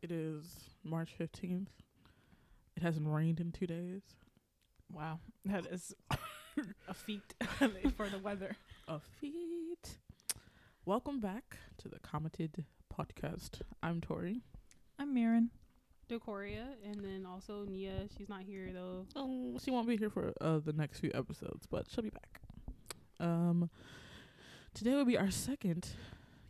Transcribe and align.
It 0.00 0.12
is 0.12 0.44
March 0.84 1.14
15th. 1.18 1.66
It 2.76 2.82
hasn't 2.82 3.08
rained 3.08 3.40
in 3.40 3.50
two 3.50 3.66
days. 3.66 4.02
Wow, 4.92 5.18
that 5.44 5.66
is 5.66 5.92
a 6.88 6.94
feat 6.94 7.34
for 7.96 8.08
the 8.08 8.20
weather. 8.22 8.56
A 8.86 9.00
feat. 9.20 9.98
Welcome 10.84 11.18
back 11.18 11.56
to 11.78 11.88
the 11.88 11.98
Commented 11.98 12.64
Podcast. 12.96 13.62
I'm 13.82 14.00
Tori. 14.00 14.42
I'm 15.00 15.12
Mirren. 15.12 15.50
Decoria, 16.08 16.76
and 16.84 17.04
then 17.04 17.26
also 17.26 17.64
Nia. 17.64 18.06
She's 18.16 18.28
not 18.28 18.42
here 18.42 18.70
though. 18.72 19.04
Oh, 19.16 19.58
she 19.62 19.72
won't 19.72 19.88
be 19.88 19.96
here 19.96 20.10
for 20.10 20.32
uh, 20.40 20.60
the 20.64 20.72
next 20.72 21.00
few 21.00 21.10
episodes, 21.12 21.66
but 21.68 21.86
she'll 21.90 22.04
be 22.04 22.10
back. 22.10 22.40
Um, 23.18 23.68
today 24.74 24.94
will 24.94 25.04
be 25.04 25.18
our 25.18 25.32
second 25.32 25.88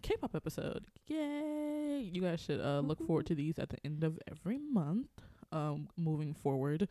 K-pop 0.03 0.35
episode. 0.35 0.85
Yay! 1.07 2.11
You 2.13 2.23
guys 2.23 2.41
should 2.41 2.61
uh 2.61 2.81
look 2.81 3.05
forward 3.07 3.27
to 3.27 3.35
these 3.35 3.59
at 3.59 3.71
the 3.71 3.79
end 3.85 4.05
of 4.05 4.19
every 4.31 4.59
month. 4.59 5.09
Um, 5.51 5.89
moving 5.97 6.35
forward. 6.35 6.89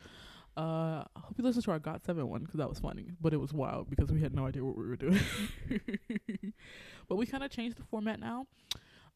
Uh, 0.56 1.04
I 1.14 1.20
hope 1.20 1.34
you 1.38 1.44
listen 1.44 1.62
to 1.62 1.70
our 1.70 1.78
Got 1.78 2.02
Seven 2.02 2.28
one 2.28 2.40
because 2.40 2.58
that 2.58 2.68
was 2.68 2.80
funny, 2.80 3.12
but 3.20 3.32
it 3.32 3.36
was 3.36 3.52
wild 3.52 3.88
because 3.88 4.10
we 4.10 4.20
had 4.20 4.34
no 4.34 4.46
idea 4.46 4.64
what 4.64 4.76
we 4.76 4.86
were 4.86 4.96
doing. 4.96 5.20
but 7.08 7.14
we 7.14 7.26
kind 7.26 7.44
of 7.44 7.50
changed 7.50 7.78
the 7.78 7.84
format 7.84 8.18
now. 8.18 8.46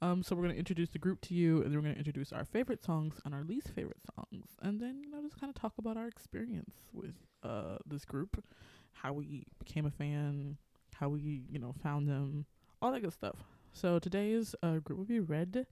Um, 0.01 0.23
so 0.23 0.37
we're 0.37 0.43
gonna 0.43 0.55
introduce 0.55 0.91
the 0.91 0.99
group 0.99 1.21
to 1.23 1.35
you, 1.35 1.63
and 1.63 1.67
then 1.67 1.75
we're 1.75 1.83
gonna 1.83 1.95
introduce 1.99 2.33
our 2.33 2.45
favorite 2.45 2.85
songs 2.85 3.21
and 3.25 3.35
our 3.35 3.43
least 3.43 3.71
favorite 3.75 4.01
songs, 4.15 4.47
and 4.61 4.81
then 4.81 5.01
you 5.03 5.11
know 5.11 5.21
just 5.23 5.39
kind 5.41 5.51
of 5.51 5.61
talk 5.61 5.73
about 5.79 5.97
our 5.97 6.07
experience 6.07 6.75
with 6.93 7.15
uh 7.43 7.79
this 7.87 8.05
group, 8.05 8.45
how 8.93 9.13
we 9.13 9.45
became 9.59 9.85
a 9.87 9.91
fan, 9.91 10.57
how 10.95 11.09
we 11.09 11.45
you 11.51 11.59
know 11.59 11.75
found 11.83 12.09
them, 12.09 12.47
all 12.81 12.93
that 12.93 13.01
good 13.01 13.13
stuff. 13.13 13.37
So 13.73 13.99
today's 13.99 14.55
uh, 14.63 14.79
group 14.79 14.99
will 14.99 15.07
be 15.07 15.21
Red 15.21 15.67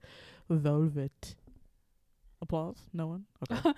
Velvet. 0.49 1.35
Applause? 2.41 2.77
No 2.93 3.07
one? 3.07 3.25
Okay. 3.51 3.73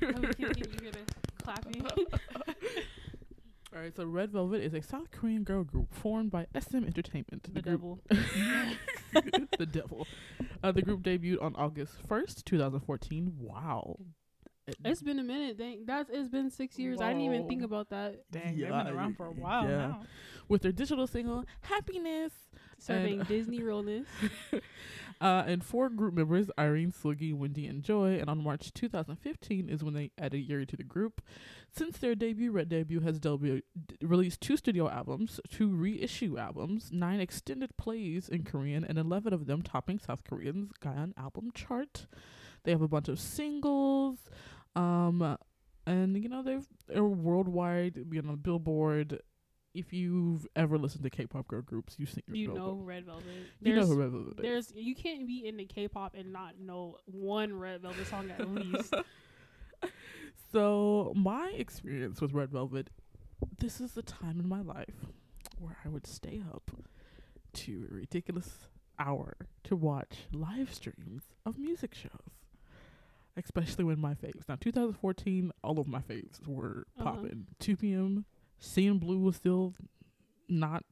No, 0.00 0.20
we 0.20 0.34
can't 0.34 0.38
get 0.38 0.58
you 0.58 0.78
here 0.80 0.92
to 0.92 0.98
clapping. 1.42 1.86
All 1.86 3.82
right. 3.82 3.94
So 3.94 4.06
Red 4.06 4.32
Velvet 4.32 4.62
is 4.62 4.72
a 4.72 4.80
South 4.80 5.10
Korean 5.10 5.44
girl 5.44 5.62
group 5.62 5.94
formed 5.94 6.30
by 6.30 6.46
SM 6.58 6.84
Entertainment. 6.84 7.42
the 7.52 7.60
group 7.60 7.64
devil. 7.64 8.00
the 9.58 9.66
devil. 9.66 10.06
Uh, 10.62 10.72
the 10.72 10.82
group 10.82 11.02
debuted 11.02 11.42
on 11.42 11.54
August 11.56 11.92
1st, 12.08 12.44
2014. 12.44 13.36
Wow. 13.38 13.98
It- 14.68 14.76
It's 14.84 15.02
been 15.02 15.18
a 15.18 15.22
minute. 15.24 15.58
Dang, 15.58 15.84
that's 15.86 16.10
it's 16.10 16.28
been 16.28 16.50
six 16.50 16.78
years. 16.78 17.00
I 17.00 17.08
didn't 17.08 17.22
even 17.22 17.48
think 17.48 17.62
about 17.62 17.90
that. 17.90 18.30
Dang, 18.30 18.56
they've 18.58 18.68
been 18.68 18.86
around 18.88 19.16
for 19.16 19.26
a 19.26 19.32
while 19.32 19.64
yeah. 19.68 19.76
now. 19.78 20.00
with 20.48 20.62
their 20.62 20.72
digital 20.72 21.06
single 21.06 21.44
Happiness. 21.62 22.32
Serving 22.80 23.20
And- 23.20 23.28
Disney 23.28 23.62
realness. 23.62 24.06
Uh, 25.20 25.42
and 25.48 25.64
four 25.64 25.88
group 25.88 26.14
members, 26.14 26.48
Irene, 26.56 26.92
Seulgi, 26.92 27.34
Wendy, 27.34 27.66
and 27.66 27.82
Joy. 27.82 28.20
And 28.20 28.30
on 28.30 28.40
March 28.40 28.72
2015 28.72 29.68
is 29.68 29.82
when 29.82 29.92
they 29.92 30.12
added 30.16 30.38
Yeri 30.48 30.64
to 30.66 30.76
the 30.76 30.84
group. 30.84 31.20
Since 31.76 31.98
their 31.98 32.14
debut, 32.14 32.52
Red 32.52 32.68
Debut 32.68 33.00
has 33.00 33.18
debu- 33.18 33.62
d- 33.88 33.96
released 34.00 34.40
two 34.40 34.56
studio 34.56 34.88
albums, 34.88 35.40
two 35.50 35.70
reissue 35.74 36.38
albums, 36.38 36.90
nine 36.92 37.18
extended 37.18 37.76
plays 37.76 38.28
in 38.28 38.44
Korean, 38.44 38.84
and 38.84 38.96
11 38.96 39.32
of 39.32 39.46
them 39.46 39.62
topping 39.62 39.98
South 39.98 40.22
Korean's 40.22 40.70
Gaon 40.78 41.14
album 41.16 41.50
chart. 41.52 42.06
They 42.62 42.70
have 42.70 42.82
a 42.82 42.86
bunch 42.86 43.08
of 43.08 43.18
singles. 43.18 44.18
Um, 44.76 45.36
and, 45.86 46.16
you 46.22 46.28
know, 46.28 46.42
they've, 46.42 46.66
they're 46.86 47.04
worldwide, 47.04 48.04
you 48.10 48.22
know, 48.22 48.36
Billboard. 48.36 49.20
If 49.74 49.92
you've 49.92 50.46
ever 50.56 50.78
listened 50.78 51.04
to 51.04 51.10
K-pop 51.10 51.46
girl 51.46 51.62
groups, 51.62 51.96
you 51.98 52.06
sing 52.06 52.22
You 52.26 52.48
know 52.48 52.54
Velvet. 52.54 52.84
Red 52.84 53.04
Velvet. 53.06 53.24
You 53.60 53.74
know 53.76 53.86
who 53.86 53.94
Red 54.00 54.10
Velvet 54.10 54.38
is. 54.38 54.42
There's 54.42 54.72
you 54.74 54.94
can't 54.94 55.26
be 55.26 55.46
into 55.46 55.64
K-pop 55.64 56.14
and 56.14 56.32
not 56.32 56.58
know 56.58 56.96
one 57.04 57.56
Red 57.56 57.82
Velvet 57.82 58.06
song 58.06 58.30
at 58.30 58.48
least. 58.48 58.94
So 60.50 61.12
my 61.14 61.52
experience 61.56 62.20
with 62.20 62.32
Red 62.32 62.50
Velvet, 62.50 62.88
this 63.58 63.80
is 63.80 63.92
the 63.92 64.02
time 64.02 64.40
in 64.40 64.48
my 64.48 64.62
life 64.62 65.06
where 65.58 65.76
I 65.84 65.88
would 65.88 66.06
stay 66.06 66.42
up 66.52 66.70
to 67.52 67.86
a 67.90 67.94
ridiculous 67.94 68.68
hour 68.98 69.36
to 69.64 69.76
watch 69.76 70.26
live 70.32 70.72
streams 70.72 71.24
of 71.44 71.58
music 71.58 71.94
shows. 71.94 72.32
Especially 73.42 73.84
when 73.84 73.98
my 74.00 74.14
faves. 74.14 74.48
Now 74.48 74.56
2014, 74.60 75.52
all 75.62 75.78
of 75.78 75.86
my 75.86 76.00
faves 76.00 76.44
were 76.46 76.86
Uh-huh. 76.98 77.04
popping. 77.12 77.46
2 77.60 77.76
p.m. 77.76 78.24
CNBLUE 78.60 79.20
was 79.22 79.36
still 79.36 79.74
not 80.48 80.84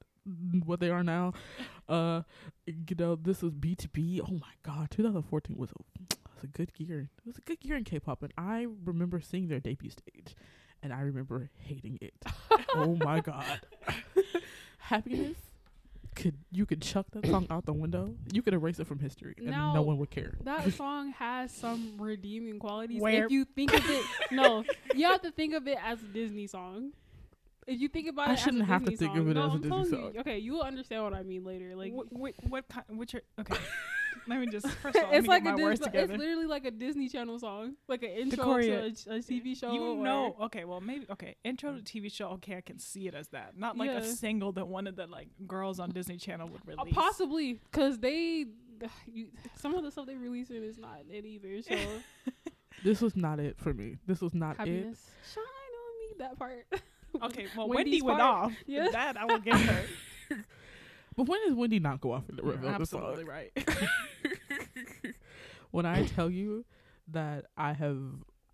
what 0.65 0.81
they 0.81 0.91
are 0.91 1.03
now. 1.05 1.33
Uh, 1.89 2.23
you 2.67 2.97
know, 2.99 3.15
this 3.15 3.43
was 3.43 3.53
BTOB. 3.55 4.21
Oh 4.29 4.33
my 4.33 4.55
god, 4.65 4.91
2014 4.91 5.57
was 5.57 5.71
a 5.71 5.75
was 6.34 6.43
a 6.43 6.49
good 6.49 6.73
year. 6.79 7.09
It 7.19 7.25
was 7.25 7.39
a 7.39 7.41
good 7.43 7.59
year 7.62 7.77
in 7.77 7.84
K-pop, 7.84 8.25
and 8.25 8.33
I 8.37 8.67
remember 8.84 9.21
seeing 9.21 9.47
their 9.47 9.61
debut 9.61 9.91
stage, 9.91 10.34
and 10.83 10.93
I 10.93 11.03
remember 11.03 11.49
hating 11.59 11.99
it. 12.01 12.15
oh 12.75 12.97
my 12.97 13.21
god, 13.21 13.61
happiness. 14.78 15.37
Could 16.16 16.34
you 16.50 16.65
could 16.66 16.81
chuck 16.82 17.06
that 17.12 17.27
song 17.27 17.47
out 17.50 17.66
the 17.66 17.72
window? 17.75 18.15
You 18.32 18.41
could 18.43 18.54
erase 18.54 18.78
it 18.81 18.87
from 18.87 18.99
history, 18.99 19.34
and 19.37 19.47
Now, 19.49 19.75
no 19.75 19.82
one 19.82 19.99
would 19.99 20.10
care. 20.10 20.34
That 20.44 20.72
song 20.72 21.12
has 21.12 21.53
some 21.53 21.93
redeeming 21.99 22.59
qualities. 22.59 23.00
Where- 23.00 23.27
If 23.27 23.31
you 23.31 23.44
think 23.44 23.72
of 23.75 23.84
it, 23.88 24.04
no, 24.31 24.65
you 24.94 25.06
have 25.06 25.22
to 25.22 25.31
think 25.31 25.53
of 25.54 25.69
it 25.69 25.78
as 25.82 26.03
a 26.03 26.06
Disney 26.06 26.47
song. 26.47 26.93
If 27.66 27.81
you 27.81 27.88
think 27.88 28.09
about 28.09 28.28
I 28.28 28.31
it, 28.31 28.32
I 28.32 28.37
shouldn't 28.37 28.62
as 28.62 28.69
a 28.69 28.72
have 28.72 28.84
to 28.84 28.91
Disney 28.91 29.06
think 29.09 29.19
of 29.19 29.28
it 29.28 29.34
no, 29.34 29.47
as 29.47 29.50
a 29.50 29.54
I'm 29.56 29.60
Disney 29.60 29.91
song. 30.00 30.10
You, 30.15 30.21
okay, 30.21 30.38
you 30.38 30.53
will 30.54 30.62
understand 30.62 31.04
what 31.04 31.12
I 31.15 31.22
mean 31.22 31.44
later. 31.44 31.75
Like 31.77 31.93
Like, 31.93 32.06
what, 32.10 32.34
what 32.48 32.69
kind? 32.69 32.98
Which 32.98 33.15
are 33.15 33.22
okay? 33.41 33.56
let 34.28 34.41
me 34.41 34.47
just 34.47 34.66
first 34.82 34.97
of 34.97 35.04
all, 35.04 35.12
it's 35.12 35.27
like 35.27 35.43
a 35.43 35.53
my 35.53 35.54
words 35.56 35.81
Disney, 35.81 35.93
together. 35.93 36.12
it's 36.15 36.21
literally 36.21 36.47
like 36.47 36.65
a 36.65 36.71
Disney 36.71 37.09
Channel 37.09 37.38
song, 37.38 37.75
like 37.88 38.03
an 38.03 38.10
intro 38.10 38.60
to 38.60 38.71
a, 38.82 38.87
a 38.87 39.19
TV 39.21 39.59
show. 39.59 39.72
You 39.72 39.97
know, 40.03 40.37
okay, 40.43 40.65
well 40.65 40.81
maybe 40.81 41.06
okay. 41.10 41.37
Intro 41.44 41.77
to 41.77 41.81
TV 41.82 42.12
show, 42.12 42.28
okay, 42.31 42.56
I 42.56 42.60
can 42.60 42.78
see 42.78 43.06
it 43.09 43.15
as 43.15 43.28
that. 43.28 43.56
Not 43.59 43.77
like 43.77 43.91
Yeah. 43.91 43.99
a 43.99 44.04
single 44.04 44.53
that 44.53 44.66
one 44.69 44.87
of 44.87 44.97
the 44.97 45.06
like 45.06 45.28
girls 45.47 45.78
on 45.81 45.91
Disney 45.91 46.16
Channel 46.16 46.49
would 46.49 46.60
Uh, 46.78 46.82
release. 46.82 46.94
possibly 46.94 47.54
because 47.54 47.99
they, 47.99 48.47
you, 49.12 49.28
some 49.56 49.75
of 49.75 49.82
the 49.84 49.91
stuff 49.91 50.06
they 50.06 50.16
releasing 50.16 50.62
is 50.62 50.78
not 50.78 51.00
it 51.10 51.25
either. 51.25 51.62
So 51.62 51.75
This 52.84 53.00
was 53.00 53.16
not 53.16 53.41
it 53.41 53.56
for 53.59 53.72
me. 53.72 53.97
This 54.06 54.21
was 54.21 54.34
not 54.34 54.56
it. 54.60 54.65
shine 54.65 54.72
on 54.75 54.88
me. 54.91 56.15
That 56.19 56.38
part. 56.38 56.66
Okay, 57.22 57.47
well 57.56 57.69
Wendy's 57.69 58.03
Wendy 58.03 58.03
went 58.03 58.19
part. 58.21 58.44
off. 58.47 58.53
Yeah. 58.66 58.88
That 58.91 59.16
I 59.16 59.25
will 59.25 59.38
give 59.38 59.59
her. 59.59 59.84
But 61.16 61.28
when 61.28 61.41
does 61.47 61.54
Wendy 61.54 61.78
not 61.81 62.00
go 62.00 62.12
off 62.12 62.28
in 62.28 62.37
the 62.37 62.43
Red 62.43 62.60
You're 62.62 62.71
Velvet 62.71 62.88
song? 62.88 63.00
absolutely 63.00 63.25
right. 63.25 63.53
when 65.71 65.87
I 65.87 66.04
tell 66.04 66.31
you 66.31 66.65
that 67.09 67.47
I 67.56 67.72
have 67.72 67.99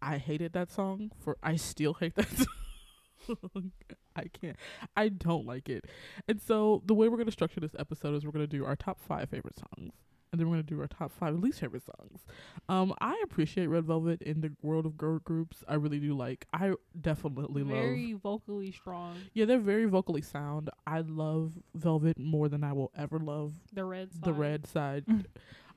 I 0.00 0.18
hated 0.18 0.52
that 0.52 0.70
song 0.70 1.10
for 1.18 1.36
I 1.42 1.56
still 1.56 1.94
hate 1.94 2.14
that 2.16 2.28
song. 3.26 3.72
I 4.16 4.24
can't. 4.24 4.56
I 4.96 5.08
don't 5.08 5.46
like 5.46 5.68
it. 5.68 5.86
And 6.28 6.40
so 6.40 6.82
the 6.86 6.94
way 6.94 7.08
we're 7.08 7.18
gonna 7.18 7.30
structure 7.30 7.60
this 7.60 7.74
episode 7.78 8.14
is 8.14 8.24
we're 8.24 8.32
gonna 8.32 8.46
do 8.46 8.64
our 8.64 8.76
top 8.76 9.00
five 9.00 9.28
favorite 9.30 9.56
songs. 9.56 9.92
And 10.32 10.41
then 10.41 10.48
we're 10.48 10.54
gonna 10.56 10.62
do 10.62 10.81
our 10.81 10.87
top 10.87 11.12
five 11.12 11.38
least 11.38 11.60
favorite 11.60 11.82
songs. 11.84 12.25
Um, 12.69 12.94
I 13.03 13.20
appreciate 13.22 13.66
Red 13.66 13.84
Velvet 13.84 14.22
in 14.22 14.41
the 14.41 14.50
world 14.62 14.87
of 14.87 14.97
girl 14.97 15.19
groups. 15.19 15.62
I 15.69 15.75
really 15.75 15.98
do 16.00 16.15
like 16.16 16.47
I 16.54 16.72
definitely 16.98 17.62
love 17.62 17.72
Very 17.72 18.15
vocally 18.15 18.72
strong. 18.72 19.16
Yeah, 19.34 19.44
they're 19.44 19.59
very 19.59 19.84
vocally 19.84 20.22
sound. 20.22 20.71
I 20.87 21.00
love 21.00 21.53
Velvet 21.75 22.19
more 22.19 22.48
than 22.48 22.65
I 22.65 22.72
will 22.72 22.91
ever 22.97 23.19
love 23.19 23.54
The 23.75 23.84
red. 23.84 24.10
the 24.12 24.31
side. 24.31 24.38
red 24.38 24.66
side. 24.66 25.04
Mm. 25.06 25.25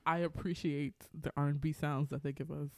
I 0.05 0.19
appreciate 0.19 0.93
the 1.19 1.31
R 1.35 1.47
and 1.47 1.59
B 1.59 1.73
sounds 1.73 2.09
that 2.11 2.23
they 2.23 2.31
give 2.31 2.49
us. 2.51 2.69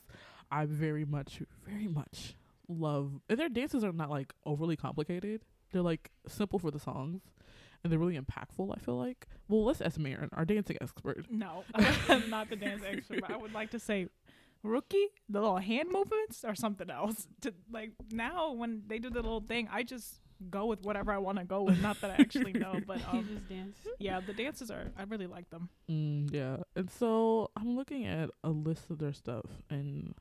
I 0.50 0.66
very 0.66 1.06
much, 1.06 1.44
very 1.68 1.88
much 1.88 2.36
love. 2.68 3.20
And 3.30 3.38
their 3.38 3.50
dances 3.50 3.84
are 3.84 3.92
not 3.92 4.10
like 4.10 4.34
overly 4.48 4.78
complicated. 4.78 5.42
They're 5.72 5.82
like 5.84 6.10
simple 6.28 6.58
for 6.58 6.72
the 6.72 6.80
songs, 6.80 7.22
and 7.88 7.92
they're 7.92 8.00
really 8.00 8.20
impactful. 8.20 8.75
I 8.75 8.80
feel 8.80 8.98
like. 8.98 9.28
Well, 9.48 9.64
let's 9.64 9.80
ask 9.80 9.98
Marin, 9.98 10.30
our 10.34 10.44
dancing 10.44 10.78
expert. 10.81 11.25
No, 11.31 11.63
I'm 12.10 12.30
not 12.30 12.50
the 12.50 12.57
dance 12.57 12.84
expert. 12.86 13.22
But 13.22 13.31
I 13.31 13.38
would 13.38 13.54
like 13.54 13.72
to 13.72 13.80
say, 13.80 14.07
rookie, 14.62 15.07
the 15.30 15.39
little 15.39 15.57
hand 15.57 15.89
movements 15.92 16.44
or 16.44 16.54
something 16.56 16.89
else. 16.89 17.28
To 17.42 17.54
like 17.72 17.92
now 18.12 18.51
when 18.51 18.84
they 18.88 19.00
do 19.00 19.10
the 19.10 19.22
little 19.22 19.39
thing, 19.39 19.69
I 19.72 19.84
just 19.84 20.19
go 20.50 20.66
with 20.66 20.81
whatever 20.84 21.13
I 21.13 21.18
want 21.18 21.38
to 21.38 21.45
go 21.45 21.63
with. 21.63 21.81
Not 21.81 22.01
that 22.01 22.12
I 22.12 22.16
actually 22.16 22.54
know, 22.54 22.80
but 22.86 22.98
He 23.00 23.18
um, 23.19 23.30
just 23.31 23.48
dance. 23.48 23.78
yeah, 24.00 24.19
the 24.19 24.34
dances 24.34 24.69
are. 24.69 24.92
I 24.98 25.04
really 25.04 25.28
like 25.28 25.50
them. 25.50 25.69
Mm, 25.89 26.34
yeah, 26.34 26.57
and 26.75 26.92
so 26.92 27.51
I'm 27.56 27.75
looking 27.75 28.06
at 28.06 28.30
a 28.44 28.50
list 28.50 28.89
of 28.89 29.00
their 29.00 29.13
stuff, 29.13 29.45
and, 29.69 30.13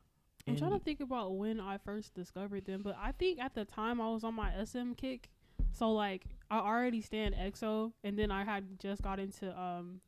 I'm 0.49 0.57
trying 0.57 0.79
to 0.79 0.79
think 0.79 1.01
about 1.01 1.35
when 1.35 1.59
I 1.59 1.79
first 1.79 2.15
discovered 2.15 2.67
them, 2.67 2.83
but 2.83 2.97
I 3.03 3.11
think 3.11 3.41
at 3.41 3.55
the 3.55 3.65
time 3.65 4.01
I 4.01 4.09
was 4.11 4.23
on 4.23 4.35
my 4.35 4.53
SM 4.65 4.93
kick. 4.93 5.31
So 5.77 5.93
like 5.93 6.25
I 6.51 6.59
already 6.59 7.01
stand 7.03 7.35
EXO, 7.35 7.93
and 8.03 8.19
then 8.19 8.31
I 8.31 8.45
had 8.45 8.79
just 8.81 9.03
got 9.03 9.19
into 9.21 9.49
um, 9.61 10.01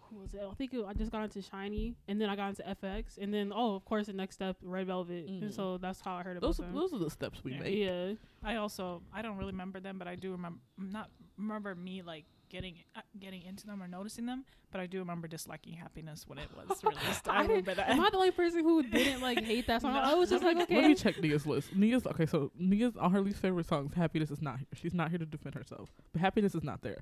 who 0.00 0.16
was 0.20 0.32
it? 0.32 0.40
I 0.50 0.54
think 0.54 0.72
it, 0.72 0.82
I 0.86 0.94
just 0.94 1.12
got 1.12 1.24
into 1.24 1.40
SHINee, 1.40 1.94
and 2.08 2.18
then 2.18 2.30
I 2.30 2.36
got 2.36 2.48
into 2.48 2.62
f(x), 2.66 3.18
and 3.20 3.32
then 3.34 3.52
oh, 3.54 3.74
of 3.74 3.84
course, 3.84 4.06
the 4.06 4.14
next 4.14 4.36
step 4.36 4.56
Red 4.62 4.86
Velvet, 4.86 5.26
Mhm. 5.28 5.42
and 5.42 5.54
so 5.54 5.76
that's 5.76 6.00
how 6.00 6.14
I 6.14 6.22
heard 6.22 6.38
about 6.38 6.46
those 6.46 6.56
them. 6.56 6.74
those 6.74 6.94
are 6.94 6.98
the 6.98 7.10
steps 7.10 7.44
we 7.44 7.52
Yeah. 7.52 7.58
make. 7.60 7.76
yeah, 7.76 8.12
I 8.42 8.56
also 8.56 9.02
I 9.12 9.20
don't 9.20 9.36
really 9.36 9.52
remember 9.52 9.78
them, 9.80 9.98
but 9.98 10.08
I 10.08 10.14
do 10.14 10.32
remember 10.32 10.60
not 10.78 11.10
remember 11.36 11.74
me 11.74 12.00
like 12.00 12.24
getting 12.48 12.76
uh, 12.96 13.00
getting 13.18 13.42
into 13.42 13.66
them 13.66 13.82
or 13.82 13.88
noticing 13.88 14.26
them, 14.26 14.44
but 14.70 14.80
I 14.80 14.86
do 14.86 14.98
remember 14.98 15.28
disliking 15.28 15.74
Happiness 15.74 16.24
when 16.26 16.38
it 16.38 16.48
was 16.56 16.82
released. 16.84 17.28
I 17.28 17.38
I 17.38 17.42
remember 17.42 17.54
didn't- 17.62 17.76
that. 17.78 17.88
Am 17.90 18.00
I 18.00 18.10
the 18.10 18.16
only 18.16 18.30
person 18.30 18.62
who 18.64 18.82
didn't 18.90 19.20
like 19.20 19.42
hate 19.42 19.66
that 19.66 19.82
song? 19.82 19.92
No. 19.94 20.00
I 20.00 20.14
was 20.14 20.30
just 20.30 20.42
like, 20.44 20.56
okay. 20.58 20.76
Let 20.80 20.88
me 20.88 20.94
check 20.94 21.20
Nia's 21.20 21.46
list. 21.46 21.74
Nia's 21.74 22.06
okay. 22.06 22.26
So 22.26 22.50
Nia's 22.58 22.96
on 22.96 23.12
her 23.12 23.20
least 23.20 23.38
favorite 23.38 23.66
songs. 23.66 23.92
Happiness 23.94 24.30
is 24.30 24.40
not 24.42 24.58
here. 24.58 24.66
She's 24.74 24.94
not 24.94 25.10
here 25.10 25.18
to 25.18 25.26
defend 25.26 25.54
herself. 25.54 25.90
But 26.12 26.20
happiness 26.20 26.54
is 26.54 26.62
not 26.64 26.82
there. 26.82 26.98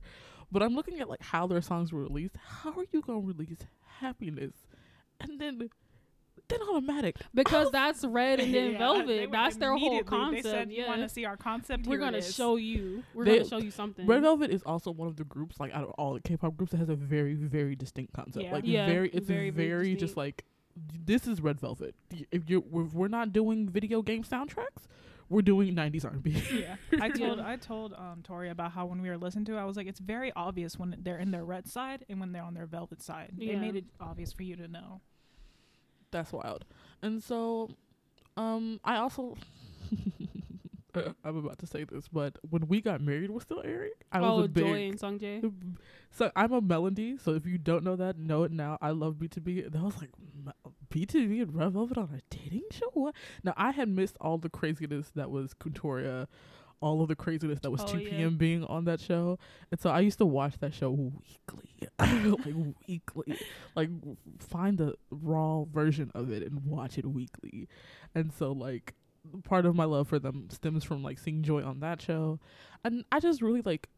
But 0.53 0.63
I'm 0.63 0.75
looking 0.75 1.01
at 1.01 1.09
like 1.09 1.23
how 1.23 1.47
their 1.47 1.63
songs 1.63 1.93
were 1.93 2.03
released. 2.03 2.37
How 2.37 2.71
are 2.73 2.85
you 2.93 3.01
gonna 3.03 3.21
release 3.21 3.59
happiness 4.01 4.53
and 5.21 5.41
then 5.41 5.59
then 6.49 6.61
automatic? 6.63 7.17
because 7.35 7.71
that's 7.73 8.05
red 8.05 8.41
and 8.41 8.55
then 8.55 8.71
Yeah, 8.73 8.79
velvet. 8.79 9.29
were 9.29 9.33
That's 9.33 9.57
their 9.57 9.77
whole 9.77 10.03
concept. 10.03 10.45
They 10.45 10.51
said, 10.51 10.71
yeah. 10.71 10.83
"You 10.83 10.89
want 10.89 11.03
to 11.03 11.09
see 11.09 11.25
our 11.25 11.37
concept? 11.37 11.87
We're 11.87 11.99
gonna 11.99 12.23
show 12.23 12.57
you. 12.57 13.03
We're 13.15 13.25
They- 13.25 13.39
gonna 13.39 13.49
show 13.49 13.59
you 13.59 13.71
something. 13.71 14.07
Red 14.07 14.23
Velvet 14.23 14.51
is 14.51 14.63
also 14.65 14.91
one 14.91 15.09
of 15.09 15.17
the 15.17 15.25
groups 15.25 15.59
like 15.61 15.73
out 15.75 15.85
of 15.85 15.91
all 15.91 16.15
the 16.15 16.21
K-pop 16.21 16.57
groups 16.57 16.73
that 16.73 16.79
has 16.79 16.89
a 16.89 16.95
very 16.97 17.35
very 17.35 17.75
distinct 17.77 18.13
concept. 18.13 18.45
Yeah. 18.45 18.53
Like 18.53 18.65
Yeah, 18.67 18.87
very, 18.87 19.09
it's 19.11 19.27
very, 19.27 19.51
very, 19.51 19.69
very 19.69 19.97
just 19.97 20.17
like 20.17 20.45
this 21.07 21.27
is 21.27 21.41
Red 21.41 21.61
Velvet. 21.61 21.95
If 22.31 22.49
you 22.51 22.65
if 22.75 22.93
we're 22.95 23.09
not 23.09 23.33
doing 23.33 23.69
video 23.69 24.03
game 24.03 24.25
soundtracks, 24.25 24.85
we're 25.29 25.43
doing 25.43 25.75
90s 25.75 26.05
R&B. 26.05 26.41
Yeah, 26.55 26.77
I 27.01 27.09
told 27.09 27.41
I 27.41 27.57
told 27.57 27.95
um 27.95 28.21
Tori 28.23 28.51
about 28.51 28.73
how 28.73 28.85
when 28.87 29.01
we 29.03 29.09
were 29.09 29.17
listening 29.19 29.45
to 29.47 29.57
it, 29.57 29.59
I 29.59 29.65
was 29.65 29.77
like, 29.77 29.87
it's 29.87 30.01
very 30.01 30.33
obvious 30.37 30.79
when 30.79 30.95
they're 31.01 31.19
in 31.19 31.31
their 31.31 31.45
red 31.45 31.67
side 31.67 32.05
and 32.09 32.21
when 32.21 32.33
they're 32.33 32.43
on 32.45 32.55
their 32.55 32.67
velvet 32.67 33.03
side. 33.03 33.33
They 33.39 33.57
made 33.57 33.75
it 33.77 33.85
obvious 34.01 34.33
for 34.33 34.43
you 34.43 34.55
to 34.57 34.69
know. 34.69 35.01
That's 36.11 36.33
wild. 36.33 36.65
And 37.03 37.23
so, 37.23 37.71
um, 38.37 38.81
I 38.85 38.97
also. 38.97 39.37
I'm 41.25 41.37
about 41.37 41.59
to 41.59 41.67
say 41.67 41.85
this, 41.85 42.09
but 42.09 42.39
when 42.49 42.69
we 42.69 42.81
got 42.81 43.03
married 43.03 43.31
was 43.31 43.43
still 43.43 43.61
airing. 43.63 43.93
I 44.11 44.21
was 44.21 44.31
oh, 44.31 44.45
a 44.45 44.49
big 44.49 44.65
Joy 44.65 44.89
and 44.89 44.99
Sungjae. 44.99 45.53
So 46.11 46.31
I'm 46.35 46.53
a 46.53 46.63
Melody. 46.63 47.19
So 47.19 47.35
if 47.35 47.45
you 47.45 47.59
don't 47.59 47.85
know 47.85 47.97
that, 47.97 48.19
know 48.19 48.45
it 48.45 48.53
now. 48.53 48.79
I 48.81 48.93
love 48.93 49.17
BTOB. 49.17 49.71
That 49.73 49.83
was 49.83 50.01
like, 50.01 50.09
BTOB 50.91 51.43
and 51.43 51.55
Red 51.55 51.73
Velvet 51.73 51.99
on 51.99 52.09
a 52.15 52.35
dating 52.35 52.65
show? 52.71 52.91
What? 52.95 53.15
Now 53.45 53.55
I 53.57 53.73
had 53.73 53.89
missed 53.89 54.17
all 54.21 54.39
the 54.39 54.49
craziness 54.49 55.11
that 55.15 55.31
was 55.31 55.53
Khuntoria, 55.55 56.27
all 56.81 57.03
of 57.03 57.09
the 57.09 57.17
craziness 57.17 57.61
that 57.61 57.71
was 57.71 57.81
Oh, 57.83 57.87
2 57.89 57.99
yeah. 57.99 58.11
p.m. 58.11 58.37
being 58.37 58.65
on 58.65 58.85
that 58.85 59.01
show. 59.01 59.39
And 59.71 59.81
so 59.81 59.91
I 59.91 60.01
used 60.01 60.19
to 60.19 60.27
watch 60.27 60.59
that 60.61 60.75
show 60.75 60.91
weekly, 60.91 61.89
like 61.99 62.55
weekly, 62.87 63.39
like 63.75 63.91
find 64.39 64.79
the 64.79 64.95
raw 65.11 65.65
version 65.65 66.11
of 66.15 66.31
it 66.31 66.43
and 66.43 66.65
watch 66.65 66.99
it 66.99 67.07
weekly. 67.07 67.69
And 68.15 68.33
so 68.33 68.53
like 68.53 68.95
part 69.45 69.67
of 69.67 69.75
my 69.75 69.85
love 69.85 70.07
for 70.09 70.19
them 70.19 70.49
stems 70.51 70.85
from 70.85 71.03
like 71.03 71.19
seeing 71.19 71.43
Joy 71.43 71.63
on 71.65 71.81
that 71.81 72.01
show, 72.03 72.39
and 72.85 73.05
I 73.11 73.21
just 73.21 73.43
really 73.43 73.63
like 73.63 73.89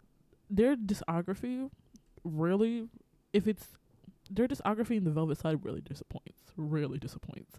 their 0.49 0.77
discography. 0.77 1.71
Really, 2.25 2.89
if 3.33 3.47
it's 3.47 3.67
their 4.31 4.47
discography 4.49 4.97
in 4.97 5.05
the 5.05 5.11
Velvet 5.11 5.39
Side, 5.39 5.65
really 5.65 5.81
disappoints. 5.81 6.53
Really 6.57 6.99
disappoints. 6.99 7.59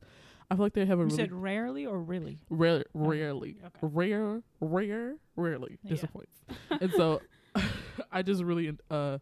I 0.52 0.56
feel 0.56 0.66
like 0.66 0.74
they 0.74 0.86
have 0.86 1.00
a 1.00 1.04
You 1.04 1.06
really 1.08 1.16
said 1.18 1.32
rarely 1.34 1.86
or 1.86 2.00
really? 2.02 2.40
rare, 2.50 2.84
Oh, 2.96 3.08
rarely, 3.10 3.58
okay. 3.66 3.80
rare, 3.82 4.42
rare, 4.60 5.16
rarely 5.36 5.78
Yeah. 5.84 5.90
disappoints. 5.92 6.38
and 6.82 6.92
so, 6.94 7.22
I 8.12 8.22
just 8.22 8.44
really 8.44 8.76
uh 8.90 9.20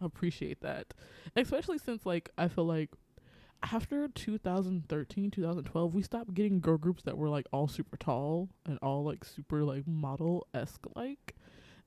appreciate 0.00 0.60
that, 0.62 0.94
especially 1.36 1.78
since 1.78 2.06
like 2.06 2.30
I 2.38 2.48
feel 2.48 2.64
like 2.64 2.90
after 3.62 4.06
2013, 4.06 5.30
2012, 5.32 5.94
we 5.94 6.02
stopped 6.02 6.32
getting 6.34 6.60
girl 6.60 6.78
groups 6.78 7.02
that 7.02 7.18
were 7.18 7.28
like 7.28 7.46
all 7.52 7.66
super 7.66 7.96
tall 7.96 8.48
and 8.64 8.78
all 8.82 9.02
like 9.04 9.24
super 9.24 9.64
like 9.64 9.86
model 9.88 10.46
esque 10.54 10.86
like, 10.94 11.34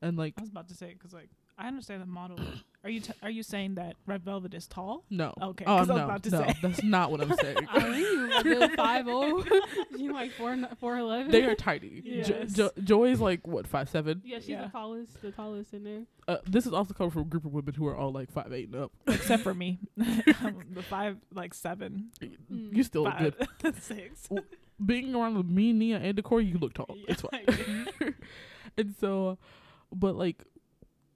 and 0.01 0.17
like 0.17 0.33
I 0.37 0.41
was 0.41 0.49
about 0.49 0.67
to 0.67 0.75
say 0.75 0.91
because 0.93 1.13
like 1.13 1.29
I 1.63 1.67
understand 1.67 2.01
the 2.01 2.05
model. 2.07 2.39
are 2.83 2.89
you 2.89 2.99
t- 3.01 3.13
are 3.21 3.29
you 3.29 3.43
saying 3.43 3.75
that 3.75 3.95
red 4.07 4.23
velvet 4.23 4.53
is 4.55 4.65
tall? 4.67 5.03
no, 5.11 5.33
Okay, 5.41 5.63
Oh, 5.67 5.75
I 5.75 5.79
was 5.81 5.87
no, 5.89 5.95
about 5.97 6.23
to 6.23 6.29
no, 6.31 6.37
say. 6.39 6.55
that's 6.61 6.83
not 6.83 7.11
what 7.11 7.21
I'm 7.21 7.33
saying. 7.37 7.57
Think 7.75 8.45
you 8.45 8.69
five 8.75 9.05
zero. 9.05 9.43
You 9.97 10.13
like 10.13 10.31
four 10.31 10.57
four 10.79 10.97
eleven. 10.97 11.31
they 11.31 11.43
are 11.45 11.53
tiny. 11.53 12.01
Yes. 12.03 12.53
Jo- 12.53 12.71
Joy 12.83 13.11
is 13.11 13.21
like 13.21 13.45
what 13.45 13.67
five 13.67 13.87
seven. 13.89 14.21
Yeah, 14.25 14.39
she's 14.39 14.49
Yeah. 14.49 14.63
the 14.65 14.69
tallest. 14.71 15.21
The 15.21 15.31
tallest 15.31 15.73
in 15.73 15.83
there. 15.83 16.01
Uh, 16.27 16.37
this 16.47 16.65
is 16.65 16.73
also 16.73 16.93
coming 16.95 17.11
from 17.11 17.21
a 17.23 17.25
group 17.25 17.45
of 17.45 17.51
women 17.53 17.73
who 17.75 17.85
are 17.87 17.95
all 17.95 18.11
like 18.11 18.31
five 18.31 18.51
eight 18.51 18.69
and 18.69 18.83
up. 18.83 18.91
Except 19.07 19.43
for 19.43 19.53
me, 19.53 19.79
I'm 19.99 20.63
the 20.73 20.81
five 20.83 21.17
like 21.33 21.53
seven, 21.53 22.09
Mm. 22.21 22.75
You 22.75 22.83
still 22.83 23.03
look 23.03 23.17
good. 23.19 23.75
six. 23.81 24.27
Being 24.83 25.13
around 25.13 25.37
with 25.37 25.45
me, 25.45 25.73
Nia, 25.73 25.97
and 25.97 26.15
Decor, 26.15 26.41
you 26.41 26.57
look 26.57 26.73
tall. 26.73 26.95
Yeah, 26.97 27.05
It's 27.09 27.21
fine. 27.21 28.15
And 28.77 28.95
so, 28.99 29.37
but 29.93 30.15
like, 30.15 30.43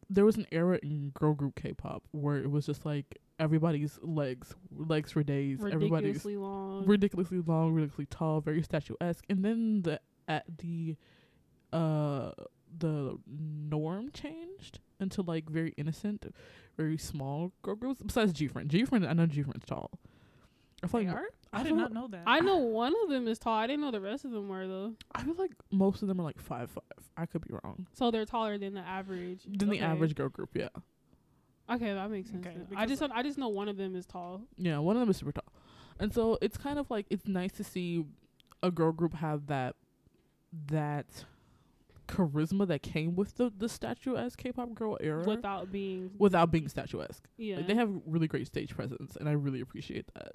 there 0.10 0.26
was 0.26 0.38
an 0.38 0.46
era 0.52 0.80
in 0.84 1.12
girl 1.14 1.34
group 1.34 1.56
K-pop 1.56 2.04
where 2.12 2.38
it 2.38 2.50
was 2.52 2.66
just 2.66 2.86
like 2.86 3.18
everybody's 3.40 4.00
legs, 4.02 4.54
legs 4.76 5.12
for 5.12 5.24
days. 5.24 5.60
Everybody's 5.60 6.26
Ridiculously 6.26 6.38
long. 6.38 6.86
ridiculously 6.86 7.42
long, 7.42 7.74
ridiculously 7.74 8.06
tall, 8.06 8.42
very 8.42 8.62
statuesque. 8.62 9.26
And 9.30 9.44
then 9.44 9.82
the 9.82 10.00
at 10.28 10.46
the 10.58 10.96
uh 11.74 12.32
the 12.78 13.18
norm 13.28 14.12
changed 14.12 14.80
into 15.00 15.22
like 15.22 15.50
very 15.50 15.74
innocent, 15.78 16.34
very 16.78 16.98
small 16.98 17.52
girl 17.62 17.76
groups. 17.76 18.02
Besides 18.02 18.34
G 18.34 18.48
Friend, 18.48 18.70
G 18.70 18.86
Friend, 18.86 19.06
I 19.06 19.14
know 19.14 19.26
G 19.26 19.44
Friend's 19.44 19.66
tall. 19.66 19.92
I 20.86 20.88
feel 20.88 21.00
They 21.02 21.08
like 21.08 21.16
are? 21.16 21.30
I 21.54 21.60
I 21.60 21.64
did 21.64 21.70
feel- 21.70 21.78
not 21.78 21.94
know 21.94 22.08
that. 22.10 22.24
I 22.28 22.40
know 22.42 22.58
one 22.58 22.94
of 23.04 23.10
them 23.10 23.28
is 23.28 23.40
tall. 23.40 23.54
I 23.54 23.66
didn't 23.68 23.82
know 23.82 23.92
the 23.92 24.02
rest 24.02 24.26
of 24.26 24.32
them 24.32 24.48
were 24.50 24.68
though. 24.68 24.94
I 25.14 25.24
feel 25.24 25.36
like 25.36 25.52
most 25.72 26.02
of 26.02 26.08
them 26.08 26.20
are 26.20 26.24
like 26.24 26.40
five 26.40 26.70
five. 26.70 26.84
I 27.18 27.26
could 27.26 27.42
be 27.48 27.54
wrong. 27.64 27.88
So 27.94 28.12
they're 28.12 28.26
taller 28.26 28.58
than 28.58 28.74
the 28.74 28.82
average. 28.82 29.42
Than 29.48 29.70
the 29.70 29.80
average 29.80 30.16
girl 30.16 30.30
group, 30.30 30.50
yeah. 30.54 30.70
Okay, 31.70 31.94
that 31.94 32.12
makes 32.12 32.30
sense. 32.30 32.46
Okay. 32.46 32.56
I 32.76 32.86
because, 32.86 33.00
just 33.00 33.12
I 33.14 33.24
just 33.24 33.38
know 33.38 33.48
one 33.50 33.68
of 33.70 33.78
them 33.78 33.96
is 33.96 34.06
tall. 34.06 34.42
Yeah, 34.58 34.78
one 34.80 34.96
of 34.96 35.00
them 35.00 35.10
is 35.10 35.18
super 35.18 35.32
tall. 35.32 35.52
And 36.00 36.14
so 36.14 36.38
it's 36.42 36.58
kind 36.58 36.78
of 36.78 36.92
like 36.92 37.06
it's 37.10 37.26
nice 37.28 37.54
to 37.54 37.64
see 37.64 38.06
a 38.62 38.70
girl 38.70 38.92
group 38.92 39.14
have 39.16 39.48
that 39.48 39.76
that 40.68 41.26
charisma 42.08 42.68
that 42.68 42.84
came 42.84 43.16
with 43.16 43.36
the 43.38 43.52
the 43.58 43.68
statuesque 43.68 44.38
K-pop 44.38 44.76
girl 44.76 44.98
era 45.02 45.24
without 45.26 45.72
being 45.72 46.12
without 46.20 46.52
being 46.52 46.68
statuesque. 46.68 47.28
yeah. 47.38 47.58
Like 47.58 47.68
they 47.68 47.76
have 47.76 47.90
really 48.06 48.28
great 48.28 48.46
stage 48.48 48.76
presence, 48.76 49.16
and 49.16 49.28
I 49.28 49.32
really 49.32 49.62
appreciate 49.62 50.06
that. 50.14 50.34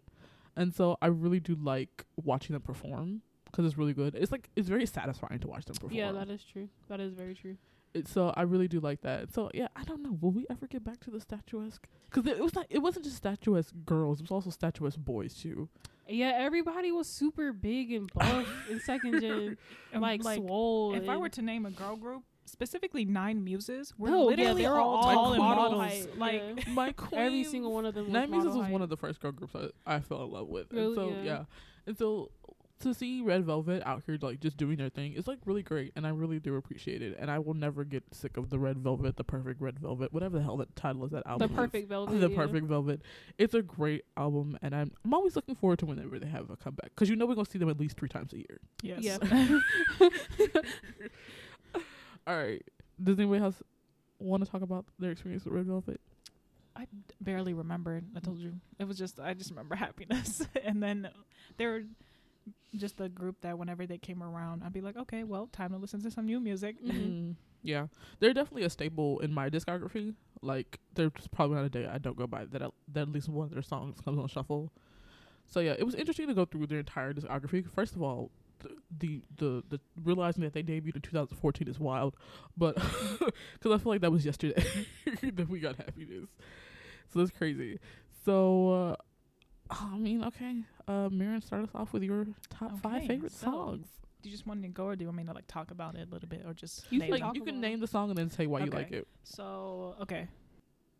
And 0.56 0.74
so 0.74 0.96
I 1.00 1.06
really 1.06 1.40
do 1.40 1.56
like 1.60 2.04
watching 2.22 2.52
them 2.54 2.62
perform 2.62 3.22
because 3.46 3.64
it's 3.66 3.78
really 3.78 3.92
good. 3.94 4.14
It's 4.14 4.32
like 4.32 4.50
it's 4.56 4.68
very 4.68 4.86
satisfying 4.86 5.40
to 5.40 5.48
watch 5.48 5.64
them 5.64 5.74
perform. 5.76 5.92
yeah, 5.94 6.12
that 6.12 6.28
is 6.30 6.42
true. 6.44 6.68
That 6.88 7.00
is 7.00 7.14
very 7.14 7.34
true. 7.34 7.56
It- 7.94 8.06
so 8.06 8.32
I 8.36 8.42
really 8.42 8.68
do 8.68 8.78
like 8.80 9.00
that. 9.02 9.32
So 9.32 9.50
yeah, 9.54 9.68
I 9.74 9.82
don't 9.84 10.02
know. 10.02 10.16
Will 10.20 10.30
we 10.32 10.46
ever 10.50 10.66
get 10.66 10.84
back 10.84 11.00
to 11.00 11.10
the 11.10 11.20
statuesque? 11.20 11.86
Because 12.10 12.30
it 12.30 12.38
was 12.42 12.54
not. 12.54 12.66
It 12.70 12.78
wasn't 12.78 13.04
just 13.04 13.16
statuesque 13.16 13.74
girls. 13.84 14.20
It 14.20 14.24
was 14.24 14.30
also 14.30 14.50
statuesque 14.50 14.98
boys 14.98 15.34
too. 15.34 15.68
Yeah, 16.08 16.32
everybody 16.36 16.90
was 16.90 17.08
super 17.08 17.52
big 17.52 17.92
and 17.92 18.10
buff 18.14 18.46
in 18.68 18.80
second 18.80 19.20
gen, 19.20 19.56
And, 19.92 20.02
like, 20.02 20.22
swole. 20.22 20.94
if 20.94 21.08
I 21.08 21.16
were 21.16 21.28
to 21.28 21.42
name 21.42 21.66
a 21.66 21.70
girl 21.70 21.94
group, 21.94 22.24
specifically 22.50 23.04
Nine 23.04 23.42
Muses, 23.44 23.92
we're 23.96 24.10
No, 24.10 24.30
yeah, 24.30 24.36
literally 24.36 24.62
they 24.62 24.68
were 24.68 24.74
all, 24.78 24.96
all 24.96 25.02
tall 25.02 25.32
and 25.32 25.42
model 25.42 25.78
models. 25.78 26.08
Like 26.16 26.42
yeah. 26.66 26.72
My 26.72 26.92
queen. 26.96 27.20
every 27.20 27.44
single 27.44 27.72
one 27.72 27.86
of 27.86 27.94
them. 27.94 28.04
Was 28.04 28.12
Nine 28.12 28.30
Muses 28.30 28.46
model 28.48 28.62
was 28.62 28.70
one 28.72 28.82
of 28.82 28.88
the 28.88 28.96
first 28.96 29.20
girl 29.20 29.32
groups 29.32 29.54
I, 29.54 29.96
I 29.96 30.00
fell 30.00 30.24
in 30.24 30.30
love 30.30 30.48
with. 30.48 30.72
Really? 30.72 30.86
And 30.86 30.94
so 30.94 31.08
Yeah. 31.08 31.22
yeah. 31.24 31.44
And 31.86 31.96
so 31.96 32.30
to 32.80 32.94
see 32.94 33.20
Red 33.20 33.44
Velvet 33.44 33.82
out 33.84 34.02
here 34.06 34.16
like 34.22 34.40
just 34.40 34.56
doing 34.56 34.78
their 34.78 34.88
thing 34.88 35.12
is 35.12 35.26
like 35.26 35.38
really 35.44 35.62
great 35.62 35.92
and 35.96 36.06
I 36.06 36.10
really 36.10 36.40
do 36.40 36.56
appreciate 36.56 37.02
it. 37.02 37.14
And 37.20 37.30
I 37.30 37.38
will 37.38 37.52
never 37.52 37.84
get 37.84 38.04
sick 38.12 38.38
of 38.38 38.48
the 38.48 38.58
Red 38.58 38.78
Velvet, 38.78 39.16
the 39.16 39.24
perfect 39.24 39.60
Red 39.60 39.78
Velvet, 39.78 40.14
whatever 40.14 40.38
the 40.38 40.42
hell 40.42 40.56
that 40.58 40.74
title 40.76 41.04
is 41.04 41.10
that 41.10 41.24
the 41.24 41.30
album. 41.30 41.50
is. 41.50 41.56
perfect 41.56 41.88
velvet. 41.90 42.18
the 42.20 42.30
yeah. 42.30 42.36
perfect 42.36 42.66
velvet 42.66 43.02
it's 43.36 43.52
a 43.52 43.60
great 43.62 44.04
album 44.16 44.58
and 44.62 44.74
i'm, 44.74 44.92
I'm 45.04 45.12
always 45.12 45.36
looking 45.36 45.54
forward 45.56 45.78
to 45.80 45.86
whenever 45.86 46.18
they 46.18 46.26
have 46.26 46.48
a 46.48 46.56
comeback 46.56 46.90
because 46.94 47.10
you 47.10 47.16
know 47.16 47.26
we're 47.26 47.34
gonna 47.34 47.50
see 47.50 47.58
them 47.58 47.68
at 47.68 47.78
least 47.78 47.98
three 47.98 48.08
times 48.08 48.32
a 48.32 48.38
year 48.38 48.60
yes. 48.82 49.02
Yeah. 49.02 49.58
all 52.26 52.36
right. 52.36 52.62
Does 53.02 53.18
anybody 53.18 53.42
else 53.42 53.62
want 54.18 54.44
to 54.44 54.50
talk 54.50 54.62
about 54.62 54.84
their 54.98 55.10
experience 55.10 55.44
with 55.44 55.54
red 55.54 55.66
velvet? 55.66 56.00
I 56.76 56.86
barely 57.20 57.52
remembered. 57.52 58.04
I 58.16 58.20
told 58.20 58.38
you. 58.38 58.54
It 58.78 58.84
was 58.86 58.96
just 58.98 59.18
I 59.20 59.34
just 59.34 59.50
remember 59.50 59.74
happiness, 59.86 60.42
and 60.64 60.82
then 60.82 61.08
they 61.56 61.66
were 61.66 61.82
just 62.76 62.96
the 62.96 63.08
group 63.08 63.40
that 63.40 63.58
whenever 63.58 63.86
they 63.86 63.98
came 63.98 64.22
around, 64.22 64.62
I'd 64.64 64.72
be 64.72 64.80
like, 64.80 64.96
okay, 64.96 65.24
well, 65.24 65.48
time 65.48 65.70
to 65.70 65.76
listen 65.76 66.00
to 66.02 66.10
some 66.10 66.26
new 66.26 66.40
music. 66.40 66.82
Mhm. 66.82 66.92
Mm, 66.92 67.34
yeah. 67.62 67.86
They're 68.20 68.32
definitely 68.32 68.62
a 68.62 68.70
staple 68.70 69.18
in 69.20 69.32
my 69.32 69.50
discography. 69.50 70.14
Like 70.42 70.78
there's 70.94 71.10
probably 71.32 71.56
not 71.56 71.64
a 71.64 71.68
day 71.68 71.86
i 71.86 71.98
don't 71.98 72.16
go 72.16 72.26
by 72.26 72.46
that, 72.46 72.62
I, 72.62 72.68
that 72.92 73.02
at 73.02 73.08
least 73.12 73.28
one 73.28 73.44
of 73.46 73.52
their 73.52 73.62
songs 73.62 74.00
comes 74.00 74.18
on 74.18 74.28
shuffle. 74.28 74.72
So 75.46 75.60
yeah 75.60 75.74
it 75.78 75.84
was 75.84 75.94
interesting 75.94 76.28
to 76.28 76.34
go 76.34 76.44
through 76.44 76.66
their 76.68 76.78
entire 76.78 77.12
discography. 77.12 77.68
First 77.68 77.94
of 77.96 78.02
all 78.02 78.30
the 78.98 79.22
the 79.36 79.62
the, 79.68 79.80
realizing 80.02 80.42
that 80.42 80.52
they 80.52 80.62
debuted 80.62 80.96
in 80.96 81.02
2014 81.02 81.68
is 81.68 81.78
wild 81.78 82.14
but 82.56 82.74
because 83.54 83.72
i 83.72 83.78
feel 83.78 83.92
like 83.92 84.00
that 84.00 84.12
was 84.12 84.24
yesterday 84.24 84.62
that 85.22 85.48
we 85.48 85.58
got 85.60 85.76
happiness. 85.76 86.28
So 87.12 87.18
that's 87.18 87.30
crazy. 87.30 87.78
So 88.24 88.70
uh 88.70 88.96
i 89.70 89.96
mean 89.96 90.24
okay. 90.24 90.62
Uh 90.88 91.08
Miriam, 91.10 91.40
start 91.40 91.62
us 91.64 91.70
off 91.74 91.92
with 91.92 92.02
your 92.02 92.26
top 92.50 92.80
five 92.80 93.06
favorite 93.06 93.32
so- 93.32 93.44
songs. 93.50 93.86
Do 94.22 94.28
you 94.28 94.34
just 94.34 94.46
want 94.46 94.60
to 94.62 94.68
go, 94.68 94.84
or 94.84 94.96
do 94.96 95.02
you 95.04 95.08
want 95.08 95.16
me 95.16 95.24
to 95.24 95.32
like 95.32 95.46
talk 95.46 95.70
about 95.70 95.94
it 95.96 96.06
a 96.06 96.12
little 96.12 96.28
bit, 96.28 96.42
or 96.44 96.52
just 96.52 96.84
You 96.92 97.00
like 97.00 97.24
you 97.34 97.42
can 97.42 97.58
name 97.58 97.80
the 97.80 97.86
song 97.86 98.10
and 98.10 98.18
then 98.18 98.28
say 98.28 98.46
why 98.46 98.60
you 98.60 98.70
like 98.70 98.92
it. 98.92 99.08
So 99.24 99.96
okay, 100.02 100.28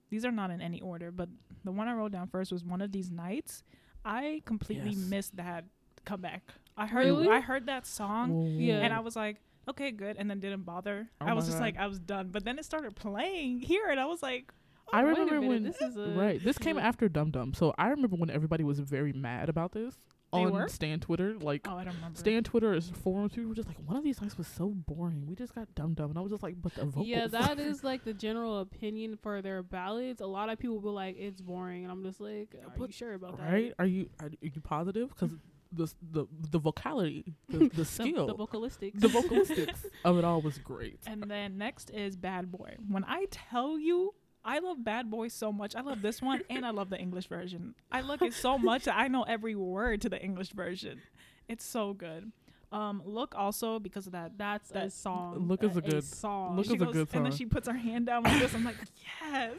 these 0.09 0.25
are 0.25 0.33
not 0.33 0.50
in 0.50 0.62
any 0.62 0.81
order, 0.81 1.11
but 1.11 1.29
the 1.62 1.71
one 1.71 1.87
I 1.87 1.93
wrote 1.93 2.12
down 2.12 2.29
first 2.29 2.50
was 2.50 2.64
one 2.64 2.81
of 2.81 2.93
these 2.93 3.11
nights. 3.11 3.62
I 4.07 4.40
completely 4.47 4.93
Yes. 4.93 5.11
missed 5.11 5.37
that 5.37 5.67
comeback. 6.04 6.42
I 6.76 6.87
heard 6.87 7.04
Really? 7.07 7.28
I 7.28 7.40
heard 7.40 7.66
that 7.66 7.87
song 7.87 8.47
Yeah. 8.59 8.78
and 8.78 8.92
I 8.95 9.00
was 9.00 9.16
like, 9.16 9.37
okay, 9.69 9.90
good, 9.90 10.16
and 10.19 10.30
then 10.30 10.40
didn't 10.40 10.62
bother. 10.64 11.09
Oh 11.21 11.26
I 11.26 11.33
was 11.35 11.45
just 11.47 11.59
God. 11.59 11.64
like, 11.64 11.76
I 11.78 11.87
was 11.87 11.99
done. 11.99 12.28
But 12.30 12.45
then 12.45 12.59
it 12.59 12.64
started 12.64 12.97
playing 12.97 13.61
here, 13.61 13.88
and 13.90 14.00
I 14.00 14.07
was 14.07 14.23
like, 14.23 14.52
oh, 14.87 14.90
I 14.92 15.04
Wait 15.04 15.16
a 15.19 15.21
remember 15.21 15.47
when 15.47 15.62
this 15.62 15.80
is 15.80 15.97
a 15.97 16.09
right. 16.16 16.42
This 16.42 16.59
came 16.59 16.78
after 16.78 17.09
Dum 17.09 17.30
Dum, 17.30 17.52
so 17.54 17.75
I 17.78 17.88
remember 17.88 18.16
when 18.16 18.30
everybody 18.30 18.64
was 18.64 18.80
very 18.80 19.12
mad 19.12 19.49
about 19.49 19.73
this 19.73 19.95
They 20.33 20.38
on 20.38 20.52
were? 20.52 20.69
Stan 20.69 20.99
Twitter. 21.00 21.35
Like 21.38 21.66
oh, 21.69 21.76
I 21.76 21.85
don't 21.85 21.95
remember. 21.95 22.19
Stan 22.19 22.42
Twitter 22.42 22.73
is 22.73 22.88
forums. 22.90 23.33
People 23.35 23.50
were 23.50 23.54
just 23.54 23.69
like, 23.69 23.76
one 23.85 23.97
of 23.97 24.02
these 24.02 24.21
nights 24.21 24.38
was 24.38 24.47
so 24.49 24.69
boring. 24.71 25.26
We 25.26 25.35
just 25.37 25.54
got 25.54 25.73
Dum 25.75 25.95
Dum, 25.95 26.11
and 26.11 26.19
I 26.19 26.23
was 26.23 26.30
just 26.33 26.42
like, 26.42 26.54
but 26.61 26.75
the 26.75 26.87
vocals. 26.87 27.07
Yeah, 27.07 27.26
that 27.28 27.61
is 27.71 27.85
like 27.85 28.04
the 28.04 28.14
general 28.14 28.61
opinion 28.61 29.19
for 29.23 29.42
their 29.42 29.62
ballads. 29.62 30.21
A 30.23 30.26
lot 30.26 30.49
of 30.49 30.59
people 30.59 30.80
were 30.80 30.90
like, 30.90 31.16
"It's 31.19 31.40
boring," 31.42 31.83
and 31.85 31.92
I'm 31.92 32.02
just 32.02 32.21
like, 32.21 32.54
"Are 32.57 32.87
you 32.87 32.90
sure 32.90 33.12
about 33.14 33.37
that?" 33.38 33.52
right. 33.52 33.75
Are 33.78 33.87
you 33.87 34.09
are, 34.19 34.26
are 34.26 34.30
you 34.40 34.61
positive? 34.62 35.11
Because 35.11 35.33
the 35.73 35.93
the 36.12 36.27
the 36.50 36.59
vocality, 36.59 37.35
the, 37.49 37.59
the 37.69 37.69
The, 37.69 37.85
skill, 37.85 38.27
the 38.27 38.35
vocalistics. 38.35 38.99
the 39.00 39.09
vocalistics 39.09 39.85
of 40.05 40.19
it 40.19 40.25
all 40.25 40.41
was 40.41 40.59
great. 40.59 40.99
And 41.07 41.23
then 41.31 41.59
next 41.59 41.91
is 41.91 42.17
Bad 42.17 42.50
Boy. 42.50 42.77
When 42.89 43.05
I 43.05 43.27
tell 43.31 43.79
you, 43.79 44.15
I 44.45 44.59
love 44.59 44.83
Bad 44.83 45.11
Boy 45.11 45.29
so 45.29 45.53
much. 45.53 45.77
I 45.77 45.83
love 45.83 46.03
this 46.03 46.21
one 46.23 46.41
and 46.50 46.65
I 46.67 46.71
love 46.71 46.91
the 46.91 46.99
English 46.99 47.29
version. 47.29 47.75
I 47.93 48.00
like 48.00 48.23
it 48.23 48.33
so 48.35 48.59
much 48.59 48.85
that 48.85 48.97
I 48.97 49.09
know 49.09 49.23
every 49.25 49.55
word 49.55 50.00
to 50.03 50.09
the 50.09 50.21
English 50.21 50.50
version. 50.50 51.00
It's 51.49 51.65
so 51.65 51.93
good. 51.93 52.33
Um, 52.73 53.03
look 53.05 53.35
also 53.37 53.79
because 53.81 54.07
of 54.07 54.12
that. 54.12 54.39
That's 54.39 54.71
a 54.71 54.75
That- 54.75 54.93
song. 54.93 55.47
Look 55.49 55.62
is 55.65 55.75
a 55.77 55.79
a 55.81 55.83
good- 55.83 56.05
song. 56.05 56.57
Look 56.57 56.67
she 56.67 56.75
is 56.75 56.81
a 56.83 56.85
goes, 56.85 56.95
good 56.95 57.09
and 57.12 57.25
then 57.27 57.33
she 57.33 57.45
puts 57.45 57.67
her 57.69 57.75
hand 57.75 58.07
down 58.07 58.23
like 58.23 58.41
this. 58.41 58.55
I'm 58.55 58.65
like, 58.65 58.77
yes. 59.23 59.55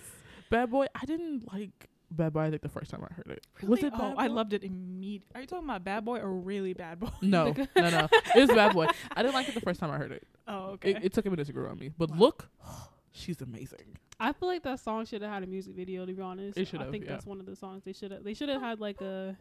Bad 0.49 0.71
Boy, 0.71 0.87
I 0.95 1.05
didn't 1.05 1.51
like 1.53 1.89
Bad 2.11 2.33
Boy. 2.33 2.41
I 2.41 2.49
think 2.49 2.61
the 2.61 2.69
first 2.69 2.91
time 2.91 3.03
I 3.09 3.13
heard 3.13 3.27
it 3.27 3.45
was 3.61 3.81
Really? 3.81 3.87
it. 3.87 3.93
Oh, 3.95 4.09
Bad 4.09 4.15
I 4.17 4.27
loved 4.27 4.53
it 4.53 4.63
immediately. 4.63 5.27
Are 5.35 5.41
you 5.41 5.47
talking 5.47 5.65
about 5.65 5.83
Bad 5.83 6.05
Boy 6.05 6.19
or 6.19 6.33
really 6.33 6.73
Bad 6.73 6.99
Boy? 6.99 7.09
No, 7.21 7.53
no, 7.75 7.89
no. 7.89 8.07
It 8.35 8.39
was 8.41 8.49
Bad 8.49 8.73
Boy. 8.73 8.87
I 9.15 9.21
didn't 9.23 9.33
like 9.33 9.47
it 9.49 9.55
the 9.55 9.61
first 9.61 9.79
time 9.79 9.91
I 9.91 9.97
heard 9.97 10.11
it. 10.11 10.27
Oh, 10.47 10.71
okay. 10.71 10.91
It, 10.91 11.05
it 11.05 11.13
took 11.13 11.25
a 11.25 11.29
minute 11.29 11.47
to 11.47 11.53
grow 11.53 11.69
on 11.69 11.77
me. 11.79 11.89
But 11.97 12.11
Wow. 12.11 12.17
look, 12.17 12.49
she's 13.11 13.41
amazing. 13.41 13.97
I 14.19 14.33
feel 14.33 14.47
like 14.47 14.63
that 14.63 14.79
song 14.79 15.05
should 15.05 15.21
have 15.21 15.31
had 15.31 15.43
a 15.43 15.47
music 15.47 15.75
video. 15.75 16.05
To 16.05 16.13
be 16.13 16.21
honest, 16.21 16.57
It 16.57 16.67
should 16.67 16.81
I 16.81 16.91
think 16.91 17.05
yeah. 17.05 17.11
that's 17.11 17.25
one 17.25 17.39
of 17.39 17.45
the 17.45 17.55
songs 17.55 17.83
they 17.83 17.93
should 17.93 18.11
have. 18.11 18.23
They 18.23 18.33
should 18.33 18.49
have 18.49 18.61
had 18.61 18.79
like 18.79 19.01
a 19.01 19.35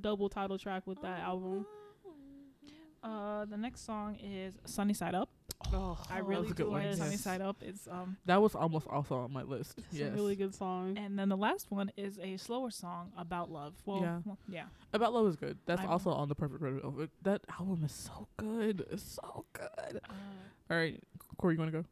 double 0.00 0.28
title 0.28 0.58
track 0.58 0.86
with 0.86 1.02
that 1.02 1.20
oh. 1.22 1.30
album. 1.30 1.66
Uh, 3.02 3.44
the 3.46 3.56
next 3.56 3.84
song 3.84 4.16
is 4.22 4.54
Sunny 4.64 4.94
Side 4.94 5.14
Up. 5.14 5.28
Oh, 5.72 5.96
I 6.10 6.16
that 6.16 6.26
really 6.26 6.48
was 6.48 6.56
do 6.56 6.64
like 6.70 6.94
Sunny 6.94 7.16
Side 7.16 7.40
Up. 7.40 7.56
It's 7.62 7.86
um 7.88 8.16
That 8.26 8.40
was 8.42 8.54
almost 8.54 8.86
also 8.88 9.16
on 9.16 9.32
my 9.32 9.42
list. 9.42 9.74
It's 9.78 9.86
yes. 10.00 10.08
a 10.10 10.12
really 10.12 10.34
good 10.36 10.54
song. 10.54 10.98
And 10.98 11.18
then 11.18 11.28
the 11.28 11.36
last 11.36 11.70
one 11.70 11.92
is 11.96 12.18
a 12.20 12.36
slower 12.36 12.70
song 12.70 13.12
about 13.16 13.50
love. 13.50 13.74
Well, 13.86 14.00
Yeah. 14.00 14.18
well, 14.24 14.38
yeah. 14.48 14.64
About 14.92 15.12
Love 15.14 15.26
is 15.28 15.36
good. 15.36 15.58
That's 15.66 15.80
I'm- 15.80 15.90
also 15.90 16.10
on 16.10 16.28
the 16.28 16.34
Perfect 16.34 16.60
Red 16.62 16.80
Velvet. 16.80 17.10
That 17.22 17.42
album 17.58 17.82
is 17.84 17.92
so 17.92 18.26
good. 18.36 18.84
It's 18.90 19.02
so 19.22 19.44
good. 19.52 20.00
Uh, 20.08 20.12
All 20.70 20.76
right, 20.76 21.00
Corey, 21.38 21.54
you 21.54 21.60
want 21.60 21.72
to 21.72 21.78
go? 21.82 21.84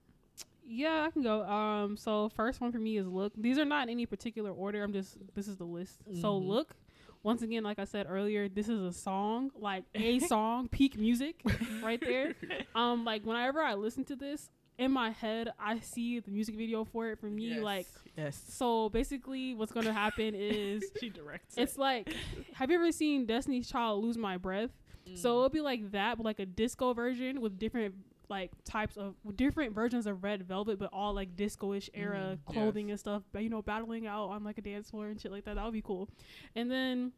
Yeah, 0.72 1.04
I 1.06 1.10
can 1.10 1.22
go. 1.22 1.42
Um, 1.44 1.96
so 1.96 2.28
first 2.28 2.60
one 2.60 2.70
for 2.72 2.78
me 2.78 2.96
is 2.96 3.06
look. 3.06 3.32
These 3.36 3.58
are 3.58 3.64
not 3.64 3.84
in 3.84 3.90
any 3.90 4.06
particular 4.06 4.50
order. 4.52 4.82
I'm 4.84 4.92
just 4.92 5.16
this 5.34 5.48
is 5.48 5.56
the 5.56 5.64
list. 5.64 5.98
So 6.20 6.38
Mhm. 6.40 6.46
look. 6.46 6.76
Once 7.22 7.42
again, 7.42 7.62
like 7.62 7.78
I 7.78 7.84
said 7.84 8.06
earlier, 8.08 8.48
this 8.48 8.68
is 8.68 8.80
a 8.80 8.92
song, 8.92 9.50
like 9.58 9.84
a 9.94 10.18
song, 10.20 10.68
peak 10.68 10.98
music, 10.98 11.40
right 11.82 12.00
there. 12.00 12.34
Um, 12.74 13.04
like 13.04 13.24
whenever 13.24 13.60
I 13.60 13.74
listen 13.74 14.04
to 14.04 14.16
this 14.16 14.48
in 14.78 14.92
my 14.92 15.10
head, 15.10 15.52
I 15.58 15.80
see 15.80 16.20
the 16.20 16.30
music 16.30 16.54
video 16.54 16.84
for 16.84 17.08
it. 17.08 17.18
For 17.18 17.26
me, 17.26 17.60
like 17.60 17.86
yes. 18.16 18.40
so. 18.48 18.88
Basically, 18.88 19.54
what's 19.54 19.72
gonna 19.72 19.92
happen 19.92 20.34
is 20.36 20.84
she 21.00 21.10
directs 21.10 21.56
it's 21.58 21.76
like, 21.76 22.14
have 22.54 22.70
you 22.70 22.76
ever 22.76 22.92
seen 22.92 23.26
Destiny's 23.26 23.68
Child 23.68 24.04
lose 24.04 24.16
my 24.16 24.36
breath? 24.36 24.70
Mm. 25.08 25.18
So 25.18 25.36
it'll 25.36 25.48
be 25.48 25.60
like 25.60 25.90
that, 25.92 26.16
but 26.16 26.24
like 26.24 26.38
a 26.38 26.46
disco 26.46 26.94
version 26.94 27.40
with 27.40 27.58
different 27.58 27.94
like 28.30 28.52
types 28.64 28.96
of 28.96 29.14
different 29.36 29.74
versions 29.74 30.06
of 30.06 30.22
Red 30.22 30.44
Velvet, 30.46 30.78
but 30.78 30.88
all 30.92 31.12
like 31.12 31.36
disco-ish 31.36 31.90
era 31.92 32.38
Mm, 32.38 32.52
clothing 32.52 32.90
and 32.90 32.98
stuff. 33.00 33.22
But 33.32 33.42
you 33.42 33.50
know, 33.50 33.60
battling 33.62 34.06
out 34.06 34.28
on 34.30 34.44
like 34.44 34.56
a 34.58 34.62
dance 34.62 34.90
floor 34.90 35.08
and 35.08 35.20
shit 35.20 35.32
like 35.32 35.44
that. 35.44 35.56
That 35.56 35.64
would 35.64 35.72
be 35.74 35.82
cool. 35.82 36.08
And 36.54 36.70
then, 36.70 37.12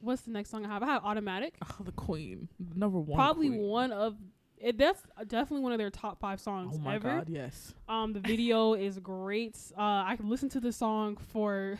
what's 0.00 0.22
the 0.22 0.30
next 0.30 0.50
song 0.50 0.64
I 0.66 0.68
have? 0.68 0.82
I 0.82 0.86
have 0.86 1.04
Automatic. 1.04 1.56
oh, 1.64 1.76
the 1.84 1.92
Queen, 1.92 2.48
number 2.74 2.98
one. 3.00 3.16
Probably 3.16 3.48
queen. 3.48 3.60
one 3.62 3.92
of. 3.92 4.16
It, 4.60 4.76
that's 4.76 5.00
definitely 5.28 5.62
one 5.62 5.70
of 5.70 5.78
their 5.78 5.88
top 5.90 6.18
five 6.18 6.40
songs 6.40 6.74
Oh 6.76 6.80
my 6.82 6.96
ever. 6.96 7.08
God, 7.08 7.28
yes. 7.28 7.74
Um, 7.88 8.12
the 8.12 8.18
video 8.20 8.74
is 8.74 8.98
great. 8.98 9.56
Uh, 9.76 10.02
I 10.04 10.16
can 10.16 10.28
listen 10.28 10.48
to 10.50 10.60
the 10.60 10.72
song 10.72 11.16
for. 11.32 11.78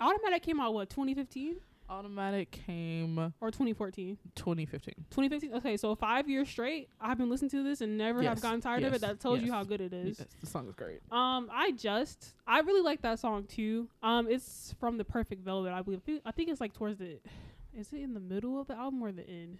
Automatic 0.00 0.42
came 0.42 0.60
out 0.60 0.72
what 0.72 0.88
2015 0.90 1.56
Automatic 1.90 2.50
came 2.52 3.18
or 3.40 3.50
2014. 3.50 4.16
2015. 4.36 4.94
2015. 5.10 5.54
Okay, 5.54 5.76
so 5.76 5.94
five 5.94 6.28
years 6.28 6.48
straight, 6.48 6.88
I've 7.00 7.18
been 7.18 7.28
listening 7.28 7.50
to 7.50 7.62
this 7.64 7.80
and 7.80 7.98
never 7.98 8.22
have 8.22 8.40
gotten 8.40 8.60
tired 8.60 8.84
of 8.84 8.94
it. 8.94 9.00
That 9.00 9.18
tells 9.20 9.40
you 9.40 9.52
how 9.52 9.64
good 9.64 9.80
it 9.80 9.92
is. 9.92 10.18
Yes, 10.20 10.28
the 10.40 10.46
song 10.46 10.68
is 10.68 10.74
great. 10.74 11.00
Um, 11.10 11.50
I 11.52 11.72
just, 11.72 12.34
I 12.46 12.60
really 12.60 12.82
like 12.82 13.02
that 13.02 13.18
song 13.18 13.44
too. 13.44 13.88
Um, 14.02 14.28
it's 14.30 14.74
from 14.78 14.98
the 14.98 15.04
Perfect 15.04 15.44
Velvet, 15.44 15.72
I 15.72 15.82
believe. 15.82 16.00
I 16.24 16.30
think 16.30 16.48
it's 16.48 16.60
like 16.60 16.72
towards 16.72 16.98
the, 16.98 17.18
is 17.76 17.92
it 17.92 18.00
in 18.00 18.14
the 18.14 18.20
middle 18.20 18.60
of 18.60 18.68
the 18.68 18.74
album 18.74 19.02
or 19.02 19.10
the 19.12 19.28
end? 19.28 19.58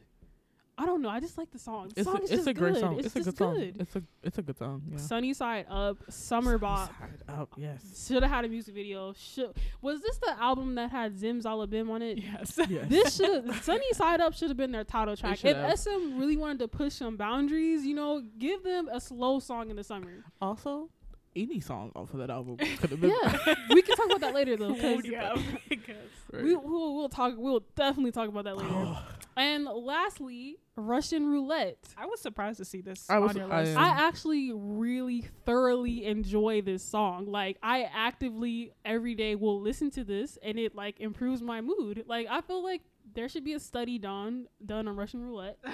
I 0.80 0.86
don't 0.86 1.02
know. 1.02 1.10
I 1.10 1.20
just 1.20 1.36
like 1.36 1.50
the 1.50 1.58
song. 1.58 1.88
The 1.94 2.00
It's 2.00 2.08
song 2.10 2.20
a, 2.20 2.22
is 2.22 2.30
it's 2.30 2.38
just 2.38 2.48
a 2.48 2.54
great 2.54 2.72
good. 2.74 2.80
song. 2.80 2.98
It's, 2.98 3.06
It's, 3.06 3.16
a 3.16 3.20
good 3.30 3.36
song. 3.38 3.54
good. 3.54 3.76
It's 3.80 3.96
a 3.96 4.02
it's 4.22 4.38
a 4.38 4.42
good 4.42 4.56
song. 4.56 4.82
Yeah. 4.90 4.96
Sunny 4.96 5.34
Side 5.34 5.66
Up, 5.68 5.98
Summer 6.08 6.56
Bop. 6.56 6.88
Side 6.88 7.22
up, 7.28 7.50
yes. 7.58 8.06
Should 8.08 8.22
have 8.22 8.32
had 8.32 8.44
a 8.44 8.48
music 8.48 8.74
video. 8.74 9.12
Should 9.12 9.52
was 9.82 10.00
this 10.00 10.16
the 10.18 10.34
album 10.40 10.74
that 10.76 10.90
had 10.90 11.18
Zim 11.18 11.40
Zalabim 11.42 11.90
on 11.90 12.00
it? 12.02 12.18
Yes. 12.18 12.58
yes. 12.68 12.88
This 12.88 13.16
should 13.16 13.54
Sunny 13.62 13.92
Side 13.92 14.20
Up 14.22 14.32
should 14.34 14.48
have 14.48 14.56
been 14.56 14.72
their 14.72 14.84
title 14.84 15.16
track. 15.16 15.44
If 15.44 15.56
have. 15.56 15.78
SM 15.78 16.18
really 16.18 16.36
wanted 16.38 16.60
to 16.60 16.68
push 16.68 16.94
some 16.94 17.16
boundaries, 17.16 17.84
you 17.84 17.94
know, 17.94 18.22
give 18.38 18.62
them 18.62 18.88
a 18.90 19.00
slow 19.00 19.38
song 19.38 19.68
in 19.70 19.76
the 19.76 19.84
summer. 19.84 20.24
also 20.40 20.88
any 21.36 21.60
song 21.60 21.92
off 21.94 22.12
of 22.12 22.18
that 22.20 22.30
album 22.30 22.56
could 22.78 22.90
have 22.90 23.00
been. 23.00 23.10
Yeah, 23.22 23.54
we 23.70 23.82
can 23.82 23.96
talk 23.96 24.06
about 24.06 24.20
that 24.20 24.34
later 24.34 24.56
though. 24.56 24.74
'cause 24.74 25.04
yeah. 25.04 25.34
because 25.68 25.96
Right. 26.32 26.44
we 26.44 26.54
we'll, 26.56 26.96
we'll 26.96 27.08
talk. 27.08 27.34
We'll 27.36 27.64
definitely 27.76 28.12
talk 28.12 28.28
about 28.28 28.44
that 28.44 28.56
later. 28.56 28.98
and 29.36 29.64
lastly, 29.64 30.56
Russian 30.76 31.26
roulette. 31.26 31.78
I 31.96 32.06
was 32.06 32.20
surprised 32.20 32.58
to 32.58 32.64
see 32.64 32.80
this 32.80 33.08
I 33.10 33.18
was- 33.18 33.30
on 33.32 33.36
your 33.36 33.52
I 33.52 33.60
list. 33.62 33.76
am- 33.76 33.78
I 33.82 33.88
actually 34.06 34.52
really 34.54 35.24
thoroughly 35.44 36.04
enjoy 36.06 36.62
this 36.62 36.82
song. 36.84 37.26
Like 37.26 37.58
I 37.62 37.82
actively 37.92 38.72
every 38.84 39.14
day 39.14 39.34
will 39.34 39.60
listen 39.60 39.90
to 39.92 40.04
this 40.04 40.38
and 40.42 40.58
it 40.58 40.74
like 40.74 41.00
improves 41.00 41.42
my 41.42 41.60
mood. 41.60 42.04
Like 42.06 42.26
I 42.30 42.40
feel 42.42 42.62
like 42.62 42.82
there 43.14 43.28
should 43.28 43.44
be 43.44 43.54
a 43.54 43.60
study 43.60 43.98
done 43.98 44.46
done 44.64 44.88
on 44.88 44.96
Russian 44.96 45.22
roulette. 45.22 45.58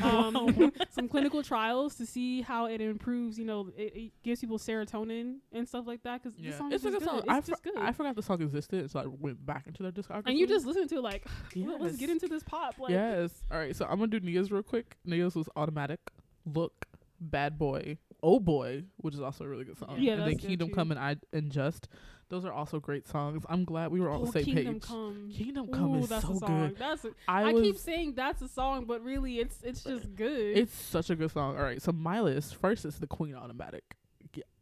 Um, 0.00 0.72
some 0.90 1.08
clinical 1.08 1.42
trials 1.42 1.96
to 1.96 2.06
see 2.06 2.40
how 2.40 2.66
it 2.66 2.80
improves, 2.80 3.36
you 3.36 3.44
know, 3.44 3.68
it, 3.76 3.96
it 3.96 4.12
gives 4.22 4.40
people 4.40 4.56
serotonin 4.56 5.38
and 5.52 5.66
stuff 5.68 5.88
like 5.88 6.04
that 6.04 6.22
cuz 6.22 6.34
yeah. 6.38 6.50
this 6.50 6.58
song 6.58 6.72
it's 6.72 6.84
is 6.84 6.86
a 6.86 6.90
just 6.92 7.04
good 7.04 7.10
good. 7.10 7.26
song. 7.26 7.36
It's 7.38 7.48
I, 7.48 7.50
just 7.50 7.62
for- 7.64 7.70
good. 7.72 7.82
I 7.82 7.92
forgot 7.92 8.14
the 8.14 8.22
song 8.22 8.40
existed, 8.42 8.90
so 8.92 9.00
I 9.00 9.06
went 9.06 9.44
back 9.44 9.66
into 9.66 9.82
their 9.82 9.90
discography. 9.90 10.26
and 10.26 10.38
you 10.38 10.46
just 10.46 10.66
listen 10.66 10.86
to 10.86 10.94
it 10.98 11.02
like 11.02 11.26
yes. 11.54 11.80
let's 11.80 11.96
get 11.96 12.10
into 12.10 12.28
this 12.28 12.44
pop 12.44 12.78
like 12.78 12.90
yes. 12.90 13.42
All 13.50 13.58
right. 13.58 13.74
So 13.74 13.84
I'm 13.84 13.98
gonna 13.98 14.06
do 14.06 14.20
Nia's 14.20 14.52
real 14.52 14.62
quick. 14.62 14.96
Nia's 15.04 15.34
was 15.34 15.48
automatic. 15.56 15.98
Look, 16.46 16.86
bad 17.20 17.58
boy. 17.58 17.98
Oh 18.22 18.38
boy, 18.38 18.84
which 18.98 19.14
is 19.14 19.20
also 19.20 19.44
a 19.44 19.48
really 19.48 19.64
good 19.64 19.78
song. 19.78 19.96
Yeah, 19.98 20.14
and 20.14 20.22
then 20.22 20.36
Kingdom 20.38 20.68
too. 20.68 20.74
Come 20.74 20.90
and 20.90 21.00
I 21.00 21.16
and 21.32 21.50
Just. 21.50 21.88
Those 22.28 22.46
are 22.46 22.52
also 22.52 22.80
great 22.80 23.06
songs. 23.06 23.44
I'm 23.50 23.64
glad 23.64 23.92
we 23.92 24.00
were 24.00 24.08
on 24.08 24.22
Oh, 24.22 24.24
the 24.24 24.32
same 24.32 24.44
Kingdom 24.44 24.74
page. 24.74 24.82
Come. 24.84 25.30
Kingdom 25.34 25.66
Come 25.68 25.96
Ooh, 25.96 25.98
is 25.98 26.08
that's 26.08 26.24
so 26.26 26.32
a 26.32 26.36
song. 26.36 26.68
good. 26.68 26.78
That's 26.78 27.04
a, 27.04 27.10
I, 27.28 27.42
I, 27.42 27.52
was 27.52 27.62
keep 27.62 27.76
saying 27.76 28.14
that's 28.14 28.40
a 28.40 28.48
song, 28.48 28.86
but 28.86 29.02
really 29.04 29.38
it's 29.38 29.58
it's 29.62 29.84
uh, 29.84 29.90
just 29.90 30.14
good. 30.14 30.56
It's 30.56 30.74
such 30.74 31.10
a 31.10 31.16
good 31.16 31.30
song. 31.30 31.56
All 31.58 31.62
right, 31.62 31.82
so 31.82 31.92
my 31.92 32.20
list 32.20 32.56
first 32.56 32.86
is 32.86 32.98
the 32.98 33.06
Queen 33.06 33.34
Automatic. 33.34 33.84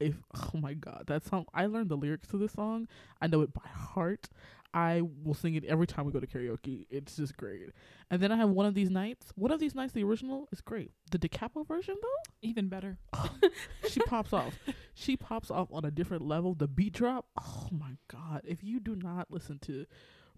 If 0.00 0.16
oh 0.34 0.58
my 0.58 0.74
god, 0.74 1.04
that 1.06 1.24
song! 1.24 1.44
I 1.54 1.66
learned 1.66 1.90
the 1.90 1.96
lyrics 1.96 2.26
to 2.28 2.38
this 2.38 2.52
song. 2.52 2.88
I 3.20 3.28
know 3.28 3.42
it 3.42 3.54
by 3.54 3.68
heart. 3.68 4.28
I 4.72 5.02
will 5.24 5.34
sing 5.34 5.54
it 5.56 5.64
every 5.64 5.86
time 5.86 6.06
we 6.06 6.12
go 6.12 6.20
to 6.20 6.26
karaoke. 6.26 6.86
It's 6.90 7.16
just 7.16 7.36
great. 7.36 7.70
And 8.10 8.20
then 8.22 8.30
I 8.30 8.36
have 8.36 8.50
one 8.50 8.66
of 8.66 8.74
these 8.74 8.88
nights. 8.90 9.32
One 9.34 9.50
of 9.50 9.58
these 9.58 9.74
nights, 9.74 9.92
the 9.92 10.04
original 10.04 10.48
is 10.52 10.60
great. 10.60 10.92
The 11.10 11.18
DeCapo 11.18 11.66
version 11.66 11.96
though, 12.00 12.32
Even 12.42 12.68
better. 12.68 12.98
she 13.88 14.00
pops 14.00 14.32
off. 14.32 14.54
She 14.94 15.16
pops 15.16 15.50
off 15.50 15.68
on 15.72 15.84
a 15.84 15.90
different 15.90 16.24
level. 16.26 16.54
The 16.54 16.68
beat 16.68 16.92
drop. 16.92 17.26
Oh 17.40 17.68
my 17.72 17.96
god! 18.08 18.42
If 18.44 18.62
you 18.62 18.78
do 18.80 18.94
not 18.94 19.26
listen 19.30 19.58
to 19.62 19.86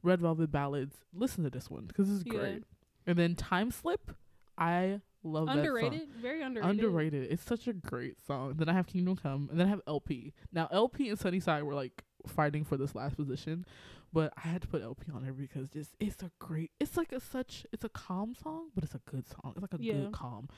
Red 0.03 0.21
Velvet 0.21 0.51
Ballads, 0.51 0.97
listen 1.12 1.45
to 1.45 1.51
this 1.51 1.69
one 1.71 1.85
because 1.87 2.11
it's 2.11 2.25
Yeah. 2.27 2.39
great. 2.41 2.65
And 3.07 3.19
then 3.19 3.35
Time 3.35 3.71
Slip. 3.71 4.12
I 4.57 5.01
love 5.25 5.47
that 5.47 5.53
song. 5.53 5.59
underrated, 5.59 6.09
very 6.21 6.43
underrated. 6.43 6.79
Underrated. 6.85 7.31
It's 7.33 7.43
such 7.43 7.67
a 7.69 7.73
great 7.73 8.17
song. 8.27 8.55
Then 8.57 8.69
I 8.69 8.73
have 8.75 8.87
Kingdom 8.87 9.17
Come, 9.17 9.49
and 9.51 9.59
then 9.61 9.67
I 9.67 9.71
have 9.71 9.81
LP. 9.87 10.33
Now 10.53 10.69
LP 10.71 11.09
and 11.09 11.19
Sunnyside 11.19 11.62
were 11.65 11.75
like 11.75 12.03
fighting 12.27 12.65
for 12.65 12.77
this 12.77 12.95
last 12.95 13.17
position, 13.17 13.65
but 14.12 14.33
I 14.37 14.49
had 14.49 14.62
to 14.62 14.69
put 14.69 14.83
LP 14.83 15.11
on 15.12 15.23
there 15.23 15.33
because 15.33 15.69
just 15.71 15.90
it's 16.00 16.23
a 16.23 16.31
great. 16.38 16.71
It's 16.81 16.97
like 16.97 17.12
a 17.12 17.21
such. 17.21 17.66
It's 17.73 17.85
a 17.85 17.88
calm 17.88 18.35
song, 18.35 18.69
but 18.75 18.85
it's 18.85 18.95
a 18.95 19.00
good 19.11 19.26
song. 19.28 19.52
It's 19.57 19.62
like 19.62 19.75
a 19.81 19.83
Yeah. 19.83 19.92
good 19.95 20.12
calm. 20.12 20.49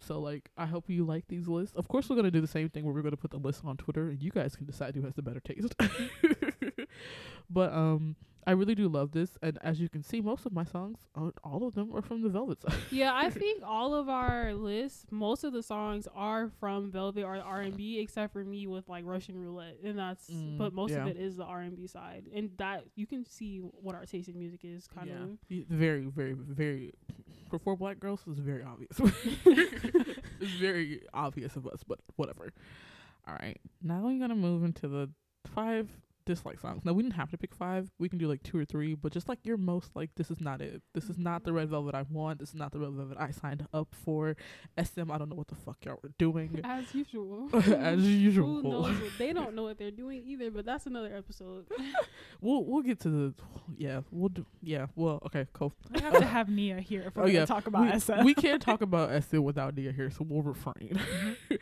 So 0.00 0.20
like, 0.20 0.50
I 0.56 0.66
hope 0.66 0.88
you 0.88 1.04
like 1.04 1.26
these 1.26 1.48
lists. 1.48 1.74
Of 1.76 1.88
course, 1.88 2.08
we're 2.08 2.14
gonna 2.16 2.30
do 2.30 2.40
the 2.40 2.46
same 2.46 2.68
thing 2.68 2.84
where 2.84 2.94
we're 2.94 3.02
gonna 3.02 3.16
put 3.16 3.32
the 3.32 3.38
list 3.38 3.64
on 3.64 3.76
Twitter, 3.76 4.08
and 4.10 4.22
you 4.22 4.30
guys 4.30 4.54
can 4.56 4.64
decide 4.66 4.94
who 4.94 5.02
has 5.02 5.14
the 5.14 5.22
better 5.22 5.40
taste. 5.40 5.74
but 7.50 7.72
um, 7.72 8.16
I 8.48 8.52
really 8.52 8.74
do 8.74 8.88
love 8.88 9.12
this, 9.12 9.36
and 9.42 9.58
as 9.60 9.78
you 9.78 9.90
can 9.90 10.02
see, 10.02 10.22
most 10.22 10.46
of 10.46 10.54
my 10.54 10.64
songs, 10.64 11.00
all 11.44 11.66
of 11.66 11.74
them, 11.74 11.94
are 11.94 12.00
from 12.00 12.22
the 12.22 12.30
Velvet 12.30 12.62
side. 12.62 12.72
Yeah, 12.90 13.12
I 13.14 13.28
think 13.42 13.62
all 13.62 13.94
of 13.94 14.08
our 14.08 14.54
lists, 14.54 15.04
most 15.10 15.44
of 15.44 15.52
the 15.52 15.62
songs 15.62 16.08
are 16.14 16.50
from 16.58 16.90
Velvet 16.90 17.24
or 17.24 17.36
R 17.36 17.60
and 17.60 17.76
B, 17.76 17.98
except 18.00 18.32
for 18.32 18.42
me 18.42 18.66
with 18.66 18.88
like 18.88 19.04
Russian 19.04 19.38
Roulette, 19.38 19.76
and 19.84 19.98
that's. 19.98 20.30
Mm, 20.30 20.56
but 20.56 20.72
most 20.72 20.92
yeah. 20.92 21.02
of 21.02 21.08
it 21.08 21.18
is 21.18 21.36
the 21.36 21.44
R 21.44 21.60
and 21.60 21.76
B 21.76 21.86
side, 21.86 22.24
and 22.34 22.50
that 22.56 22.84
you 22.96 23.06
can 23.06 23.26
see 23.26 23.58
what 23.58 23.94
our 23.94 24.06
taste 24.06 24.30
in 24.30 24.38
music 24.38 24.60
is, 24.64 24.86
kind 24.86 25.10
of. 25.10 25.38
Y- 25.50 25.66
very, 25.68 26.06
very, 26.06 26.32
very. 26.32 26.94
For 27.50 27.58
four 27.58 27.76
black 27.76 28.00
girls, 28.00 28.22
it's 28.26 28.40
very 28.40 28.62
obvious. 28.62 28.98
it's 30.40 30.52
very 30.52 31.02
obvious 31.12 31.54
of 31.56 31.66
us, 31.66 31.82
but 31.86 31.98
whatever. 32.16 32.50
All 33.26 33.34
right, 33.34 33.60
now 33.82 34.00
we're 34.04 34.18
gonna 34.18 34.34
move 34.34 34.64
into 34.64 34.88
the 34.88 35.10
five 35.54 35.88
dislike 36.28 36.60
songs. 36.60 36.84
Now 36.84 36.92
we 36.92 37.02
didn't 37.02 37.14
have 37.16 37.30
to 37.30 37.38
pick 37.38 37.54
five. 37.54 37.90
We 37.98 38.08
can 38.08 38.18
do 38.18 38.28
like 38.28 38.42
two 38.42 38.58
or 38.58 38.64
three, 38.64 38.94
but 38.94 39.12
just 39.12 39.28
like 39.28 39.38
your 39.44 39.56
most 39.56 39.96
like 39.96 40.10
this 40.16 40.30
is 40.30 40.40
not 40.40 40.60
it. 40.60 40.82
This 40.94 41.04
is 41.10 41.18
not 41.18 41.44
the 41.44 41.52
red 41.52 41.68
velvet 41.70 41.94
I 41.94 42.02
want. 42.08 42.38
This 42.38 42.50
is 42.50 42.54
not 42.54 42.70
the 42.72 42.78
red 42.78 42.90
velvet 42.92 43.16
I 43.18 43.30
signed 43.30 43.66
up 43.72 43.88
for. 44.04 44.36
SM, 44.82 45.10
I 45.10 45.18
don't 45.18 45.28
know 45.30 45.36
what 45.36 45.48
the 45.48 45.54
fuck 45.56 45.78
y'all 45.84 45.98
were 46.02 46.12
doing. 46.18 46.60
As 46.64 46.94
usual. 46.94 47.48
As 47.54 48.00
usual. 48.04 48.60
Who 48.62 48.70
knows? 48.70 48.96
They 49.18 49.32
don't 49.32 49.54
know 49.54 49.62
what 49.64 49.78
they're 49.78 49.90
doing 49.90 50.22
either, 50.26 50.50
but 50.50 50.64
that's 50.66 50.86
another 50.86 51.14
episode. 51.16 51.66
We'll 52.40 52.64
we'll 52.64 52.82
get 52.82 53.00
to 53.00 53.08
the 53.08 53.34
yeah 53.76 54.02
we'll 54.12 54.28
do 54.28 54.46
yeah 54.62 54.86
well 54.94 55.20
okay 55.26 55.46
cool. 55.52 55.72
We 55.90 56.00
have 56.00 56.12
to 56.12 56.18
uh, 56.20 56.28
have 56.28 56.48
Nia 56.48 56.80
here 56.80 57.02
if 57.02 57.08
oh, 57.16 57.22
we're 57.22 57.22
Oh, 57.22 57.26
gonna 57.26 57.38
yeah. 57.40 57.44
talk 57.46 57.66
about 57.66 57.92
we, 57.92 57.98
SM. 57.98 58.22
we 58.24 58.34
can't 58.34 58.62
talk 58.62 58.80
about 58.80 59.10
SM 59.24 59.38
without 59.38 59.74
Nia 59.74 59.90
here, 59.90 60.08
so 60.10 60.24
we'll 60.28 60.42
refrain. 60.42 60.92
Mm-hmm. 60.92 61.54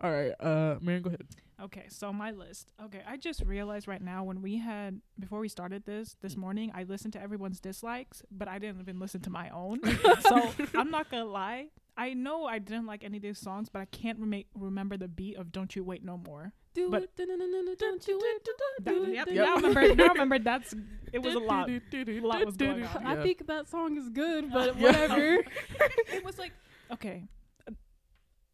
All 0.00 0.10
right, 0.10 0.32
uh, 0.40 0.76
Marion, 0.80 1.02
go 1.02 1.08
ahead. 1.08 1.26
Okay, 1.62 1.84
so 1.88 2.12
my 2.12 2.32
list. 2.32 2.72
Okay, 2.84 3.00
I 3.06 3.16
just 3.16 3.42
realized 3.42 3.86
right 3.86 4.02
now 4.02 4.24
when 4.24 4.42
we 4.42 4.58
had 4.58 5.00
before 5.18 5.40
we 5.40 5.48
started 5.48 5.84
this 5.86 6.16
this 6.20 6.36
morning, 6.36 6.72
I 6.74 6.82
listened 6.82 7.12
to 7.12 7.22
everyone's 7.22 7.60
dislikes, 7.60 8.22
but 8.30 8.48
I 8.48 8.58
didn't 8.58 8.80
even 8.80 8.98
listen 8.98 9.20
to 9.22 9.30
my 9.30 9.50
own. 9.50 9.80
so 10.28 10.52
I'm 10.74 10.90
not 10.90 11.10
gonna 11.10 11.24
lie. 11.24 11.68
I 11.96 12.12
know 12.12 12.44
I 12.44 12.58
didn't 12.58 12.86
like 12.86 13.04
any 13.04 13.18
of 13.18 13.22
these 13.22 13.38
songs, 13.38 13.68
but 13.68 13.80
I 13.80 13.84
can't 13.84 14.18
rema- 14.18 14.42
remember 14.58 14.96
the 14.96 15.06
beat 15.06 15.36
of 15.36 15.52
"Don't 15.52 15.74
You 15.76 15.84
Wait 15.84 16.04
No 16.04 16.18
More." 16.18 16.52
Do 16.74 16.90
But- 16.90 17.04
it, 17.04 17.16
da-na-na-na-na, 17.16 17.74
don't 17.78 18.08
you 18.08 18.18
wait, 18.20 18.48
That, 18.84 18.92
do 18.92 19.04
it, 19.04 19.14
yep, 19.14 19.28
do 19.28 19.34
now 19.34 19.52
I 19.54 19.54
remember. 19.60 19.94
Now 19.94 20.04
I 20.06 20.08
remember. 20.08 20.38
That's 20.40 20.74
it 21.12 21.22
was 21.22 21.34
a 21.34 21.38
lot. 21.38 21.70
A 21.70 22.20
lot 22.20 22.44
was 22.44 22.56
going 22.56 22.82
on. 22.82 23.06
I 23.06 23.22
think 23.22 23.46
that 23.46 23.68
song 23.68 23.96
is 23.96 24.08
good, 24.08 24.52
but 24.52 24.74
whatever. 24.80 25.36
it 26.12 26.24
was 26.24 26.36
like 26.36 26.52
okay, 26.92 27.28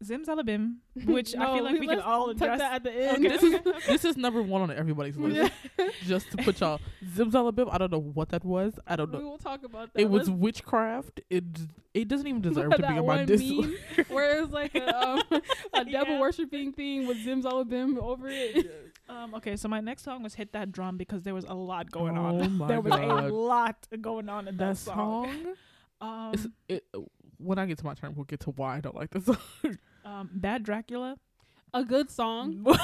Zimzalabim, 0.03 0.75
which 1.05 1.35
I 1.35 1.53
feel 1.55 1.63
like 1.63 1.79
we, 1.79 1.87
can 1.87 1.99
all 1.99 2.29
address. 2.31 2.59
that 2.59 2.73
at 2.73 2.83
the 2.83 2.91
end. 2.91 3.23
this 3.23 3.43
is 3.43 3.59
this 3.87 4.05
is 4.05 4.17
number 4.17 4.41
one 4.41 4.61
on 4.63 4.71
everybody's 4.71 5.15
list. 5.17 5.51
Just 6.05 6.31
to 6.31 6.37
put 6.37 6.59
y'all 6.59 6.79
Zimzalabim. 7.15 7.69
I 7.71 7.77
don't 7.77 7.91
know 7.91 7.99
what 7.99 8.29
that 8.29 8.43
was. 8.43 8.79
I 8.87 8.95
don't 8.95 9.11
know. 9.11 9.19
we 9.19 9.23
will 9.25 9.37
talk 9.37 9.63
about 9.63 9.93
that. 9.93 10.01
It 10.01 10.09
was 10.09 10.29
witchcraft. 10.29 11.21
It 11.29 11.43
it 11.93 12.07
doesn't 12.07 12.25
even 12.27 12.41
deserve 12.41 12.71
to 12.71 12.77
be 12.79 12.83
on 12.85 13.05
my 13.05 13.23
list. 13.25 13.53
where 14.09 14.37
it 14.37 14.41
was 14.41 14.51
like 14.51 14.73
a, 14.75 14.97
um, 15.07 15.21
a 15.73 15.85
devil 15.85 16.15
Yeah. 16.15 16.19
worshiping 16.19 16.71
thing 16.73 17.05
with 17.07 17.17
Zimzalabim 17.25 17.97
over 17.97 18.27
it. 18.29 18.89
Um, 19.09 19.35
okay, 19.35 19.57
so 19.57 19.67
my 19.67 19.81
next 19.81 20.03
song 20.03 20.23
was 20.23 20.35
"Hit 20.35 20.53
That 20.53 20.71
Drum" 20.71 20.95
because 20.97 21.23
there 21.23 21.33
was 21.35 21.43
a 21.45 21.53
lot 21.53 21.91
going 21.91 22.17
Oh 22.17 22.39
on. 22.39 22.53
my 22.57 22.67
there 22.67 22.79
was 22.81 22.91
God. 22.93 23.25
a 23.25 23.33
lot 23.33 23.87
going 23.99 24.29
on 24.29 24.47
in 24.47 24.55
that, 24.57 24.67
That 24.69 24.77
song. 24.77 25.25
song. 25.99 26.33
Um, 26.33 26.53
it, 26.69 26.85
when 27.37 27.59
I 27.59 27.65
get 27.65 27.77
to 27.79 27.85
my 27.85 27.93
turn, 27.93 28.13
we'll 28.15 28.23
get 28.25 28.39
to 28.41 28.51
why 28.51 28.77
I 28.77 28.79
don't 28.79 28.95
like 28.95 29.09
this 29.11 29.25
song. 29.25 29.37
Um, 30.05 30.29
"Bad 30.33 30.63
Dracula." 30.63 31.17
A 31.73 31.83
good 31.85 32.09
song. 32.11 32.59
what? 32.63 32.79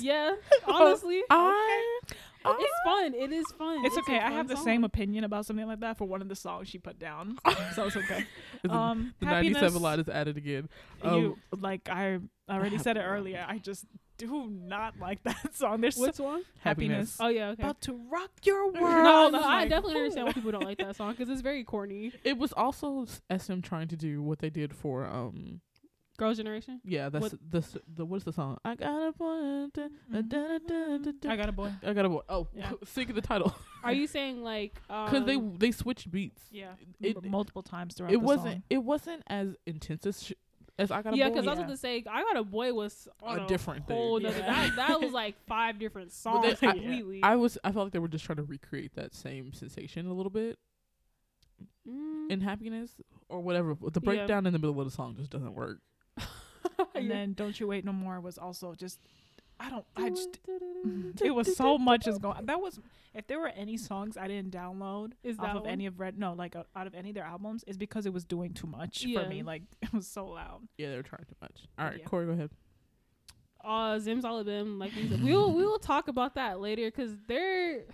Yeah, 0.00 0.32
honestly. 0.66 1.22
I 1.30 2.00
It's 2.44 2.72
fun. 2.84 3.14
It 3.14 3.32
is 3.32 3.44
fun. 3.56 3.84
It's 3.86 3.96
a 3.96 4.00
okay. 4.00 4.18
I 4.18 4.30
have 4.30 4.46
the 4.48 4.56
song. 4.56 4.64
same 4.64 4.84
opinion 4.84 5.24
about 5.24 5.46
something 5.46 5.66
like 5.66 5.80
that 5.80 5.96
for 5.96 6.04
one 6.04 6.20
of 6.22 6.28
the 6.28 6.36
songs 6.36 6.68
she 6.68 6.78
put 6.78 6.98
down, 6.98 7.38
so 7.74 7.86
it's 7.86 7.96
okay. 7.96 8.24
the, 8.62 8.72
Um, 8.72 9.14
the 9.20 9.26
happiness, 9.26 9.54
97 9.62 9.82
line 9.82 10.00
is 10.00 10.08
added 10.08 10.36
again. 10.36 10.68
Um, 11.02 11.18
you 11.20 11.38
like 11.58 11.88
I 11.88 12.18
already 12.50 12.78
said 12.78 12.96
it 12.98 13.00
earlier. 13.02 13.44
I 13.48 13.58
just 13.58 13.86
do 14.18 14.48
not 14.50 14.98
like 15.00 15.22
that 15.24 15.54
song. 15.54 15.80
There's 15.80 15.96
Which 15.96 16.16
so, 16.16 16.24
one? 16.24 16.42
happiness. 16.60 17.16
Oh 17.18 17.28
yeah. 17.28 17.48
Okay. 17.50 17.62
about 17.62 17.80
to 17.82 17.98
rock 18.12 18.30
your 18.44 18.66
world. 18.70 19.02
no, 19.04 19.30
no, 19.30 19.40
I 19.42 19.60
Like, 19.60 19.70
definitely 19.70 19.96
understand 20.00 20.26
why 20.26 20.32
people 20.34 20.52
don't 20.52 20.64
like 20.64 20.78
that 20.78 20.94
song 20.96 21.12
because 21.12 21.30
it's 21.30 21.40
very 21.42 21.64
corny. 21.64 22.12
It 22.22 22.36
was 22.38 22.52
also 22.52 23.02
s- 23.04 23.20
SM 23.44 23.60
trying 23.60 23.88
to 23.88 23.96
do 23.96 24.22
what 24.22 24.38
they 24.40 24.50
did 24.50 24.74
for 24.74 25.06
um 25.06 25.60
Girls' 26.16 26.36
Generation. 26.38 26.80
yeah 26.84 27.08
that's 27.08 27.22
What- 27.32 27.50
the 27.50 27.58
s- 27.58 27.76
the 27.94 28.04
what's 28.04 28.24
the 28.24 28.32
song 28.32 28.58
I 28.64 28.74
got 28.74 29.08
a 29.08 29.12
boy 29.12 29.66
da- 29.74 29.88
da- 30.10 30.22
da- 30.22 30.58
da- 30.66 30.98
da- 30.98 31.12
da- 31.20 31.30
I 31.30 31.36
got 31.36 31.48
a 31.48 31.52
boy. 31.52 31.70
I 31.84 31.92
got 31.92 32.04
a 32.04 32.08
boy 32.08 32.22
oh 32.28 32.48
Yeah. 32.54 32.72
sing 32.84 33.08
the 33.08 33.20
title 33.20 33.54
Are 33.84 33.92
you 33.92 34.06
saying 34.06 34.42
like? 34.42 34.80
Um, 34.90 35.04
because 35.06 35.24
they 35.26 35.36
they 35.66 35.70
switched 35.72 36.10
beats 36.10 36.42
Yeah, 36.50 36.72
It- 37.00 37.22
multiple 37.24 37.62
times 37.62 37.94
throughout. 37.94 38.10
it 38.12 38.18
the 38.20 38.26
wasn't 38.26 38.54
song. 38.54 38.62
it 38.70 38.78
wasn't 38.78 39.22
as 39.28 39.54
intense 39.66 40.06
as 40.06 40.22
sh- 40.24 40.32
as 40.78 40.90
I 40.90 41.00
got 41.02 41.14
a 41.14 41.16
Yeah, 41.16 41.28
boy 41.28 41.34
because 41.36 41.46
I 41.46 41.50
was 41.50 41.58
Yeah. 41.58 41.64
about 41.64 41.72
to 41.72 41.76
say 41.78 42.04
I 42.10 42.22
got 42.22 42.36
a 42.36 42.44
boy 42.44 42.74
was 42.74 43.08
on 43.22 43.38
A 43.40 43.44
a, 43.44 43.46
different 43.46 43.86
thing. 43.86 43.96
whole 43.96 44.20
nother- 44.20 44.38
Yeah. 44.38 44.46
That, 44.68 44.76
that 44.76 45.00
was 45.00 45.12
like 45.12 45.36
five 45.46 45.78
different 45.78 46.12
songs 46.12 46.58
they- 46.60 46.66
I- 46.68 46.72
completely. 46.72 47.20
I 47.22 47.36
was 47.36 47.56
I 47.64 47.72
felt 47.72 47.86
like 47.86 47.92
they 47.92 47.98
were 47.98 48.08
just 48.08 48.24
trying 48.24 48.36
to 48.36 48.42
recreate 48.44 48.94
that 48.94 49.14
same 49.14 49.52
sensation 49.52 50.06
a 50.06 50.12
little 50.12 50.30
bit 50.30 50.58
Mm. 51.88 52.30
in 52.30 52.40
happiness 52.40 53.00
or 53.28 53.40
whatever 53.40 53.74
but 53.74 53.94
the 53.94 54.00
Yeah. 54.00 54.04
breakdown 54.04 54.44
in 54.46 54.52
the 54.52 54.58
middle 54.58 54.78
of 54.78 54.84
the 54.86 54.90
song 54.90 55.14
just 55.16 55.30
doesn't 55.30 55.54
work 55.54 55.80
And 56.94 57.10
then 57.10 57.32
"Don't 57.34 57.58
You 57.58 57.66
Wait 57.68 57.84
No 57.84 57.92
More" 57.92 58.20
was 58.20 58.38
also 58.38 58.74
just. 58.74 59.00
I 59.58 59.70
don't. 59.70 59.84
I 59.96 60.10
just. 60.10 60.38
It 61.22 61.34
was 61.34 61.56
so 61.56 61.78
much 61.78 62.06
is 62.06 62.18
going. 62.18 62.46
That 62.46 62.60
was. 62.60 62.78
If 63.14 63.26
there 63.26 63.40
were 63.40 63.48
any 63.48 63.76
songs 63.78 64.16
I 64.18 64.28
didn't 64.28 64.52
download 64.52 65.12
Is 65.22 65.38
off 65.38 65.44
that 65.46 65.56
of 65.56 65.62
one? 65.62 65.70
any 65.70 65.86
of 65.86 65.98
Red, 65.98 66.18
no, 66.18 66.34
like 66.34 66.54
uh, 66.54 66.64
out 66.76 66.86
of 66.86 66.94
any 66.94 67.08
of 67.08 67.14
their 67.14 67.24
albums, 67.24 67.64
is 67.66 67.78
because 67.78 68.04
it 68.04 68.12
was 68.12 68.24
doing 68.26 68.52
too 68.52 68.66
much 68.66 69.04
Yeah. 69.04 69.22
for 69.22 69.28
me. 69.30 69.42
Like 69.42 69.62
it 69.82 69.92
was 69.92 70.06
so 70.06 70.26
loud. 70.26 70.68
yeah 70.76 70.90
they 70.90 70.96
were 70.96 71.02
trying 71.02 71.24
too 71.26 71.34
much 71.40 71.62
all 71.78 71.86
right 71.86 71.98
Yeah. 72.00 72.04
Corey 72.04 72.26
go 72.26 72.32
ahead 72.32 72.50
uh 73.64 73.96
Zimzalabim 73.96 74.78
like 74.78 74.94
we 74.94 75.08
said. 75.08 75.22
we'll 75.24 75.50
we 75.52 75.64
will 75.64 75.78
talk 75.78 76.08
about 76.08 76.34
that 76.34 76.60
later 76.60 76.84
because 76.90 77.12
they're 77.26 77.84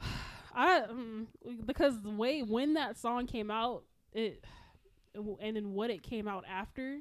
I 0.54 0.80
um, 0.82 1.28
because 1.64 2.00
the 2.02 2.10
way 2.10 2.42
when 2.42 2.74
that 2.74 2.98
song 2.98 3.26
came 3.26 3.50
out 3.50 3.84
it 4.12 4.44
and 5.40 5.56
then 5.56 5.72
what 5.72 5.90
it 5.90 6.02
came 6.02 6.28
out 6.28 6.44
after 6.48 6.98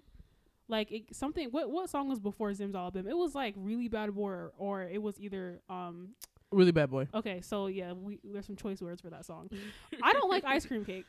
like 0.70 0.92
it, 0.92 1.16
something 1.16 1.50
what 1.50 1.70
what 1.70 1.90
song 1.90 2.08
was 2.08 2.20
before 2.20 2.52
Zimzalabim? 2.52 3.08
it 3.08 3.18
was 3.18 3.36
like 3.36 3.54
really 3.58 3.88
bad 3.88 4.14
boy 4.16 4.30
or, 4.30 4.52
or 4.58 4.84
it 4.84 5.02
was 5.02 5.20
either 5.20 5.60
um 5.70 6.10
really 6.52 6.72
bad 6.72 6.90
boy 6.90 7.08
okay 7.14 7.42
so 7.42 7.68
yeah 7.68 7.92
we 7.94 8.20
there's 8.24 8.46
some 8.46 8.56
choice 8.56 8.82
words 8.82 9.02
for 9.02 9.10
that 9.10 9.26
song 9.26 9.50
I 10.04 10.14
don't 10.14 10.30
like 10.30 10.46
ice 10.46 10.66
cream 10.66 10.86
cake 10.86 11.06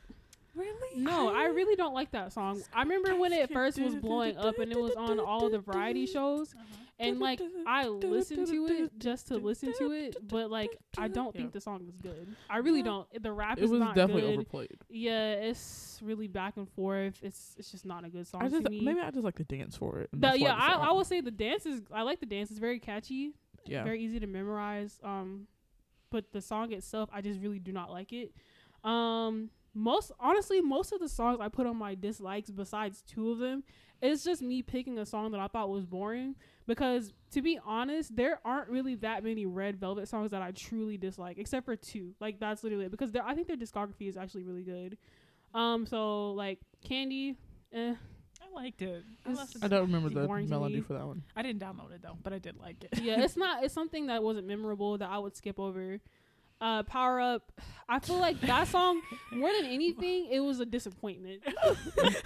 Really? 0.54 1.00
no, 1.00 1.32
I 1.32 1.44
really 1.44 1.76
don't 1.76 1.94
like 1.94 2.10
that 2.10 2.32
song. 2.32 2.60
I 2.74 2.82
remember 2.82 3.16
when 3.16 3.32
it 3.32 3.52
first 3.52 3.80
was 3.80 3.94
blowing 3.94 4.36
up 4.36 4.58
and 4.58 4.72
it 4.72 4.78
was 4.78 4.92
on 4.96 5.20
all 5.20 5.48
the 5.48 5.60
variety 5.60 6.06
shows, 6.06 6.54
and 7.00 7.18
like 7.18 7.40
I 7.66 7.86
listened 7.88 8.46
to 8.48 8.66
it 8.66 8.98
just 8.98 9.28
to 9.28 9.36
listen 9.38 9.72
to 9.78 9.90
it, 9.92 10.16
but 10.28 10.50
like 10.50 10.70
I 10.98 11.08
don't 11.08 11.32
think 11.34 11.46
Yeah. 11.46 11.50
the 11.54 11.60
song 11.60 11.82
is 11.88 11.96
good. 11.96 12.34
I 12.48 12.58
really 12.58 12.82
don't. 12.82 13.06
The 13.22 13.32
rap 13.32 13.58
it 13.58 13.64
is 13.64 13.70
was 13.70 13.80
not 13.80 13.94
definitely 13.94 14.22
good. 14.22 14.34
overplayed 14.34 14.76
Yeah, 14.88 15.32
it's 15.32 15.98
really 16.02 16.28
back 16.28 16.56
and 16.56 16.68
forth. 16.68 17.18
It's 17.22 17.54
it's 17.58 17.70
just 17.70 17.84
not 17.86 18.04
a 18.04 18.08
good 18.08 18.26
song 18.26 18.42
I 18.42 18.48
just 18.48 18.64
to 18.64 18.70
me. 18.70 18.80
maybe 18.82 19.00
I 19.00 19.10
just 19.10 19.24
like 19.24 19.36
to 19.36 19.44
dance 19.44 19.76
for 19.76 20.00
it 20.00 20.10
and 20.12 20.22
The- 20.22 20.38
yeah, 20.38 20.54
I, 20.56 20.72
song- 20.74 20.86
I 20.88 20.92
would 20.92 21.06
say 21.06 21.20
the 21.20 21.30
dance 21.30 21.66
is. 21.66 21.82
I 21.92 22.02
like 22.02 22.20
the 22.20 22.26
dance. 22.26 22.50
It's 22.50 22.60
very 22.60 22.78
catchy, 22.78 23.32
yeah 23.66 23.82
very 23.84 24.02
easy 24.02 24.20
to 24.20 24.26
memorize. 24.26 24.98
Um, 25.02 25.46
but 26.10 26.32
the 26.32 26.40
song 26.40 26.72
itself, 26.72 27.08
I 27.12 27.20
just 27.20 27.40
really 27.40 27.58
do 27.58 27.72
not 27.72 27.90
like 27.90 28.12
it. 28.12 28.32
Um, 28.84 29.50
most 29.74 30.10
honestly, 30.18 30.60
most 30.60 30.92
of 30.92 31.00
the 31.00 31.08
songs 31.08 31.38
I 31.40 31.48
put 31.48 31.66
on 31.66 31.76
my 31.76 31.94
dislikes, 31.94 32.50
besides 32.50 33.02
two 33.02 33.30
of 33.30 33.38
them, 33.38 33.62
it's 34.02 34.24
just 34.24 34.42
me 34.42 34.62
picking 34.62 34.98
a 34.98 35.06
song 35.06 35.30
that 35.32 35.40
I 35.40 35.46
thought 35.46 35.68
was 35.68 35.84
boring. 35.86 36.34
Because 36.70 37.12
to 37.32 37.42
be 37.42 37.58
honest, 37.66 38.14
there 38.14 38.38
aren't 38.44 38.68
really 38.68 38.94
that 38.94 39.24
many 39.24 39.44
Red 39.44 39.80
Velvet 39.80 40.06
songs 40.06 40.30
that 40.30 40.40
I 40.40 40.52
truly 40.52 40.96
dislike, 40.96 41.36
except 41.36 41.64
for 41.66 41.74
two. 41.74 42.14
Like 42.20 42.38
that's 42.38 42.62
literally 42.62 42.84
it. 42.84 42.92
Because 42.92 43.10
I 43.16 43.34
think 43.34 43.48
their 43.48 43.56
discography 43.56 44.08
is 44.08 44.16
actually 44.16 44.44
really 44.44 44.62
good. 44.62 44.96
Um, 45.52 45.84
so 45.84 46.30
like 46.30 46.60
Candy, 46.84 47.34
eh, 47.72 47.94
I 48.40 48.54
liked 48.54 48.82
it. 48.82 49.02
I, 49.26 49.32
It's- 49.32 49.56
I 49.60 49.66
don't 49.66 49.90
remember 49.90 50.10
the 50.10 50.28
melody 50.44 50.80
for 50.80 50.92
that 50.92 51.04
one 51.04 51.24
I 51.34 51.42
didn't 51.42 51.60
download 51.60 51.90
it 51.92 52.02
though, 52.02 52.16
but 52.22 52.32
I 52.32 52.38
did 52.38 52.56
like 52.56 52.84
it. 52.84 53.00
yeah, 53.02 53.20
it's 53.20 53.36
not. 53.44 53.64
It's 53.64 53.74
something 53.74 54.06
that 54.06 54.22
wasn't 54.22 54.46
memorable 54.46 54.96
that 54.98 55.10
I 55.10 55.18
would 55.18 55.34
skip 55.36 55.58
over. 55.58 55.98
Uh, 56.60 56.82
Power 56.82 57.20
Up. 57.20 57.52
I 57.88 57.98
feel 57.98 58.18
like 58.18 58.40
that 58.42 58.68
song 58.68 59.00
more 59.32 59.50
than 59.52 59.66
anything, 59.66 60.28
it 60.30 60.40
was 60.40 60.60
a 60.60 60.66
disappointment. 60.66 61.42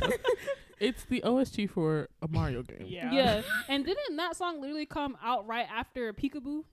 it's 0.80 1.04
the 1.04 1.22
OST 1.22 1.70
for 1.72 2.08
a 2.20 2.28
Mario 2.28 2.62
game 2.62 2.86
yeah. 2.86 3.12
Yeah, 3.12 3.42
and 3.68 3.84
didn't 3.84 4.16
that 4.16 4.36
song 4.36 4.60
literally 4.60 4.86
come 4.86 5.16
out 5.22 5.46
right 5.46 5.66
after 5.70 6.12
Peekaboo? 6.12 6.64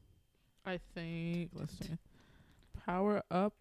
I 0.65 0.80
think 0.93 1.52
let's 1.54 1.78
see 1.78 1.97
power 2.86 3.24
up 3.32 3.54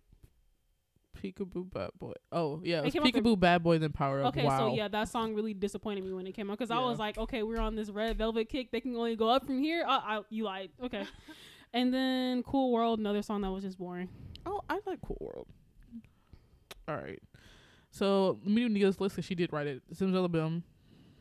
Peekaboo 1.21 1.71
Bad 1.73 1.91
Boy. 1.99 2.13
Oh 2.33 2.61
yeah, 2.65 2.79
it 2.79 2.79
It 2.79 2.85
was 2.85 2.93
came 2.95 3.03
Peekaboo 3.03 3.39
Bad 3.39 3.63
Boy 3.63 3.79
then 3.79 3.93
Power 3.93 4.23
Up. 4.23 4.29
Okay, 4.29 4.45
wow. 4.45 4.71
so 4.71 4.75
yeah, 4.75 4.89
that 4.89 5.09
song 5.09 5.35
really 5.35 5.55
disappointed 5.55 6.05
me 6.05 6.13
when 6.13 6.27
it 6.27 6.33
came 6.33 6.51
out 6.51 6.59
because 6.59 6.71
I 6.71 6.79
was 6.79 6.99
like, 6.99 7.19
okay, 7.19 7.43
we're 7.43 7.61
on 7.61 7.75
this 7.75 7.91
red 7.91 8.17
velvet 8.17 8.49
kick. 8.49 8.71
They 8.71 8.81
can 8.81 8.97
only 8.97 9.17
go 9.17 9.29
up 9.29 9.47
from 9.47 9.59
here. 9.59 9.85
Uh, 9.87 10.01
I, 10.03 10.21
you 10.31 10.45
lied. 10.45 10.71
Okay. 10.83 11.05
and 11.73 11.93
then 11.93 12.43
Cool 12.43 12.73
World, 12.73 12.99
another 12.99 13.23
song 13.23 13.43
that 13.43 13.51
was 13.51 13.65
just 13.65 13.79
boring. 13.79 14.09
Oh, 14.47 14.61
I 14.69 14.81
like 14.87 15.01
Cool 15.03 15.19
World. 15.21 15.47
All 16.89 16.97
right. 16.97 17.21
So 17.91 18.39
let 18.45 18.53
me 18.53 18.63
do 18.63 18.69
Nia's 18.69 19.01
list 19.01 19.17
because 19.17 19.25
she 19.27 19.35
did 19.35 19.53
write 19.53 19.67
it. 19.67 19.83
Zimzalabim. 19.95 20.63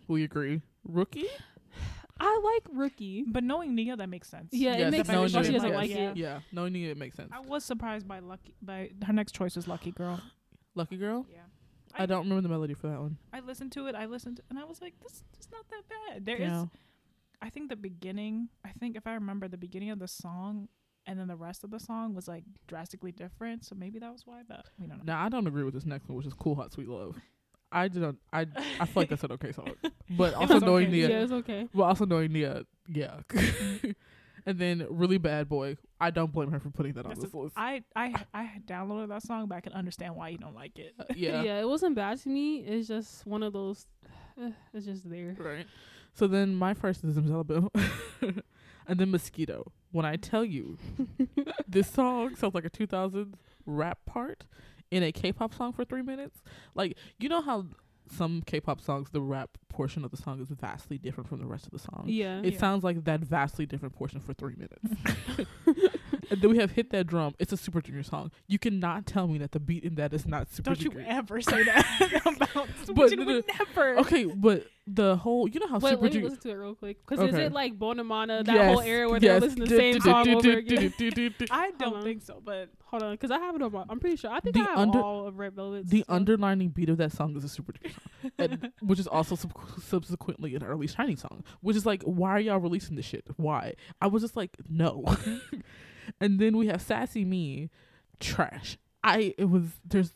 We 0.07 0.23
agree. 0.23 0.62
Rookie. 0.83 1.27
I 2.19 2.41
like 2.43 2.77
Rookie. 2.77 3.23
But 3.27 3.43
knowing 3.43 3.75
Nia, 3.75 3.95
that 3.95 4.09
makes 4.09 4.27
sense. 4.29 4.49
Yeah, 4.51 4.77
Yes, 4.77 4.88
it 4.88 4.91
makes 4.91 5.07
knowing 5.09 5.29
sense. 5.29 5.47
She 5.47 5.53
doesn't 5.53 5.69
yes. 5.69 5.75
like 5.77 5.89
Yeah. 5.89 6.09
it. 6.12 6.17
Yeah, 6.17 6.39
knowing 6.51 6.73
Nia, 6.73 6.91
it 6.91 6.97
makes 6.97 7.15
sense. 7.15 7.29
I 7.31 7.39
was 7.39 7.63
surprised 7.63 8.07
by 8.07 8.19
Lucky. 8.19 8.55
By 8.62 8.91
her 9.05 9.13
next 9.13 9.33
choice 9.33 9.55
was 9.55 9.67
Lucky 9.67 9.91
Girl. 9.91 10.19
Lucky 10.75 10.97
Girl. 10.97 11.25
Yeah. 11.31 11.39
I, 11.95 12.05
don't 12.05 12.21
remember 12.21 12.41
the 12.41 12.49
melody 12.49 12.75
for 12.75 12.88
that 12.88 12.99
one. 12.99 13.17
I 13.33 13.39
listened 13.39 13.71
to 13.73 13.88
it. 13.88 13.95
I 13.95 14.05
listened, 14.05 14.41
and 14.49 14.59
I 14.59 14.63
was 14.63 14.79
like, 14.79 14.93
"This 15.01 15.23
is 15.39 15.49
not 15.51 15.65
that 15.69 15.81
bad." 15.89 16.25
There 16.25 16.35
is, 16.35 16.41
yeah. 16.41 16.65
I 17.41 17.49
think 17.49 17.69
the 17.69 17.75
beginning. 17.75 18.49
I 18.65 18.69
think 18.80 18.95
if 18.95 19.08
I 19.08 19.13
remember 19.13 19.47
the 19.47 19.58
beginning 19.58 19.91
of 19.91 19.99
the 19.99 20.08
song, 20.08 20.67
and 21.06 21.19
then 21.19 21.28
the 21.28 21.36
rest 21.36 21.63
of 21.63 21.71
the 21.71 21.80
song 21.80 22.13
was 22.13 22.28
like 22.28 22.43
drastically 22.67 23.12
different. 23.12 23.65
So 23.65 23.75
maybe 23.75 23.99
that 23.99 24.12
was 24.12 24.23
why. 24.25 24.41
But 24.47 24.65
we 24.80 24.88
don't 24.88 24.97
know. 24.99 25.13
Now 25.13 25.25
I 25.25 25.30
don't 25.30 25.47
agree 25.47 25.63
with 25.63 25.73
this 25.73 25.86
next 25.86 26.08
one, 26.08 26.17
which 26.17 26.28
is 26.28 26.34
Cool 26.34 26.56
Hot 26.56 26.71
Sweet 26.71 26.89
Love. 26.89 27.15
I 27.71 27.88
don't. 27.88 28.17
I 28.34 28.47
I 28.80 28.86
feel 28.86 28.93
like 29.04 29.10
that's 29.10 29.23
an 29.23 29.32
okay 29.34 29.52
song, 29.52 29.71
but 30.10 30.34
also 30.34 30.56
was 30.56 30.63
knowing 30.63 30.88
okay. 30.88 30.91
Nia, 30.91 31.10
Yeah, 31.10 31.23
it's 31.23 31.32
okay. 31.32 31.67
well, 31.73 31.88
also 31.88 32.06
knowing 32.06 32.34
Nia, 32.34 32.63
yeah. 32.88 33.19
and 34.45 34.58
then 34.58 34.88
really 34.89 35.17
bad 35.19 35.47
boy. 35.47 35.78
I 36.02 36.10
don't 36.12 36.32
blame 36.32 36.52
her 36.52 36.60
for 36.60 36.71
putting 36.71 36.93
that 36.93 37.06
on 37.06 37.10
That's 37.10 37.21
this 37.23 37.34
list. 37.34 37.54
I 37.58 37.84
I 37.95 38.15
I 38.34 38.49
downloaded 38.65 39.10
that 39.10 39.21
song, 39.23 39.47
but 39.47 39.56
I 39.56 39.62
can 39.62 39.73
understand 39.73 40.15
why 40.15 40.30
you 40.30 40.38
don't 40.38 40.56
like 40.56 40.80
it. 40.80 40.93
Uh, 40.99 41.04
yeah. 41.15 41.43
yeah, 41.43 41.60
it 41.60 41.67
wasn't 41.67 41.95
bad 41.95 42.19
to 42.21 42.30
me. 42.30 42.60
It's 42.60 42.88
just 42.88 43.25
one 43.28 43.43
of 43.43 43.54
those. 43.54 43.86
eh, 44.41 44.49
it's 44.73 44.86
just 44.86 45.10
there. 45.10 45.36
Right. 45.38 45.67
So 46.19 46.27
then 46.27 46.53
my 46.53 46.73
first 46.73 47.01
is 47.05 47.15
Zimzalabim. 47.17 47.69
and 48.88 48.99
then 48.99 49.10
Mosquito. 49.10 49.71
When 49.93 50.05
I 50.05 50.17
tell 50.17 50.43
you 50.43 50.77
this 51.67 51.89
song 51.89 52.36
sounds 52.36 52.53
like 52.53 52.65
a 52.65 52.69
2000s 52.69 53.36
rap 53.65 53.99
part 54.05 54.45
in 54.91 55.01
a 55.01 55.13
K-pop 55.13 55.53
song 55.53 55.71
for 55.71 55.86
3 55.86 56.01
minutes. 56.01 56.41
Like, 56.75 56.97
you 57.19 57.29
know 57.29 57.41
how 57.41 57.67
some 58.12 58.41
K-pop 58.45 58.82
songs 58.82 59.12
the 59.12 59.21
rap 59.21 59.51
portion 59.69 60.03
of 60.03 60.12
the 60.12 60.17
song 60.17 60.41
is 60.41 60.49
vastly 60.49 60.97
different 60.97 61.29
from 61.29 61.39
the 61.39 61.45
rest 61.45 61.65
of 61.65 61.71
the 61.71 61.79
song. 61.79 62.03
Yeah. 62.08 62.41
It 62.43 62.53
Yeah. 62.53 62.60
sounds 62.60 62.84
like 62.84 63.05
that 63.05 63.21
vastly 63.21 63.65
different 63.65 63.95
portion 63.95 64.19
for 64.19 64.34
3 64.34 64.55
minutes. 64.58 64.89
and 66.30 66.42
then 66.42 66.52
we 66.52 66.58
have 66.58 66.72
Hit 66.72 66.89
That 66.92 67.08
Drum. 67.08 67.36
It's 67.39 67.52
a 67.52 67.58
Super 67.58 67.82
Junior 67.82 68.04
song. 68.04 68.32
You 68.48 68.60
cannot 68.60 69.06
tell 69.06 69.28
me 69.28 69.38
that 69.39 69.52
the 69.52 69.60
beat 69.60 69.84
in 69.84 69.96
that 69.96 70.13
is 70.13 70.26
not 70.28 70.52
Super 70.52 70.74
Don't 70.74 70.82
you 70.84 70.92
ever 71.08 71.42
say 71.42 71.63
that 71.63 72.22
about 72.26 72.68
But 72.88 72.96
but 72.96 73.12
no, 73.12 73.26
would 73.26 73.46
never. 73.48 73.98
Okay, 74.00 74.26
but 74.26 74.68
the 74.88 75.15
whole, 75.18 75.48
you 75.48 75.60
know 75.60 75.68
how 75.68 75.78
Wait, 75.80 75.92
Super 75.92 76.02
let 76.04 76.04
me 76.04 76.10
Junior 76.10 76.30
listen 76.30 76.42
to 76.44 76.50
it 76.50 76.54
real 76.54 76.76
quick. 76.76 76.98
Because 77.06 77.30
is 77.30 77.36
it 77.36 77.52
like 77.54 77.78
Bonamana, 77.78 78.44
that 78.46 78.65
whole 78.68 78.78
Yes, 78.78 78.88
era 78.88 79.10
where 79.10 79.20
yes. 79.20 79.22
they're 79.22 79.39
listening 79.42 79.68
to 79.68 79.74
the 79.76 79.80
same 79.80 80.02
song 80.02 80.30
over 80.30 80.58
again? 80.58 80.94
I 81.52 81.72
don't 81.78 82.04
think 82.04 82.22
so, 82.24 82.42
but 82.44 82.70
Hold 82.86 83.04
on, 83.04 83.12
because 83.12 83.30
I 83.30 83.38
have 83.38 83.56
it 83.56 83.62
on 83.62 83.72
my. 83.72 83.84
I'm 83.88 84.00
pretty 84.00 84.15
sure. 84.15 84.32
I 84.32 84.39
think 84.39 84.56
The 84.56 84.62
I 84.62 84.63
have 84.63 84.80
under- 84.80 85.00
all 85.00 85.28
of 85.28 85.38
Red 85.38 85.54
Velvet's. 85.54 85.92
the 85.92 86.00
stuff. 86.00 86.15
underlining 86.15 86.70
beat 86.70 86.89
of 86.89 86.98
that 86.98 87.12
song 87.12 87.36
is 87.38 87.44
a 87.44 87.50
super 87.50 87.74
Junior 87.74 87.94
song, 87.94 88.32
and, 88.39 88.72
which 88.82 88.98
is 88.98 89.06
also 89.06 89.36
sub- 89.36 89.54
subsequently 89.80 90.56
an 90.56 90.63
early 90.63 90.88
Shining 90.88 91.15
song. 91.15 91.44
Which 91.62 91.76
is 91.78 91.86
like, 91.86 92.02
why 92.02 92.32
are 92.32 92.39
y'all 92.39 92.58
releasing 92.58 92.96
this 92.96 93.06
shit? 93.06 93.28
Why? 93.38 93.76
I 94.02 94.08
was 94.08 94.24
just 94.24 94.36
like, 94.36 94.58
no. 94.68 95.06
And 96.22 96.39
then 96.39 96.58
we 96.58 96.67
have 96.67 96.82
Sassy 96.82 97.26
Me, 97.26 97.69
trash. 98.19 98.78
I 99.04 99.34
it 99.38 99.45
was 99.50 99.63
there's 99.86 100.13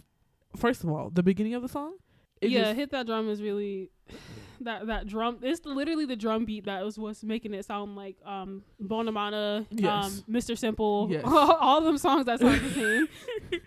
first 0.56 0.84
of 0.84 0.89
all 0.89 1.10
the 1.10 1.23
beginning 1.23 1.53
of 1.56 1.62
the 1.62 1.69
song. 1.69 1.93
It 2.41 2.49
yeah, 2.49 2.63
just- 2.63 2.75
hit 2.75 2.91
that 2.91 3.06
drum 3.06 3.29
is 3.29 3.41
really 3.41 3.89
that 4.62 4.88
that 4.88 5.08
drum. 5.08 5.39
It's 5.41 5.65
literally 5.65 6.06
the 6.06 6.15
drum 6.15 6.45
beat 6.45 6.65
that 6.65 6.84
was 6.84 6.97
what's 6.99 7.23
making 7.23 7.53
it 7.53 7.65
sound 7.65 7.95
like 7.95 8.17
um 8.25 8.63
Bonamana, 8.82 9.65
Yes. 9.71 10.06
um 10.06 10.23
Mr. 10.34 10.58
Simple, 10.58 11.08
Yes. 11.10 11.23
all 11.25 11.82
them 11.82 11.97
songs 11.97 12.25
that 12.25 12.39
sound 12.39 12.60
the 12.62 12.69
same. 13.51 13.62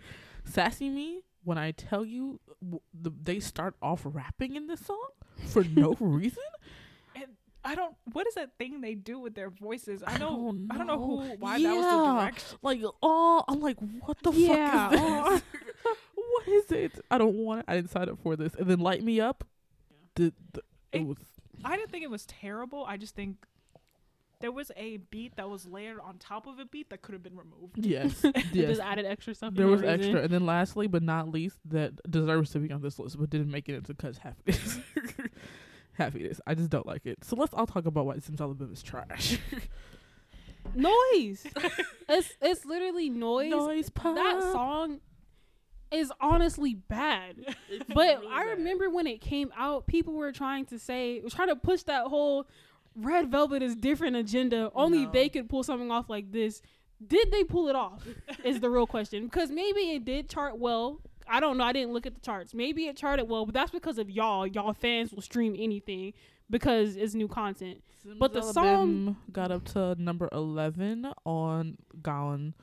Sassy 0.44 0.88
Me. 0.90 1.20
When 1.44 1.58
I 1.58 1.70
tell 1.70 2.04
you, 2.04 2.40
w- 2.60 2.80
the, 2.92 3.12
they 3.22 3.38
start 3.38 3.76
off 3.80 4.02
rapping 4.04 4.56
in 4.56 4.66
this 4.66 4.80
song 4.84 5.08
for 5.46 5.62
no 5.62 5.94
reason. 6.00 6.42
I 7.66 7.74
don't. 7.74 7.94
What 8.12 8.26
is 8.28 8.34
that 8.34 8.50
thing 8.58 8.80
they 8.80 8.94
do 8.94 9.18
with 9.18 9.34
their 9.34 9.50
voices? 9.50 10.02
I 10.06 10.16
know. 10.18 10.30
don't 10.30 10.68
I 10.70 10.78
don't 10.78 10.86
know 10.86 10.98
who. 10.98 11.24
know. 11.24 11.36
Why 11.40 11.60
that 11.60 11.74
was 11.74 11.84
the 11.84 12.14
direction. 12.14 12.58
Like, 12.62 12.80
oh, 13.02 13.44
I'm 13.48 13.60
like, 13.60 13.76
what 14.04 14.16
the 14.22 14.30
Yeah, 14.32 14.88
fuck 14.90 14.92
is 14.94 15.00
uh. 15.00 15.30
this? 15.30 15.42
what 16.14 16.48
is 16.48 16.72
it? 16.72 17.00
I 17.10 17.18
don't 17.18 17.34
want 17.34 17.60
it. 17.60 17.64
I 17.68 17.74
didn't 17.76 17.90
sign 17.90 18.08
up 18.08 18.18
for 18.22 18.36
this. 18.36 18.54
And 18.54 18.68
then 18.68 18.78
light 18.80 19.02
me 19.02 19.20
up. 19.20 19.44
The, 20.14 20.32
the 20.52 20.62
it, 20.92 21.00
It- 21.00 21.06
was 21.06 21.18
I 21.64 21.76
didn't 21.76 21.90
think 21.90 22.04
it 22.04 22.10
was 22.10 22.24
terrible. 22.26 22.84
I 22.84 22.96
just 22.96 23.14
think 23.16 23.36
there 24.40 24.52
was 24.52 24.70
a 24.76 24.98
beat 24.98 25.36
that 25.36 25.48
was 25.48 25.66
layered 25.66 25.98
on 25.98 26.18
top 26.18 26.46
of 26.46 26.58
a 26.58 26.66
beat 26.66 26.90
that 26.90 27.00
could 27.00 27.14
have 27.14 27.22
been 27.22 27.36
removed. 27.36 27.78
yes, 27.84 28.22
yes. 28.52 28.68
Just 28.68 28.80
added 28.82 29.06
extra 29.06 29.34
stuff. 29.34 29.54
There 29.54 29.66
was 29.66 29.80
reason. 29.80 30.00
extra, 30.00 30.20
and 30.22 30.30
then 30.30 30.44
lastly 30.46 30.86
but 30.86 31.02
not 31.02 31.30
least, 31.30 31.58
that 31.70 31.92
deserves 32.10 32.50
to 32.50 32.58
be 32.58 32.70
on 32.70 32.82
this 32.82 32.98
list, 32.98 33.18
but 33.18 33.30
didn't 33.30 33.50
make 33.50 33.68
it 33.70 33.74
into 33.74 33.94
cuz 33.94 34.18
happiness. 34.18 34.78
Happiness. 35.98 36.40
I 36.46 36.54
just 36.54 36.70
don't 36.70 36.86
like 36.86 37.06
it. 37.06 37.24
So 37.24 37.36
let's 37.36 37.54
all 37.54 37.66
talk 37.66 37.86
about 37.86 38.06
why 38.06 38.16
Zimzalabim 38.16 38.72
is 38.72 38.82
trash. 38.82 39.38
noise. 40.74 41.46
it's 42.08 42.32
it's 42.40 42.64
literally 42.64 43.08
noise. 43.08 43.50
Noise 43.50 43.90
pop. 43.90 44.14
That 44.16 44.42
song 44.42 45.00
is 45.90 46.12
honestly 46.20 46.74
bad. 46.74 47.36
But 47.94 48.22
I 48.30 48.42
remember 48.56 48.90
when 48.90 49.06
it 49.06 49.20
came 49.20 49.50
out, 49.56 49.86
people 49.86 50.14
were 50.14 50.32
trying 50.32 50.66
to 50.66 50.78
say, 50.78 51.20
trying 51.30 51.48
to 51.48 51.56
push 51.56 51.82
that 51.84 52.06
whole 52.06 52.46
Red 52.94 53.30
Velvet 53.30 53.62
is 53.62 53.74
different 53.76 54.16
agenda. 54.16 54.70
Only 54.74 55.04
No. 55.04 55.10
they 55.12 55.28
could 55.28 55.48
pull 55.48 55.62
something 55.62 55.90
off 55.90 56.10
like 56.10 56.32
this. 56.32 56.60
Did 57.06 57.30
they 57.30 57.44
pull 57.44 57.68
it 57.68 57.76
off? 57.76 58.06
is 58.44 58.60
the 58.60 58.68
real 58.70 58.86
question. 58.86 59.24
Because 59.24 59.50
maybe 59.50 59.92
it 59.92 60.04
did 60.04 60.28
chart 60.28 60.58
well. 60.58 61.00
I 61.28 61.40
don't 61.40 61.56
know. 61.58 61.64
I 61.64 61.72
didn't 61.72 61.92
look 61.92 62.06
at 62.06 62.14
the 62.14 62.20
charts. 62.20 62.54
Maybe 62.54 62.86
it 62.86 62.96
charted 62.96 63.28
well, 63.28 63.44
but 63.46 63.54
that's 63.54 63.70
because 63.70 63.98
of 63.98 64.10
y'all. 64.10 64.46
Y'all 64.46 64.72
fans 64.72 65.12
will 65.12 65.22
stream 65.22 65.54
anything 65.58 66.12
because 66.50 66.96
it's 66.96 67.14
new 67.14 67.28
content. 67.28 67.82
But 68.18 68.32
the 68.32 68.42
song- 68.42 69.16
got 69.32 69.50
up 69.50 69.64
to 69.72 69.96
number 69.98 70.28
11 70.32 71.12
on 71.24 71.76
Gaon 72.02 72.54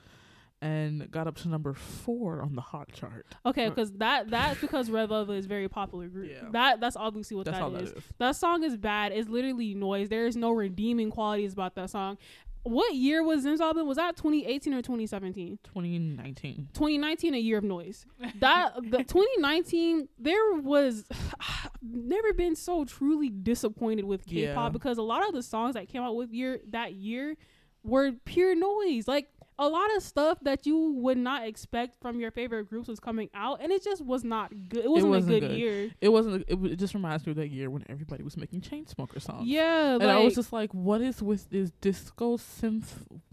and 0.62 1.12
got 1.12 1.28
up 1.28 1.36
to 1.36 1.50
number 1.50 1.74
4 1.74 2.42
on 2.42 2.56
the 2.56 2.62
hot 2.62 2.90
chart. 2.94 3.26
Okay, 3.46 3.68
because 3.68 3.92
that 3.98 4.30
that's 4.30 4.62
because 4.62 4.90
Red 4.90 5.10
Velvet 5.10 5.34
is 5.34 5.44
a 5.44 5.48
very 5.50 5.68
popular 5.68 6.08
group. 6.08 6.32
Yeah. 6.32 6.48
That 6.52 6.80
that's 6.80 6.96
obviously 6.96 7.36
what 7.36 7.46
That's 7.48 7.60
that 7.60 7.74
that 7.74 7.82
is. 7.84 7.92
is. 7.92 8.04
That 8.20 8.36
song 8.38 8.64
is 8.64 8.78
bad. 8.78 9.12
It's 9.12 9.28
literally 9.28 9.74
noise. 9.76 10.08
There 10.08 10.26
is 10.26 10.38
no 10.38 10.52
redeeming 10.52 11.12
qualities 11.12 11.52
about 11.52 11.76
that 11.76 11.90
song. 11.90 12.18
What 12.64 12.96
year 12.96 13.22
was 13.24 13.46
Zimzalabim? 13.46 13.86
Was 13.86 13.98
that 13.98 14.16
2018 14.16 14.74
or 14.74 14.82
2017? 14.82 15.60
2019. 15.64 16.70
2019, 16.74 17.34
a 17.34 17.38
year 17.38 17.58
of 17.58 17.64
noise. 17.66 18.06
That 18.40 18.76
the 18.76 18.98
2019, 19.04 20.08
there 20.18 20.54
was 20.54 21.06
never 21.82 22.34
been 22.34 22.56
so 22.56 22.86
truly 22.86 23.30
disappointed 23.30 24.06
with 24.06 24.26
K-pop 24.26 24.64
Yeah. 24.64 24.70
because 24.70 24.98
a 24.98 25.02
lot 25.02 25.28
of 25.28 25.34
the 25.34 25.44
songs 25.44 25.74
that 25.76 25.90
came 25.90 26.02
out 26.02 26.16
with 26.16 26.32
year 26.32 26.62
that 26.70 26.94
year 26.94 27.36
were 27.84 28.14
pure 28.24 28.56
noise. 28.56 29.10
Like 29.10 29.28
a 29.60 29.68
lot 29.68 29.96
of 29.96 30.04
stuff 30.04 30.40
that 30.42 30.66
you 30.66 30.94
would 30.94 31.18
not 31.18 31.48
expect 31.48 31.96
from 32.02 32.20
your 32.20 32.32
favorite 32.32 32.70
groups 32.70 32.88
was 32.88 33.00
coming 33.00 33.30
out, 33.34 33.62
and 33.62 33.72
it 33.72 33.84
just 33.84 34.04
was 34.04 34.24
not 34.24 34.52
good. 34.70 34.86
It 34.86 34.90
wasn't, 34.90 35.12
wasn't 35.12 35.36
a 35.36 35.40
good, 35.40 35.48
good. 35.50 35.58
year. 35.58 35.92
It 36.02 36.10
wasn't. 36.10 36.46
It, 36.48 36.64
it 36.64 36.76
just 36.78 36.94
reminds 36.94 37.26
me 37.26 37.32
of 37.32 37.38
that 37.38 37.50
year 37.50 37.70
when 37.70 37.84
everybody 37.90 38.24
was 38.24 38.38
making 38.38 38.62
Chainsmoker 38.62 39.22
songs. 39.22 39.48
Yeah, 39.48 39.94
and 39.94 40.04
like, 40.04 40.18
I 40.18 40.24
was 40.24 40.36
just 40.36 40.54
like, 40.54 40.74
"What 40.74 41.02
is 41.02 41.22
with 41.22 41.50
this 41.50 41.72
disco 41.82 42.38
synth 42.38 42.86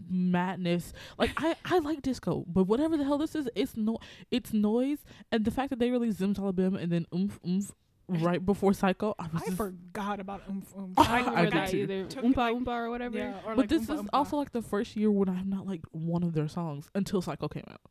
madness?" 0.09 0.93
Like, 1.17 1.31
I 1.37 1.55
I 1.65 1.79
like 1.79 2.01
disco, 2.01 2.45
but 2.47 2.65
whatever 2.65 2.97
the 2.97 3.03
hell 3.03 3.17
this 3.17 3.35
is, 3.35 3.49
it's 3.55 3.75
no, 3.75 3.99
it's 4.29 4.53
noise, 4.53 4.99
and 5.31 5.45
the 5.45 5.51
fact 5.51 5.69
that 5.71 5.79
they 5.79 5.91
released 5.91 6.19
Zimzalabim 6.19 6.81
and 6.81 6.91
then 6.91 7.07
oomph 7.13 7.39
oomph 7.47 7.73
right 8.19 8.45
before 8.45 8.73
Psycho, 8.73 9.15
I 9.17 9.27
was 9.33 9.41
I 9.41 9.45
just. 9.45 9.57
forgot 9.57 10.19
about 10.19 10.41
Oomph 10.49 10.73
Oomph. 10.77 10.93
I 10.99 11.03
I 11.03 11.21
don't 11.21 11.25
did 11.25 11.35
remember 11.35 11.49
that 11.57 11.69
too. 11.69 11.77
either. 11.77 12.05
Took 12.05 12.23
Oompa 12.25 12.37
like- 12.37 12.55
Oompa 12.55 12.67
or 12.67 12.89
whatever. 12.89 13.17
Yeah, 13.17 13.33
or 13.45 13.55
but 13.55 13.57
like 13.57 13.69
this 13.69 13.83
Oompa 13.83 13.93
is 13.95 14.01
Oompa. 14.01 14.09
also 14.13 14.37
like 14.37 14.51
the 14.51 14.61
first 14.61 14.95
year 14.95 15.09
when 15.11 15.29
I'm 15.29 15.49
not 15.49 15.65
like 15.65 15.81
one 15.91 16.23
of 16.23 16.33
their 16.33 16.47
songs 16.47 16.89
until 16.95 17.21
Psycho 17.21 17.47
came 17.47 17.63
out. 17.71 17.81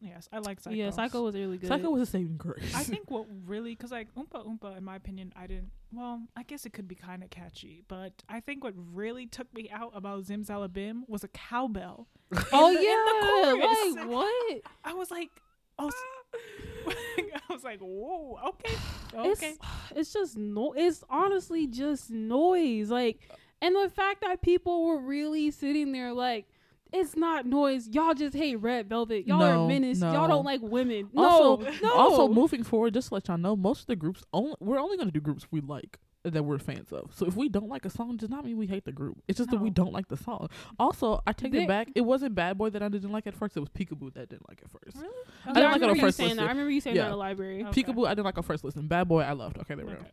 yes, 0.00 0.28
I 0.32 0.38
like 0.38 0.60
Psycho. 0.60 0.76
Yeah, 0.76 0.90
Psycho 0.90 1.22
was 1.22 1.34
really 1.34 1.58
good. 1.58 1.68
Psycho 1.68 1.90
was 1.90 2.02
a 2.02 2.06
saving 2.06 2.36
grace. 2.36 2.74
I 2.74 2.82
think 2.90 3.10
what 3.10 3.26
really, 3.46 3.74
because 3.74 3.90
like 3.92 4.08
Oompa 4.14 4.46
Oompa, 4.46 4.76
in 4.76 4.84
my 4.84 4.96
opinion, 4.96 5.32
I 5.36 5.46
didn't. 5.46 5.70
Well, 5.92 6.20
I 6.36 6.42
guess 6.42 6.66
it 6.66 6.72
could 6.72 6.88
be 6.88 6.94
kind 6.96 7.22
of 7.22 7.30
catchy, 7.30 7.82
but 7.88 8.12
I 8.28 8.40
think 8.40 8.64
what 8.64 8.74
really 8.92 9.26
took 9.26 9.52
me 9.54 9.70
out 9.70 9.92
about 9.94 10.24
Zimzalabim 10.24 11.02
was 11.08 11.22
a 11.24 11.28
cowbell. 11.28 12.08
oh 12.52 12.68
in 12.68 12.74
the- 12.74 12.80
in 12.80 12.84
the 12.84 13.56
yeah, 13.58 13.62
chorus. 13.62 13.96
like 13.96 14.08
what? 14.08 14.60
I 14.84 14.94
was 14.94 15.10
like, 15.10 15.30
oh, 15.78 15.86
s- 15.86 15.94
I 16.88 17.52
was 17.52 17.64
like, 17.64 17.80
whoa, 17.80 18.38
okay, 18.48 18.74
It's 19.14 19.42
okay. 19.42 19.54
it's 19.94 20.12
just 20.12 20.36
no. 20.36 20.72
It's 20.76 21.02
honestly 21.10 21.66
just 21.66 22.10
noise. 22.10 22.90
Like, 22.90 23.20
and 23.62 23.74
the 23.74 23.90
fact 23.90 24.20
that 24.22 24.42
people 24.42 24.86
were 24.86 25.00
really 25.00 25.50
sitting 25.50 25.92
there 25.92 26.12
like. 26.12 26.46
it's 26.92 27.16
not 27.16 27.46
noise. 27.46 27.88
Y'all 27.88 28.14
just 28.14 28.34
hate 28.36 28.56
Red 28.56 28.88
Velvet. 28.88 29.26
Y'all 29.26 29.38
No, 29.40 29.64
are 29.64 29.68
menace. 29.68 29.98
no. 29.98 30.12
Y'all 30.12 30.28
don't 30.28 30.44
like 30.44 30.60
women. 30.62 31.08
Also- 31.16 31.62
no, 31.64 31.70
no. 31.82 31.92
Also, 31.94 32.28
moving 32.28 32.62
forward, 32.62 32.94
just 32.94 33.08
to 33.08 33.14
let 33.14 33.26
y'all 33.28 33.36
know, 33.38 33.56
most 33.56 33.80
of 33.80 33.86
the 33.86 33.96
groups 33.96 34.22
only 34.32 34.54
we're 34.60 34.78
only 34.78 34.96
gonna 34.96 35.10
do 35.10 35.20
groups 35.20 35.46
we 35.50 35.60
like 35.60 35.98
that 36.34 36.42
we're 36.42 36.58
fans 36.58 36.92
of. 36.92 37.10
So 37.14 37.26
if 37.26 37.36
we 37.36 37.48
don't 37.48 37.68
like 37.68 37.84
a 37.84 37.90
song, 37.90 38.16
does 38.16 38.28
not 38.30 38.44
mean 38.44 38.56
we 38.56 38.66
hate 38.66 38.84
the 38.84 38.92
group. 38.92 39.22
It's 39.28 39.38
just 39.38 39.50
that 39.50 39.60
we 39.60 39.70
don't 39.70 39.92
like 39.92 40.08
the 40.08 40.16
song. 40.16 40.48
Also, 40.78 41.20
I 41.26 41.32
take 41.32 41.52
They- 41.52 41.64
it 41.64 41.68
back. 41.68 41.88
It 41.94 42.02
wasn't 42.02 42.34
Bad 42.34 42.58
Boy 42.58 42.70
that 42.70 42.82
I 42.82 42.88
didn't 42.88 43.12
like 43.12 43.26
at 43.26 43.34
first. 43.34 43.56
It 43.56 43.60
was 43.60 43.68
Peekaboo 43.70 44.12
that 44.14 44.20
I 44.22 44.24
didn't 44.26 44.48
like 44.48 44.60
at 44.62 44.70
first. 44.70 44.96
Really? 44.96 45.08
I 45.44 45.48
Yeah, 45.48 45.54
didn't 45.54 45.72
like 45.72 45.82
it 45.82 45.90
on 45.90 45.98
first 46.00 46.18
listen. 46.18 46.36
that. 46.38 46.44
I 46.44 46.48
remember 46.48 46.70
you 46.70 46.80
saying 46.80 46.96
Yeah. 46.96 47.02
that 47.02 47.06
in 47.08 47.12
the 47.12 47.16
library. 47.18 47.64
Okay. 47.64 47.82
Peekaboo 47.82 48.06
I 48.06 48.10
didn't 48.10 48.24
like 48.26 48.36
on 48.38 48.44
first 48.44 48.64
listen. 48.64 48.86
Bad 48.86 49.08
Boy 49.08 49.20
I 49.22 49.32
loved. 49.32 49.58
Okay, 49.58 49.74
there 49.74 49.84
we 49.86 49.92
Okay. 49.92 50.02
go. 50.02 50.06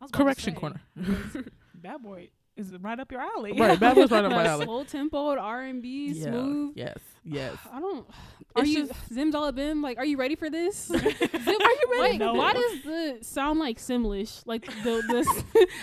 I 0.00 0.04
was 0.04 0.10
about 0.10 0.18
to 0.18 0.24
Correction 0.24 0.54
corner. 0.54 0.80
Bad 1.74 2.02
boy 2.02 2.28
is 2.56 2.72
right 2.80 2.98
up 3.00 3.10
your 3.10 3.20
alley. 3.20 3.52
right, 3.52 3.78
Bad 3.78 3.94
Boy's 3.94 4.10
right 4.10 4.24
up 4.24 4.30
my 4.32 4.44
alley. 4.46 4.64
Slow 4.66 4.84
tempoed 4.84 5.38
R 5.40 5.62
and 5.62 5.80
B, 5.82 6.12
Yeah, 6.12 6.24
smooth. 6.30 6.72
Yes, 6.76 6.98
yes. 7.24 7.56
I 7.72 7.80
don't. 7.80 8.06
Are 8.56 8.62
It's 8.62 8.70
you 8.72 8.86
just- 8.86 9.10
Zimzalabim? 9.14 9.82
Like, 9.82 9.98
are 9.98 10.04
you 10.04 10.16
ready 10.16 10.34
for 10.34 10.50
this? 10.50 10.76
Zim, 10.86 10.96
are 10.98 11.00
you 11.02 11.88
ready 12.00 12.18
Like, 12.18 12.34
why 12.36 12.52
does 12.52 12.82
the 12.82 13.18
sound 13.22 13.58
like 13.60 13.78
Simlish? 13.78 14.42
Like 14.46 14.66
the 14.66 15.02
the 15.08 15.24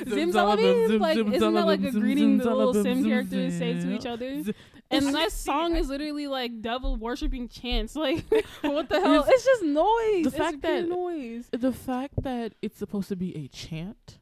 Zim, 0.10 0.32
Zimzalabim? 0.32 0.88
zim, 0.88 1.00
Like, 1.02 1.18
isn't 1.18 1.54
that 1.54 1.66
like 1.66 1.84
a 1.84 1.92
greeting 1.92 2.38
the 2.38 2.54
little 2.54 2.74
Sim 2.74 3.04
characters 3.06 3.58
say 3.58 3.74
to 3.74 3.92
each 3.92 4.06
other? 4.06 4.44
And 4.90 5.14
that 5.16 5.32
song 5.34 5.76
is 5.76 5.90
literally 5.90 6.28
like 6.28 6.62
devil 6.62 6.96
worshipping 6.96 7.48
chants. 7.50 7.96
Like, 7.96 8.24
what 8.62 8.88
the 8.90 9.00
hell? 9.02 9.26
It's 9.28 9.44
just 9.46 9.64
noise. 9.64 10.24
The 10.26 10.32
fact 10.32 10.62
that- 10.62 10.88
noise. 10.88 11.48
the 11.52 11.74
fact 11.74 12.22
that 12.24 12.54
it's 12.62 12.78
supposed 12.78 13.08
to 13.10 13.16
be 13.16 13.36
a 13.36 13.48
chant 13.48 14.20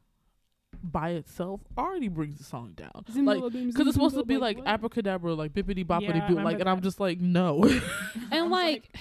by 0.92 1.12
itself 1.12 1.62
already 1.78 2.08
brings 2.08 2.38
the 2.38 2.44
song 2.44 2.74
down. 2.76 2.92
Like, 3.14 3.42
because 3.52 3.88
it's 3.88 3.94
supposed 3.94 4.16
to 4.16 4.24
be 4.24 4.36
zimzalabim, 4.36 4.40
like 4.42 4.58
what? 4.58 4.68
abracadabra, 4.68 5.34
like 5.34 5.54
bippity 5.54 5.86
boppity 5.86 6.16
Yeah, 6.16 6.26
I 6.26 6.28
boo, 6.28 6.36
like, 6.36 6.46
remember 6.46 6.60
and 6.62 6.70
I'm 6.70 6.82
just 6.82 7.00
like, 7.00 7.20
no. 7.20 7.64
And 8.32 8.50
was 8.50 8.52
like 8.52 8.96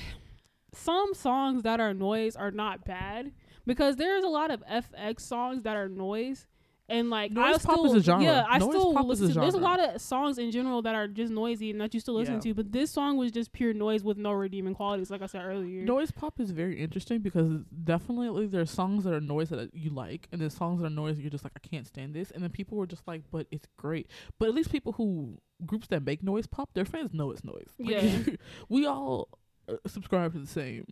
some 0.72 1.14
songs 1.14 1.62
that 1.62 1.80
are 1.80 1.94
noise 1.94 2.36
are 2.36 2.50
not 2.50 2.84
bad 2.84 3.32
because 3.66 3.96
there's 3.96 4.24
a 4.24 4.28
lot 4.28 4.50
of 4.50 4.62
f(x) 4.66 5.20
songs 5.20 5.62
that 5.62 5.76
are 5.76 5.88
noise. 5.88 6.46
And 6.86 7.08
like 7.08 7.32
Noise 7.32 7.54
I 7.54 7.58
pop 7.66 7.78
still, 7.78 7.84
is 7.86 7.94
a 7.94 8.02
genre. 8.02 8.24
yeah, 8.24 8.44
I 8.46 8.58
Noise 8.58 8.68
still 8.68 8.98
a 8.98 9.02
listen. 9.02 9.28
To, 9.28 9.40
there's 9.40 9.54
a 9.54 9.58
lot 9.58 9.80
of 9.80 10.00
songs 10.02 10.36
in 10.36 10.50
general 10.50 10.82
that 10.82 10.94
are 10.94 11.08
just 11.08 11.32
noisy 11.32 11.70
and 11.70 11.80
that 11.80 11.94
you 11.94 12.00
still 12.00 12.14
listen 12.14 12.34
Yeah. 12.34 12.40
to, 12.40 12.54
but 12.54 12.72
this 12.72 12.90
song 12.90 13.16
was 13.16 13.32
just 13.32 13.52
pure 13.52 13.72
noise 13.72 14.04
with 14.04 14.18
no 14.18 14.32
redeeming 14.32 14.74
qualities, 14.74 15.10
like 15.10 15.22
I 15.22 15.26
said 15.26 15.42
earlier. 15.46 15.82
Noise 15.84 16.10
pop 16.10 16.38
is 16.40 16.50
very 16.50 16.78
interesting 16.78 17.20
because 17.20 17.62
definitely 17.84 18.46
there 18.48 18.60
are 18.60 18.66
songs 18.66 19.04
that 19.04 19.14
are 19.14 19.20
noise 19.20 19.48
that 19.48 19.70
you 19.74 19.88
like, 19.90 20.28
and 20.30 20.40
there's 20.42 20.52
songs 20.54 20.80
that 20.80 20.86
are 20.86 20.90
noise 20.90 21.16
that 21.16 21.22
you're 21.22 21.30
just 21.30 21.44
like, 21.44 21.54
I 21.56 21.66
can't 21.66 21.86
stand 21.86 22.12
this. 22.14 22.30
And 22.30 22.42
then 22.42 22.50
people 22.50 22.76
were 22.76 22.86
just 22.86 23.08
like, 23.08 23.22
but 23.30 23.46
it's 23.50 23.66
great. 23.78 24.10
But 24.38 24.50
at 24.50 24.54
least 24.54 24.70
people 24.70 24.92
who 24.92 25.38
groups 25.64 25.86
that 25.88 26.04
make 26.04 26.22
noise 26.22 26.46
pop, 26.46 26.74
their 26.74 26.84
fans 26.84 27.14
know 27.14 27.30
it's 27.30 27.44
noise. 27.44 27.68
Like, 27.78 28.02
Yeah. 28.02 28.18
we 28.68 28.84
all 28.86 29.28
uh, 29.70 29.76
subscribe 29.86 30.34
to 30.34 30.38
the 30.38 30.46
same, 30.46 30.84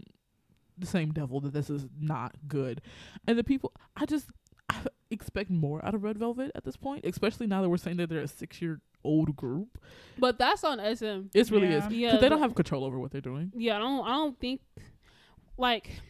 the 0.78 0.86
same 0.86 1.12
devil 1.12 1.38
that 1.40 1.52
this 1.52 1.68
is 1.68 1.86
not 2.00 2.32
good. 2.48 2.80
And 3.26 3.36
the 3.38 3.44
people, 3.44 3.72
I 3.94 4.06
just 4.06 4.30
expect 5.12 5.50
more 5.50 5.84
out 5.84 5.94
of 5.94 6.02
Red 6.02 6.18
Velvet 6.18 6.50
at 6.54 6.64
this 6.64 6.76
point, 6.76 7.04
especially 7.04 7.46
now 7.46 7.62
that 7.62 7.68
we're 7.68 7.76
saying 7.76 7.98
that 7.98 8.08
they're 8.08 8.20
a 8.22 8.28
six 8.28 8.60
year 8.62 8.80
old 9.04 9.34
group. 9.36 9.78
But 10.18 10.38
that's 10.38 10.64
on 10.64 10.78
SM. 10.78 11.28
It 11.34 11.50
really 11.50 11.68
Yeah. 11.68 11.86
is. 11.86 11.92
Yeah, 11.92 12.08
Because 12.10 12.20
they 12.22 12.28
don't 12.28 12.38
have 12.40 12.54
control 12.54 12.84
over 12.84 12.98
what 12.98 13.10
they're 13.10 13.20
doing. 13.20 13.52
Yeah, 13.56 13.76
I 13.76 13.78
don't. 13.80 14.06
I 14.06 14.10
don't 14.12 14.38
think 14.38 14.60
like 15.58 16.00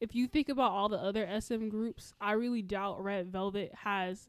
if 0.00 0.14
you 0.14 0.26
think 0.26 0.48
about 0.48 0.70
all 0.72 0.88
the 0.88 0.98
other 0.98 1.24
SM 1.26 1.68
groups, 1.68 2.12
I 2.20 2.32
really 2.32 2.62
doubt 2.62 3.02
Red 3.02 3.32
Velvet 3.32 3.72
has 3.74 4.28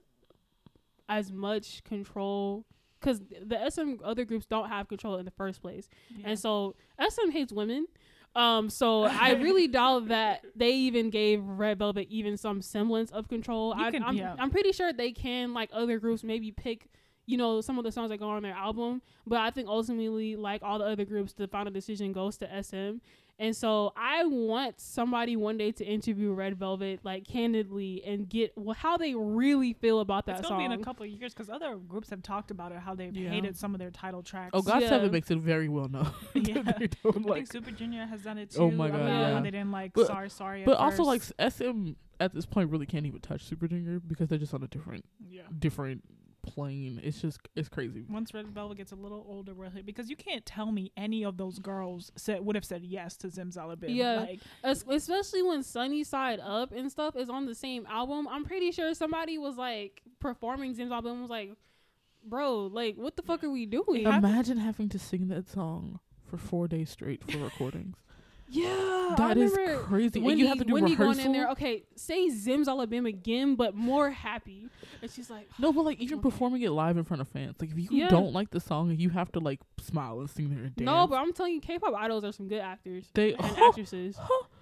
as 1.10 1.32
much 1.32 1.84
control 1.84 2.66
because 3.00 3.20
the 3.46 3.58
SM 3.70 3.96
other 4.04 4.26
groups 4.26 4.46
don't 4.46 4.70
have 4.70 4.88
control 4.88 5.18
in 5.18 5.26
the 5.26 5.32
first 5.32 5.62
place, 5.62 5.90
Yeah. 6.18 6.30
and 6.30 6.40
so 6.40 6.76
SM 6.98 7.30
hates 7.32 7.52
women. 7.52 7.88
Um, 8.36 8.70
so 8.70 9.04
I 9.04 9.32
really 9.32 9.68
doubt 9.68 10.10
that 10.10 10.44
they 10.56 10.72
even 10.72 11.10
gave 11.10 11.42
Red 11.44 11.80
Velvet 11.80 12.08
even 12.10 12.36
some 12.36 12.62
semblance 12.62 13.10
of 13.12 13.30
control. 13.30 13.74
You 13.78 13.86
I, 13.86 13.92
I'm, 14.06 14.18
yeah. 14.18 14.36
I'm 14.38 14.50
pretty 14.50 14.74
sure 14.74 14.92
they 14.92 15.14
can, 15.14 15.54
like 15.54 15.70
other 15.72 16.00
groups, 16.00 16.24
maybe 16.24 16.52
pick, 16.52 16.90
you 17.26 17.38
know, 17.38 17.62
some 17.62 17.78
of 17.78 17.84
the 17.84 17.92
songs 17.92 18.10
that 18.10 18.18
go 18.18 18.30
on 18.30 18.44
their 18.44 18.54
album. 18.54 19.02
But 19.26 19.40
I 19.40 19.50
think 19.52 19.68
ultimately, 19.68 20.36
like 20.36 20.62
all 20.64 20.80
the 20.80 20.86
other 20.86 21.06
groups, 21.06 21.34
the 21.34 21.48
final 21.48 21.72
decision 21.72 22.12
goes 22.14 22.38
to 22.38 22.64
SM. 22.64 22.98
And 23.38 23.54
so 23.54 23.92
I 23.98 24.24
want 24.24 24.80
somebody 24.80 25.36
one 25.36 25.58
day 25.58 25.74
to 25.74 25.84
interview 25.84 26.32
Red 26.32 26.58
Velvet, 26.58 27.02
like 27.04 27.28
candidly, 27.28 28.02
and 28.06 28.30
get 28.30 28.54
well, 28.56 28.76
how 28.76 28.96
they 28.96 29.14
really 29.14 29.74
feel 29.74 30.00
about 30.00 30.26
that 30.28 30.40
it's 30.40 30.48
song. 30.48 30.60
gonna 30.60 30.70
be 30.70 30.74
in 30.76 30.80
a 30.80 30.84
couple 30.86 31.04
of 31.06 31.10
years 31.12 31.34
because 31.34 31.50
other 31.50 31.76
groups 31.76 32.10
have 32.12 32.22
talked 32.24 32.50
about 32.50 32.72
it 32.72 32.78
how 32.78 32.96
they've 32.96 33.14
Yeah. 33.14 33.30
hated 33.32 33.58
some 33.58 33.76
of 33.76 33.80
their 33.80 33.92
title 33.92 34.24
tracks. 34.24 34.52
Oh, 34.54 34.62
God 34.62 34.82
Yeah. 34.84 34.88
Seven 34.88 35.12
makes 35.12 35.30
it 35.32 35.40
very 35.40 35.68
well 35.68 35.90
known. 35.90 36.12
Yeah. 36.34 36.62
they 36.78 36.88
don't 37.04 37.26
I 37.26 37.30
like 37.30 37.36
think 37.40 37.52
Super 37.52 37.72
Junior 37.72 38.06
has 38.06 38.22
done 38.22 38.38
it 38.38 38.52
too. 38.52 38.62
Oh 38.62 38.72
my 38.72 38.86
I 38.86 38.90
God, 38.92 38.98
remember 39.00 39.30
yeah. 39.32 39.42
they 39.42 39.52
didn't 39.52 39.72
like 39.72 39.92
But- 39.94 40.08
sorry 40.08 40.30
sorry. 40.30 40.62
at 40.62 40.68
But 40.68 40.78
also, 40.78 41.04
like 41.04 41.20
first. 41.22 41.34
s- 41.38 41.56
SM 41.56 41.90
at 42.22 42.34
this 42.34 42.46
point 42.46 42.70
really 42.72 42.86
can't 42.86 43.06
even 43.06 43.20
touch 43.20 43.44
Super 43.44 43.68
Junior 43.68 44.00
because 44.00 44.30
they're 44.30 44.38
just 44.40 44.54
on 44.54 44.64
a 44.64 44.68
different, 44.70 45.04
yeah. 45.30 45.42
different 45.60 46.06
plane. 46.46 47.00
It's 47.04 47.22
just 47.22 47.40
it's 47.56 47.70
crazy. 47.70 48.06
Once 48.10 48.34
Red 48.34 48.48
Velvet 48.48 48.78
gets 48.78 48.92
a 48.92 48.96
little 48.96 49.26
older, 49.28 49.54
really, 49.54 49.82
because 49.82 50.10
you 50.10 50.16
can't 50.16 50.46
tell 50.46 50.72
me 50.72 50.92
any 50.96 51.24
of 51.24 51.38
those 51.38 51.60
girls 51.60 52.12
said 52.16 52.46
would 52.46 52.56
have 52.56 52.66
said 52.66 52.84
yes 52.84 53.18
to 53.18 53.28
Zimzalabim. 53.28 53.86
Yeah. 53.96 54.20
like, 54.22 54.40
Es- 54.64 54.86
especially 54.88 55.42
when 55.44 55.64
Sunny 55.64 56.04
Side 56.04 56.40
Up 56.42 56.72
and 56.72 56.92
stuff 56.92 57.16
is 57.16 57.30
on 57.30 57.46
the 57.46 57.56
same 57.56 57.86
album. 57.90 58.28
I'm 58.28 58.46
pretty 58.46 58.72
sure 58.72 58.94
somebody 58.94 59.38
was 59.38 59.58
like 59.58 60.02
performing 60.20 60.76
Zimzalabim 60.76 61.22
was 61.22 61.30
like, 61.30 61.52
bro, 62.24 62.68
like 62.68 62.96
what 62.96 63.16
the 63.16 63.22
fuck 63.24 63.44
are 63.44 63.50
we 63.52 63.66
doing? 63.66 64.04
Imagine 64.06 64.58
having 64.58 64.90
to 64.90 65.00
sing 65.00 65.28
that 65.30 65.50
song 65.50 66.00
for 66.30 66.38
four 66.38 66.68
days 66.68 66.90
straight 66.90 67.24
for 67.24 67.38
recordings. 67.38 67.96
Yeah, 68.48 69.16
that 69.18 69.38
is 69.38 69.58
crazy. 69.86 70.20
and 70.26 70.40
you 70.40 70.48
have 70.48 70.58
to 70.60 70.66
do 70.66 70.74
Wendy 70.74 70.92
rehearsal. 70.92 71.16
going 71.16 71.26
in 71.26 71.32
there. 71.32 71.50
Okay, 71.52 71.84
say 71.96 72.30
Zimzalabim 72.30 73.08
again, 73.08 73.56
but 73.56 73.76
more 73.76 74.12
happy. 74.12 74.72
And 75.02 75.10
she's 75.12 75.30
like, 75.30 75.50
No, 75.58 75.74
but 75.74 75.84
like 75.84 76.00
even 76.00 76.20
Okay. 76.20 76.30
performing 76.30 76.62
it 76.62 76.72
live 76.72 76.98
in 76.98 77.04
front 77.04 77.22
of 77.22 77.28
fans, 77.28 77.56
like 77.60 77.72
if 77.72 77.78
you 77.78 77.88
Yeah. 77.92 78.08
don't 78.10 78.34
like 78.34 78.52
the 78.52 78.60
song, 78.60 78.96
you 78.98 79.10
have 79.10 79.32
to 79.34 79.40
like 79.40 79.60
smile 79.80 80.20
and 80.20 80.30
sing 80.30 80.50
there 80.50 80.64
and 80.64 80.76
dance. 80.76 80.86
no, 80.86 81.08
but 81.08 81.16
I'm 81.16 81.34
telling 81.34 81.54
you, 81.54 81.62
K-pop 81.62 81.94
idols 81.96 82.24
are 82.24 82.32
some 82.32 82.48
good 82.48 82.62
actors 82.62 83.10
they 83.14 83.34
and 83.34 83.58
actresses. 83.58 84.18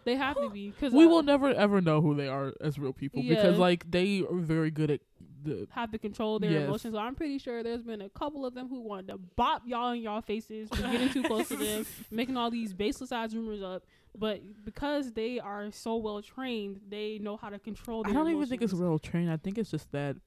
They 0.06 0.16
have 0.16 0.36
to 0.42 0.50
be 0.50 0.72
because 0.72 0.94
we 0.94 1.06
uh, 1.06 1.10
will 1.10 1.24
never 1.24 1.50
ever 1.50 1.80
know 1.80 2.02
who 2.02 2.14
they 2.16 2.28
are 2.28 2.54
as 2.60 2.78
real 2.78 2.92
people 2.94 3.24
because 3.24 3.58
like 3.58 3.90
they 3.90 4.22
are 4.22 4.36
very 4.40 4.70
good 4.72 4.92
at 4.92 5.00
the 5.44 5.68
have 5.72 5.92
to 5.92 5.98
control 5.98 6.40
their 6.40 6.52
Yes. 6.52 6.64
emotions. 6.68 6.94
So 6.94 7.00
I'm 7.00 7.16
pretty 7.16 7.38
sure 7.38 7.64
there's 7.64 7.84
been 7.84 8.02
a 8.02 8.10
couple 8.10 8.46
of 8.46 8.54
them 8.54 8.68
who 8.70 8.82
wanted 8.82 9.08
to 9.10 9.18
bop 9.18 9.64
y'all 9.66 9.92
in 9.92 10.02
y'all 10.02 10.22
faces 10.22 10.70
for 10.70 10.82
getting 10.82 11.10
too 11.10 11.24
close 11.24 11.48
to 11.50 11.58
them, 11.58 11.86
making 12.12 12.38
all 12.38 12.50
these 12.52 12.74
baseless 12.74 13.12
ass 13.12 13.34
rumors 13.34 13.62
up. 13.62 13.84
But 14.18 14.42
because 14.66 15.14
they 15.14 15.40
are 15.40 15.72
so 15.72 15.96
well 15.96 16.22
trained, 16.22 16.82
they 16.88 17.18
know 17.20 17.36
how 17.38 17.50
to 17.50 17.60
control. 17.60 18.04
Their 18.04 18.12
I 18.12 18.14
don't 18.16 18.30
even 18.30 18.46
think 18.48 18.62
it's 18.62 18.72
emotions. 18.74 18.90
real 18.90 19.00
train. 19.00 19.30
I 19.30 19.38
think 19.38 19.58
it's 19.58 19.72
just 19.72 19.92
that 19.92 20.18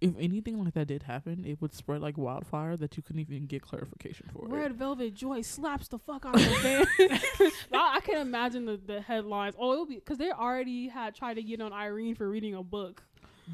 if 0.00 0.14
anything 0.18 0.62
like 0.64 0.72
that 0.74 0.86
did 0.86 1.02
happen, 1.02 1.44
it 1.44 1.60
would 1.60 1.74
spread 1.74 2.00
like 2.00 2.16
wildfire 2.16 2.74
that 2.78 2.96
you 2.96 3.02
couldn't 3.02 3.20
even 3.20 3.44
get 3.46 3.60
clarification 3.60 4.30
for. 4.32 4.46
it. 4.46 4.50
Red 4.50 4.74
Velvet 4.76 5.12
Joy 5.14 5.42
slaps 5.42 5.88
the 5.88 5.98
fuck 5.98 6.24
out 6.24 6.36
of 6.36 6.40
the 6.40 6.86
band. 6.98 7.22
I, 7.74 7.96
I 7.96 8.00
can 8.00 8.16
imagine 8.18 8.64
the, 8.64 8.78
the 8.78 9.02
headlines. 9.02 9.56
Oh, 9.58 9.72
it'll 9.74 9.84
be 9.86 9.96
because 9.96 10.16
they 10.16 10.30
already 10.30 10.88
had 10.88 11.14
tried 11.14 11.34
to 11.34 11.42
get 11.42 11.60
on 11.60 11.72
Irene 11.74 12.14
for 12.14 12.30
reading 12.30 12.54
a 12.54 12.62
book. 12.62 13.02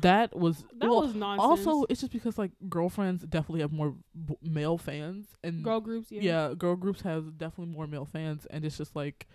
That 0.00 0.36
was 0.36 0.64
That 0.78 0.88
well, 0.90 1.02
was 1.02 1.14
nonsense. 1.14 1.66
also 1.66 1.86
it's 1.88 2.00
just 2.00 2.12
because 2.12 2.36
like 2.38 2.52
girlfriends 2.68 3.22
definitely 3.24 3.60
have 3.62 3.72
more 3.72 3.94
b- 4.26 4.36
male 4.42 4.76
fans 4.78 5.26
and 5.42 5.62
girl 5.64 5.80
groups, 5.80 6.12
yeah. 6.12 6.20
yeah. 6.48 6.54
girl 6.54 6.76
groups 6.76 7.00
have 7.02 7.38
definitely 7.38 7.72
more 7.74 7.86
male 7.86 8.04
fans 8.04 8.46
and 8.50 8.64
it's 8.64 8.76
just 8.76 8.94
like 8.94 9.26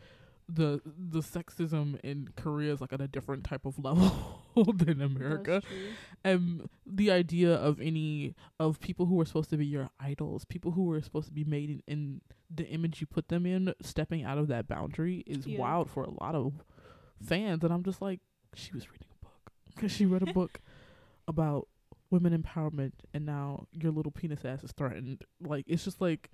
the 0.53 0.81
the 0.85 1.19
sexism 1.21 1.97
in 2.03 2.27
Korea 2.35 2.73
is 2.73 2.81
like 2.81 2.91
at 2.91 2.99
a 3.01 3.07
different 3.07 3.43
type 3.45 3.65
of 3.65 3.79
level 3.79 4.43
than 4.75 5.01
America. 5.01 5.61
and 6.23 6.67
the 6.85 7.09
idea 7.09 7.53
of 7.55 7.79
any 7.79 8.35
of 8.59 8.79
people 8.81 9.05
who 9.05 9.19
are 9.21 9.25
supposed 9.25 9.49
to 9.51 9.57
be 9.57 9.65
your 9.65 9.89
idols, 9.99 10.43
people 10.45 10.71
who 10.71 10.91
are 10.91 11.01
supposed 11.01 11.27
to 11.27 11.33
be 11.33 11.45
made 11.45 11.69
in, 11.69 11.81
in 11.87 12.21
the 12.53 12.67
image 12.67 12.99
you 12.99 13.07
put 13.07 13.29
them 13.29 13.45
in, 13.45 13.73
stepping 13.81 14.23
out 14.25 14.37
of 14.37 14.49
that 14.49 14.67
boundary 14.67 15.23
is 15.25 15.47
Yeah. 15.47 15.59
wild 15.59 15.89
for 15.89 16.03
a 16.03 16.09
lot 16.09 16.35
of 16.35 16.65
fans. 17.23 17.63
And 17.63 17.71
I'm 17.73 17.83
just 17.83 18.01
like, 18.01 18.19
she 18.53 18.73
was 18.73 18.91
reading 18.91 19.07
because 19.75 19.91
she 19.91 20.05
read 20.05 20.21
a 20.27 20.33
book 20.33 20.59
about 21.27 21.67
women 22.09 22.37
empowerment, 22.41 22.91
and 23.13 23.25
now 23.25 23.67
your 23.71 23.91
little 23.91 24.11
penis 24.11 24.43
ass 24.45 24.63
is 24.63 24.71
threatened. 24.71 25.23
Like 25.41 25.65
it's 25.67 25.83
just 25.83 26.01
like. 26.01 26.29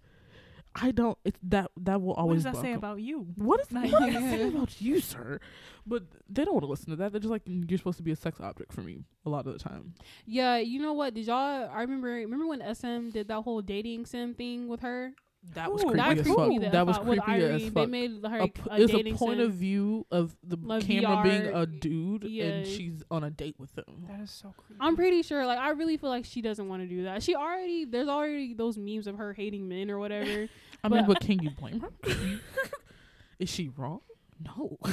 I 0.79 0.91
don't. 0.91 1.17
It's 1.25 1.39
that 1.43 1.71
that 1.77 2.01
will 2.01 2.09
what 2.09 2.17
always. 2.19 2.43
does 2.43 2.53
that 2.53 2.61
say 2.61 2.73
buckle. 2.75 2.77
about 2.91 3.01
you? 3.01 3.21
What 3.35 3.61
is 3.61 3.71
Like- 3.71 3.91
what 3.91 4.05
does 4.05 4.13
that 4.13 4.21
say 4.37 4.47
about 4.49 4.79
you, 4.79 4.99
sir? 4.99 5.39
But 5.87 6.03
they 6.29 6.45
don't 6.45 6.53
want 6.53 6.65
to 6.65 6.69
listen 6.69 6.89
to 6.91 6.95
that. 6.97 7.11
They're 7.11 7.19
just 7.21 7.31
like, 7.31 7.45
"Mm, 7.45 7.67
you're 7.71 7.79
supposed 7.79 7.97
to 7.97 8.03
be 8.03 8.11
a 8.11 8.15
sex 8.15 8.39
object 8.39 8.73
for 8.73 8.81
me 8.81 8.99
a 9.25 9.29
lot 9.29 9.47
of 9.47 9.53
the 9.53 9.59
time. 9.59 9.95
Yeah, 10.27 10.57
you 10.57 10.79
know 10.79 10.93
what? 10.93 11.15
Did 11.15 11.25
y'all? 11.25 11.67
I 11.73 11.81
remember. 11.81 12.09
Remember 12.09 12.45
when 12.45 12.61
SM 12.75 13.09
did 13.09 13.27
that 13.29 13.41
whole 13.41 13.61
dating 13.61 14.05
sim 14.05 14.35
thing 14.35 14.67
with 14.67 14.81
her? 14.81 15.13
That 15.53 15.71
was 15.71 15.81
Ooh, 15.83 15.87
creepy 15.91 15.97
That 16.01 16.17
as 16.19 16.27
fuck. 16.27 16.47
me 16.49 16.57
That 16.59 16.85
was 16.87 16.97
out 16.97 17.05
with 17.05 17.19
creepy 17.21 17.43
as 17.43 17.49
Irene. 17.51 17.59
They 17.63 17.69
fuck. 17.69 17.89
made 17.89 18.11
her 18.25 18.37
A 18.39 18.43
a, 18.43 18.47
p- 18.49 18.61
a 18.69 18.81
it's 18.81 18.93
a 18.93 19.03
point 19.13 19.37
sim. 19.39 19.45
of 19.47 19.53
view 19.53 20.05
of 20.11 20.35
the 20.43 20.57
Like 20.61 20.83
camera 20.85 21.23
being 21.23 21.45
a 21.55 21.65
dude 21.65 22.23
yeah. 22.25 22.45
and 22.45 22.67
she's 22.67 23.01
on 23.09 23.23
a 23.23 23.29
date 23.29 23.55
with 23.57 23.75
him. 23.77 24.05
That 24.09 24.19
is 24.19 24.29
so 24.31 24.53
creepy. 24.57 24.79
I'm 24.81 24.95
pretty 24.95 25.23
sure. 25.23 25.45
Like, 25.45 25.59
I 25.59 25.69
really 25.69 25.95
feel 25.97 26.09
like 26.09 26.25
she 26.25 26.41
doesn't 26.41 26.67
want 26.67 26.81
to 26.83 26.87
do 26.87 27.03
that. 27.03 27.23
She 27.23 27.33
already 27.35 27.85
there's 27.85 28.09
already 28.09 28.53
those 28.55 28.77
memes 28.77 29.07
of 29.07 29.17
her 29.17 29.31
hating 29.33 29.67
men 29.69 29.89
or 29.89 29.99
whatever. 29.99 30.47
I 30.83 30.89
mean, 30.89 31.05
But- 31.05 31.13
but 31.13 31.19
can 31.21 31.39
you 31.41 31.49
blame 31.51 31.79
her? 31.79 31.91
Is 33.39 33.49
she 33.49 33.69
wrong? 33.69 34.01
No. 34.43 34.77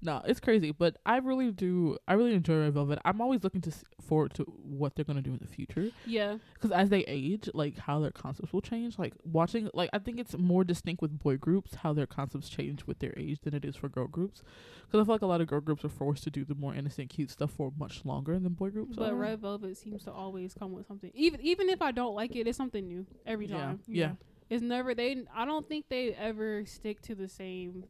no, 0.00 0.22
it's 0.26 0.40
crazy, 0.40 0.70
but 0.72 0.96
I 1.04 1.16
really 1.18 1.50
do. 1.50 1.98
I 2.06 2.14
really 2.14 2.34
enjoy 2.34 2.60
Red 2.60 2.74
Velvet. 2.74 2.98
I'm 3.04 3.20
always 3.20 3.42
looking 3.42 3.60
to 3.62 3.70
s- 3.70 3.84
forward 4.00 4.32
to 4.34 4.44
what 4.44 4.94
they're 4.94 5.04
gonna 5.04 5.22
do 5.22 5.32
in 5.32 5.38
the 5.38 5.46
future 5.46 5.90
yeah, 6.06 6.38
because 6.54 6.70
as 6.70 6.88
they 6.88 7.00
age, 7.06 7.48
like 7.54 7.76
how 7.78 7.98
their 8.00 8.10
concepts 8.12 8.52
will 8.52 8.60
change. 8.60 8.98
Like 8.98 9.14
watching, 9.24 9.68
like 9.74 9.90
I 9.92 9.98
think 9.98 10.20
it's 10.20 10.36
more 10.38 10.62
distinct 10.64 11.02
with 11.02 11.18
boy 11.18 11.36
groups 11.36 11.74
how 11.76 11.92
their 11.92 12.06
concepts 12.06 12.48
change 12.48 12.86
with 12.86 13.00
their 13.00 13.12
age 13.16 13.40
than 13.42 13.54
it 13.54 13.64
is 13.64 13.74
for 13.76 13.88
girl 13.88 14.06
groups. 14.06 14.42
Because 14.86 15.02
I 15.02 15.04
feel 15.04 15.14
like 15.16 15.22
a 15.22 15.26
lot 15.26 15.40
of 15.40 15.48
girl 15.48 15.60
groups 15.60 15.84
are 15.84 15.88
forced 15.88 16.22
to 16.24 16.30
do 16.30 16.44
the 16.44 16.54
more 16.54 16.74
innocent, 16.74 17.10
cute 17.10 17.30
stuff 17.30 17.50
for 17.50 17.72
much 17.76 18.04
longer 18.04 18.38
than 18.38 18.52
boy 18.52 18.70
groups. 18.70 18.96
but 18.96 19.10
are. 19.10 19.16
Red 19.16 19.40
Velvet 19.40 19.76
seems 19.76 20.04
to 20.04 20.12
always 20.12 20.54
come 20.54 20.72
with 20.72 20.86
something. 20.86 21.10
Even 21.14 21.40
even 21.40 21.68
if 21.68 21.82
I 21.82 21.90
don't 21.90 22.14
like 22.14 22.36
it, 22.36 22.46
it's 22.46 22.56
something 22.56 22.86
new 22.86 23.04
every 23.26 23.48
time. 23.48 23.56
yeah, 23.58 23.64
time. 23.66 23.80
yeah, 23.88 24.12
It's 24.48 24.62
never 24.62 24.94
they. 24.94 25.24
I 25.34 25.44
don't 25.44 25.68
think 25.68 25.86
they 25.88 26.12
ever 26.14 26.64
stick 26.66 27.02
to 27.02 27.14
the 27.14 27.28
same 27.28 27.84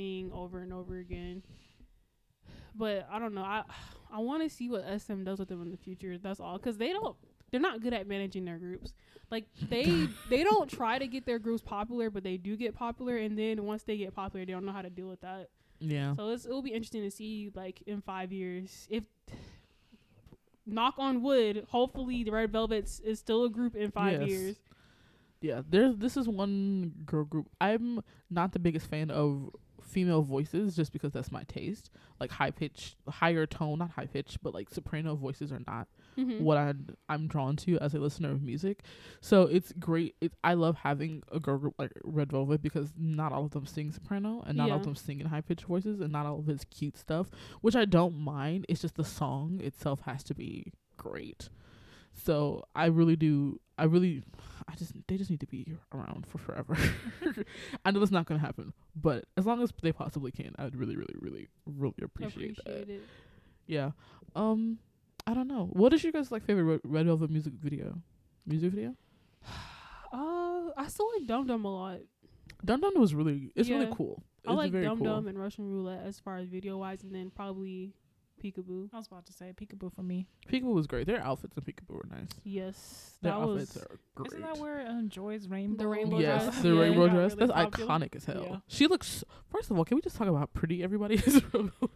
thing 0.00 0.30
over 0.32 0.60
and 0.60 0.72
over 0.72 0.98
again. 0.98 1.42
But 2.74 3.06
I 3.10 3.18
don't 3.18 3.34
know. 3.34 3.42
I 3.42 3.64
I 4.12 4.18
want 4.20 4.42
to 4.42 4.48
see 4.48 4.68
what 4.70 4.84
SM 5.00 5.24
does 5.24 5.38
with 5.38 5.48
them 5.48 5.60
in 5.62 5.70
the 5.70 5.76
future. 5.76 6.16
That's 6.18 6.40
all. 6.40 6.56
Because 6.56 6.78
they 6.78 6.88
don't. 6.92 7.16
They're 7.50 7.60
not 7.60 7.80
good 7.82 7.92
at 7.92 8.06
managing 8.06 8.44
their 8.44 8.58
groups. 8.58 8.94
Like 9.30 9.44
they 9.68 10.06
they 10.30 10.42
don't 10.44 10.70
try 10.70 10.98
to 10.98 11.06
get 11.06 11.26
their 11.26 11.38
groups 11.38 11.62
popular, 11.62 12.08
but 12.10 12.22
they 12.22 12.36
do 12.38 12.56
get 12.56 12.74
popular. 12.74 13.16
And 13.18 13.38
then 13.38 13.64
once 13.64 13.82
they 13.82 13.96
get 13.98 14.14
popular, 14.14 14.46
they 14.46 14.52
don't 14.52 14.64
know 14.64 14.72
how 14.72 14.82
to 14.82 14.90
deal 14.90 15.08
with 15.08 15.20
that. 15.20 15.48
yeah. 15.80 16.14
So 16.16 16.28
it's, 16.30 16.46
it'll 16.46 16.62
be 16.62 16.70
interesting 16.72 17.02
to 17.02 17.10
see 17.10 17.50
like 17.54 17.82
in 17.86 18.00
five 18.00 18.32
years 18.32 18.86
if. 18.90 19.04
Knock 20.66 20.94
on 20.98 21.22
wood. 21.22 21.66
Hopefully, 21.70 22.22
the 22.22 22.30
Red 22.30 22.52
Velvets 22.52 23.00
is 23.00 23.18
still 23.18 23.44
a 23.44 23.50
group 23.50 23.74
in 23.74 23.90
five 23.90 24.20
Yes. 24.20 24.28
years. 24.30 24.56
Yeah, 25.40 25.62
there's 25.68 25.96
this 25.96 26.16
is 26.16 26.28
one 26.28 26.92
girl 27.06 27.24
group. 27.24 27.48
I'm 27.60 28.02
not 28.28 28.52
the 28.52 28.58
biggest 28.60 28.86
fan 28.86 29.10
of 29.10 29.50
female 29.90 30.22
voices 30.22 30.74
just 30.76 30.92
because 30.92 31.12
that's 31.12 31.30
my 31.32 31.42
taste. 31.44 31.90
Like 32.18 32.30
high 32.30 32.50
pitch, 32.50 32.96
higher 33.08 33.46
tone, 33.46 33.78
not 33.80 33.90
high 33.90 34.06
pitch, 34.06 34.38
but 34.42 34.54
like 34.54 34.70
soprano 34.70 35.14
voices 35.14 35.52
are 35.52 35.62
not 35.66 35.88
Mm-hmm. 36.18 36.42
what 36.42 36.58
I 36.58 36.74
I'm 37.08 37.28
drawn 37.28 37.54
to 37.58 37.78
as 37.78 37.94
a 37.94 37.98
listener 38.00 38.32
of 38.32 38.42
music. 38.42 38.82
So 39.20 39.42
it's 39.42 39.72
great. 39.78 40.16
It, 40.20 40.32
I 40.42 40.54
love 40.54 40.76
having 40.78 41.22
a 41.30 41.38
girl 41.38 41.56
group 41.56 41.74
like 41.78 41.92
Red 42.02 42.32
Velvet 42.32 42.60
because 42.60 42.92
not 42.98 43.32
all 43.32 43.44
of 43.44 43.52
them 43.52 43.64
sing 43.64 43.92
soprano 43.92 44.42
and 44.44 44.58
not 44.58 44.70
all 44.70 44.78
of 44.78 44.84
them 44.84 44.96
sing 44.96 45.20
in 45.20 45.26
high 45.26 45.40
pitched 45.40 45.64
voices 45.66 46.00
and 46.00 46.12
not 46.12 46.26
all 46.26 46.40
of 46.40 46.48
it's 46.48 46.64
cute 46.64 46.98
stuff, 46.98 47.30
which 47.60 47.76
I 47.76 47.84
don't 47.84 48.18
mind. 48.18 48.66
It's 48.68 48.82
just 48.82 48.96
the 48.96 49.04
song 49.04 49.60
itself 49.62 50.00
has 50.00 50.24
to 50.24 50.34
be 50.34 50.72
great. 50.96 51.48
So 52.22 52.64
I 52.74 52.86
really 52.86 53.16
do. 53.16 53.60
I 53.78 53.84
really, 53.84 54.22
I 54.68 54.74
just 54.74 54.92
they 55.08 55.16
just 55.16 55.30
need 55.30 55.40
to 55.40 55.46
be 55.46 55.72
around 55.94 56.26
for 56.26 56.36
forever. 56.38 56.76
I 57.84 57.90
know 57.90 58.00
that's 58.00 58.12
not 58.12 58.26
gonna 58.26 58.40
happen, 58.40 58.72
but 58.94 59.24
as 59.38 59.46
long 59.46 59.62
as 59.62 59.72
they 59.82 59.92
possibly 59.92 60.30
can, 60.30 60.54
I 60.58 60.64
would 60.64 60.76
really, 60.76 60.96
really, 60.96 61.14
really, 61.18 61.48
really 61.66 61.94
appreciate, 62.02 62.58
appreciate 62.58 62.86
that. 62.86 62.92
it. 62.94 63.02
Yeah. 63.66 63.92
Um, 64.36 64.78
I 65.26 65.32
don't 65.34 65.48
know. 65.48 65.70
What 65.72 65.92
is 65.94 66.02
your 66.04 66.12
guys' 66.12 66.30
like 66.30 66.44
favorite 66.44 66.80
Red- 66.84 67.06
Velvet 67.06 67.30
music 67.30 67.54
video? 67.54 68.02
Music 68.46 68.72
video? 68.72 68.94
Uh, 70.12 70.70
I 70.76 70.88
still 70.88 71.08
like 71.16 71.26
Dum 71.26 71.46
Dum 71.46 71.64
a 71.64 71.72
lot. 71.72 71.98
Dum 72.64 72.80
Dum 72.80 72.92
was 72.96 73.14
really. 73.14 73.52
It's 73.54 73.68
really 73.68 73.84
Yeah. 73.86 73.94
cool. 73.94 74.22
I 74.44 74.50
It's 74.50 74.56
like 74.56 74.72
very 74.72 74.84
Dum 74.84 74.98
cool. 74.98 75.06
Dum 75.06 75.28
and 75.28 75.38
Russian 75.38 75.70
Roulette 75.70 76.04
as 76.04 76.18
far 76.18 76.36
as 76.38 76.48
video 76.48 76.78
wise, 76.78 77.02
and 77.04 77.14
then 77.14 77.30
probably 77.30 77.94
Peekaboo. 78.42 78.88
I 78.92 78.96
was 78.96 79.06
about 79.06 79.26
to 79.26 79.32
say 79.32 79.52
peekaboo 79.54 79.92
for 79.94 80.02
me. 80.02 80.26
Peekaboo 80.50 80.74
was 80.74 80.86
great. 80.86 81.06
Their 81.06 81.20
outfits 81.22 81.56
in 81.56 81.62
Peekaboo 81.62 81.94
were 81.94 82.06
nice. 82.10 82.28
Yes, 82.44 83.14
Their 83.22 83.32
that 83.32 83.38
outfits 83.38 83.74
was. 83.74 83.82
are 83.84 83.98
great. 84.14 84.28
Isn't 84.32 84.42
that 84.42 84.58
where 84.58 84.80
uh, 84.86 85.02
Joy's 85.08 85.48
rainbow? 85.48 85.82
The 85.82 85.88
rainbow 85.88 86.18
yes, 86.18 86.42
dress? 86.44 86.62
the 86.62 86.68
Yeah. 86.74 86.80
rainbow 86.80 87.08
dress. 87.08 87.34
really 87.34 87.46
That's 87.46 87.52
popular? 87.52 87.90
iconic 87.90 88.16
as 88.16 88.24
hell. 88.24 88.46
Yeah. 88.48 88.56
She 88.68 88.86
looks. 88.86 89.24
First 89.50 89.70
of 89.70 89.78
all, 89.78 89.84
can 89.84 89.96
we 89.96 90.00
just 90.02 90.16
talk 90.16 90.26
about 90.28 90.38
how 90.38 90.46
pretty 90.46 90.82
everybody 90.82 91.14
is? 91.26 91.42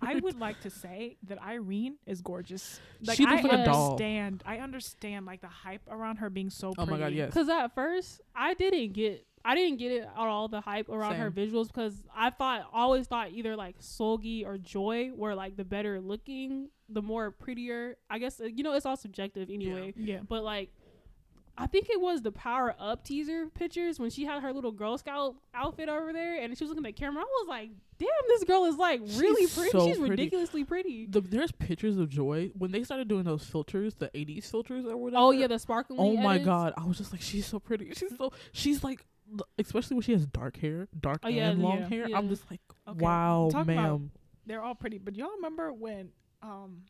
I 0.03 0.17
would 0.17 0.39
like 0.39 0.61
to 0.63 0.71
say 0.71 1.17
that 1.29 1.41
Irene 1.43 1.97
is 2.07 2.21
gorgeous. 2.21 2.81
Like 3.05 3.17
She 3.17 3.25
I 3.27 3.31
looks 3.33 3.45
like 3.45 3.53
a 3.53 3.65
doll. 3.65 3.93
understand. 3.93 4.43
I 4.45 4.59
understand 4.59 5.27
like 5.27 5.41
the 5.41 5.49
hype 5.49 5.83
around 5.89 6.17
her 6.17 6.31
being 6.31 6.51
so 6.51 6.73
pretty. 6.73 6.83
oh 6.83 6.87
pretty. 6.87 7.01
my 7.03 7.07
god, 7.09 7.15
yes. 7.15 7.31
Because 7.33 7.49
at 7.49 7.75
first 7.75 8.21
I 8.35 8.55
didn't 8.55 8.93
get, 8.93 9.27
I 9.45 9.55
didn't 9.55 9.79
get 9.79 9.93
it 9.93 10.03
at 10.05 10.17
all 10.17 10.49
the 10.49 10.61
hype 10.63 10.89
around 10.89 11.17
her 11.17 11.31
visuals 11.31 11.67
because 11.67 11.95
I 12.17 12.31
thought, 12.31 12.67
always 12.73 13.07
thought 13.07 13.33
either 13.33 13.57
like 13.57 13.79
Seulgi 13.81 14.47
or 14.47 14.57
Joy 14.57 15.11
were 15.15 15.35
like 15.35 15.57
the 15.57 15.65
better 15.65 16.01
looking, 16.01 16.71
the 16.89 17.03
more 17.03 17.31
prettier. 17.31 17.97
I 18.09 18.19
guess 18.19 18.41
uh, 18.41 18.45
you 18.45 18.63
know 18.65 18.73
it's 18.73 18.87
all 18.87 18.97
subjective 18.97 19.51
anyway. 19.51 19.93
Yeah. 19.97 20.21
But 20.27 20.45
like, 20.45 20.71
I 21.57 21.67
think 21.67 21.89
it 21.91 22.01
was 22.01 22.23
the 22.23 22.33
Power 22.33 22.75
Up 22.79 23.05
teaser 23.05 23.47
pictures 23.49 24.01
when 24.01 24.11
she 24.11 24.25
had 24.25 24.43
her 24.43 24.53
little 24.53 24.73
Girl 24.73 24.97
Scout 24.99 25.37
outfit 25.55 25.89
over 25.89 26.13
there, 26.13 26.41
and 26.41 26.57
she 26.57 26.65
was 26.65 26.71
looking 26.71 26.85
at 26.87 26.97
the 26.97 27.01
camera. 27.01 27.23
I 27.23 27.27
was 27.27 27.47
like, 27.49 27.69
"Damn, 27.99 28.09
this 28.29 28.45
girl 28.45 28.65
is 28.65 28.77
like 28.77 29.01
really 29.17 29.43
She's 29.43 29.55
pretty. 29.55 29.71
so 29.71 29.87
She's 29.87 29.99
pretty. 29.99 30.11
ridiculously 30.11 30.65
pretty." 30.65 31.07
The, 31.07 31.21
there's 31.21 31.53
pictures 31.53 31.97
of 31.99 32.09
Joy 32.09 32.51
when 32.57 32.73
they 32.73 32.83
started 32.83 33.09
doing 33.09 33.25
those 33.25 33.45
filters, 33.45 33.95
the 33.97 34.09
'80s 34.15 34.51
filters 34.51 34.85
or 34.87 34.97
whatever. 34.97 35.23
Oh 35.23 35.31
yeah, 35.33 35.47
the 35.49 35.59
sparkling. 35.59 36.01
Oh 36.01 36.17
my 36.17 36.37
edits. 36.37 36.47
god, 36.47 36.73
I 36.77 36.85
was 36.87 36.97
just 36.99 37.13
like, 37.13 37.21
she's 37.21 37.47
so 37.47 37.59
pretty. 37.61 37.93
She's 37.95 38.17
so 38.17 38.33
she's 38.53 38.83
like, 38.83 39.01
l- 39.01 39.05
especially 39.59 39.95
when 39.95 40.03
she 40.03 40.13
has 40.13 40.27
dark 40.27 40.57
hair, 40.59 40.89
dark 40.99 41.21
Oh, 41.25 41.29
yeah, 41.29 41.51
and 41.51 41.63
long 41.63 41.79
yeah, 41.81 41.89
hair. 41.89 42.09
yeah. 42.09 42.17
I'm 42.19 42.29
just 42.29 42.51
like, 42.51 42.61
Okay, 42.89 42.99
wow, 43.03 43.49
talk 43.53 43.63
about- 43.63 43.75
ma'am. 43.77 44.11
They're 44.47 44.63
all 44.63 44.75
pretty, 44.75 44.99
but 44.99 45.17
y'all 45.17 45.31
remember 45.37 45.73
when 45.73 46.11
um 46.43 46.83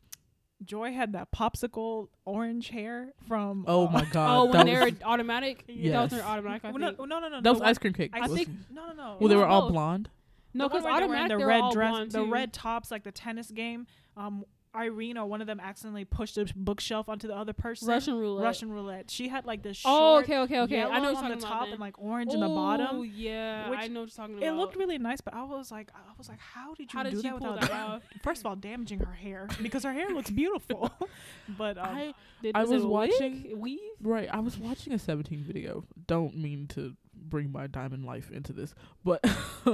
Joy 0.63 0.93
had 0.93 1.13
that 1.13 1.31
popsicle 1.31 2.07
orange 2.23 2.69
hair 2.69 3.13
from 3.27 3.65
Oh 3.67 3.87
uh, 3.87 3.91
my 3.91 4.05
god, 4.11 4.37
Oh, 4.37 4.45
when 4.51 4.65
they're 4.65 4.85
was, 4.85 4.93
automatic. 5.03 5.65
That 5.67 5.73
was 5.75 5.81
Yes. 5.85 6.11
their 6.11 6.23
automatic. 6.23 6.65
I 6.65 6.69
Well, 6.71 6.79
no, 6.79 6.87
think. 6.87 6.99
no, 6.99 7.19
no, 7.19 7.27
no, 7.29 7.35
that 7.37 7.43
no, 7.43 7.53
was 7.53 7.61
ice 7.61 7.77
cream 7.77 7.93
cake. 7.93 8.11
I 8.13 8.21
wasn't 8.21 8.37
think 8.39 8.49
no, 8.71 8.87
no, 8.87 8.93
no. 8.93 9.17
well, 9.19 9.29
they 9.29 9.35
was 9.35 9.43
were 9.43 9.47
all 9.47 9.69
blonde. 9.69 10.09
No, 10.53 10.69
because 10.69 10.83
where 10.85 10.93
they 11.01 11.07
were 11.07 11.13
in 11.15 11.19
automatic 11.19 11.31
the 11.35 11.37
they're 11.39 11.47
red 11.47 11.61
all 11.61 11.71
dress, 11.73 11.91
blonde 11.91 12.11
the 12.11 12.23
red 12.23 12.53
tops, 12.53 12.89
like 12.91 13.03
the 13.03 13.11
tennis 13.11 13.51
game. 13.51 13.87
Um, 14.15 14.45
Irene 14.75 15.17
or 15.17 15.25
one 15.25 15.41
of 15.41 15.47
them 15.47 15.59
accidentally 15.59 16.05
pushed 16.05 16.35
the 16.35 16.51
bookshelf 16.55 17.09
onto 17.09 17.27
the 17.27 17.35
other 17.35 17.53
person. 17.53 17.87
Russian 17.87 18.15
roulette. 18.15 18.43
Russian 18.43 18.71
roulette. 18.71 19.09
She 19.09 19.27
had 19.27 19.45
like 19.45 19.63
this 19.63 19.81
Oh, 19.85 20.17
okay, 20.19 20.39
okay, 20.39 20.59
okay. 20.61 20.83
I 20.83 20.99
know 20.99 21.13
what 21.13 21.23
on 21.23 21.31
the 21.31 21.37
top 21.37 21.67
and 21.69 21.79
like 21.79 21.97
orange 21.99 22.33
in 22.33 22.39
the 22.39 22.47
bottom. 22.47 22.87
Oh 22.91 23.01
yeah, 23.03 23.69
which 23.69 23.79
I 23.79 23.87
know 23.87 24.01
what 24.01 24.09
you're 24.09 24.15
talking 24.15 24.37
about. 24.37 24.47
It 24.47 24.53
looked 24.53 24.75
really 24.75 24.97
nice, 24.97 25.21
but 25.21 25.33
I 25.33 25.43
was 25.43 25.71
like, 25.71 25.89
I 25.95 26.11
was 26.17 26.29
like, 26.29 26.39
how 26.39 26.73
did 26.73 26.91
you 26.93 26.97
How 26.99 27.03
do 27.03 27.09
you 27.15 27.21
that 27.21 27.37
pull 27.39 27.53
without 27.53 27.69
that? 27.69 28.01
First 28.23 28.41
of 28.41 28.47
all, 28.47 28.55
damaging 28.55 28.99
her 28.99 29.13
hair 29.13 29.47
because 29.61 29.83
her 29.83 29.93
hair 29.93 30.09
looks 30.09 30.29
beautiful. 30.29 30.91
but 31.57 31.77
um, 31.77 31.85
I 31.85 32.13
Did, 32.41 32.55
I 32.55 32.63
was 32.63 32.83
a 32.83 32.87
wig? 32.87 33.11
watching- 33.11 33.59
weave. 33.59 33.79
right. 34.01 34.29
I 34.31 34.39
was 34.39 34.57
watching 34.57 34.93
a 34.93 34.99
17 34.99 35.43
video. 35.43 35.83
Don't 36.07 36.37
mean 36.37 36.67
to 36.69 36.95
bring 37.29 37.51
my 37.51 37.67
diamond 37.67 38.05
life 38.05 38.31
into 38.31 38.53
this, 38.53 38.73
but 39.03 39.19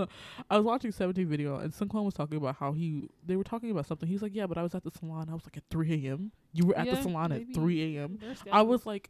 I 0.50 0.58
was 0.58 0.66
watching 0.66 0.92
17 0.92 1.28
video 1.28 1.58
and 1.58 1.72
Seungkwan 1.74 2.04
was 2.04 2.14
talking 2.14 2.38
about 2.38 2.56
how 2.58 2.72
he 2.74 3.08
they 3.26 3.36
were 3.36 3.44
talking 3.44 3.72
about 3.72 3.86
something. 3.86 4.08
He's 4.10 4.22
like, 4.22 4.36
yeah, 4.36 4.48
but 4.48 4.58
I 4.58 4.64
was 4.64 4.74
at 4.76 4.84
the 4.84 4.92
salon. 4.92 5.28
I 5.30 5.34
was 5.34 5.46
like 5.46 5.58
at 5.58 5.64
3 5.70 6.08
a.m. 6.08 6.32
You 6.54 6.66
were 6.68 6.78
at 6.78 6.86
the 6.96 7.02
salon 7.04 7.32
at 7.32 7.54
3 7.54 7.98
a.m. 7.98 8.20
I 8.52 8.62
was 8.62 8.86
like, 8.86 9.10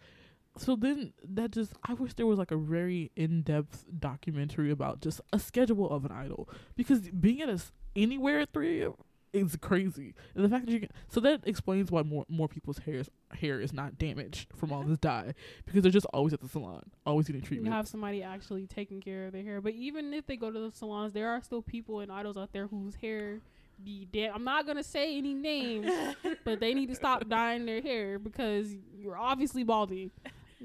so 0.58 0.76
then 0.76 1.14
that 1.24 1.52
just 1.52 1.74
I 1.84 1.94
wish 1.94 2.14
there 2.16 2.26
was 2.28 2.38
like 2.38 2.52
a 2.52 2.58
very 2.58 3.12
in 3.16 3.42
depth 3.42 3.86
documentary 4.00 4.70
about 4.72 5.02
just 5.02 5.22
a 5.32 5.40
schedule 5.40 5.90
of 5.90 6.04
an 6.04 6.12
idol 6.12 6.50
because 6.76 7.00
being 7.10 7.42
at 7.42 7.48
a 7.50 7.54
s 7.54 7.72
anywhere 7.96 8.42
at 8.42 8.52
three 8.54 8.82
a.m. 8.82 8.94
is 9.34 9.56
crazy. 9.58 10.14
And 10.36 10.44
the 10.44 10.50
fact 10.50 10.66
that 10.66 10.72
you 10.72 10.80
can 10.82 10.90
so 11.08 11.20
that 11.22 11.42
explains 11.46 11.92
why 11.92 12.04
more 12.04 12.26
more 12.28 12.48
people's 12.48 12.80
hair 12.80 13.04
hair 13.34 13.62
is 13.62 13.74
not 13.74 13.98
damaged 13.98 14.48
from 14.56 14.72
all 14.72 14.84
this 14.84 14.98
dye 14.98 15.34
because 15.66 15.84
they're 15.84 15.92
just 15.92 16.08
always 16.14 16.34
at 16.34 16.42
the 16.42 16.48
salon, 16.48 16.84
always 17.06 17.28
getting 17.28 17.42
treatment. 17.42 17.68
You 17.68 17.74
have 17.74 17.88
somebody 17.88 18.24
actually 18.24 18.68
taking 18.68 19.02
care 19.02 19.28
of 19.28 19.34
their 19.34 19.44
hair. 19.44 19.62
But 19.62 19.74
even 19.74 20.14
if 20.14 20.28
they 20.28 20.36
go 20.36 20.52
to 20.52 20.60
the 20.60 20.72
salons, 20.76 21.14
there 21.14 21.30
are 21.30 21.42
still 21.42 21.62
people 21.62 22.00
and 22.02 22.12
idols 22.12 22.38
out 22.38 22.52
there 22.52 22.68
whose 22.68 22.96
hair 22.96 23.40
be 23.84 24.06
dead. 24.12 24.32
I'm 24.34 24.44
not 24.44 24.68
gonna 24.68 24.84
say 24.84 25.18
any 25.18 25.34
names, 25.34 25.92
but 26.44 26.60
they 26.60 26.74
need 26.74 26.90
to 26.90 26.96
stop 26.96 27.28
dyeing 27.28 27.66
their 27.66 27.82
hair 27.82 28.20
because 28.20 28.76
you're 28.98 29.18
obviously 29.18 29.64
baldy. 29.64 30.12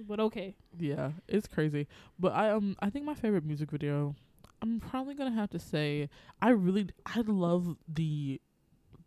But 0.07 0.21
okay, 0.21 0.55
Yeah, 0.79 1.13
it's 1.27 1.47
crazy. 1.47 1.87
But 2.19 2.33
I 2.33 2.51
um 2.51 2.77
I 2.81 2.91
think 2.91 3.05
my 3.07 3.15
favorite 3.15 3.45
music 3.45 3.71
video, 3.71 4.15
I'm 4.61 4.81
probably 4.81 5.15
gonna 5.15 5.31
have 5.35 5.51
to 5.51 5.59
say 5.59 6.11
I 6.43 6.51
really 6.51 6.89
I 7.07 7.23
love 7.27 7.77
the 7.89 8.41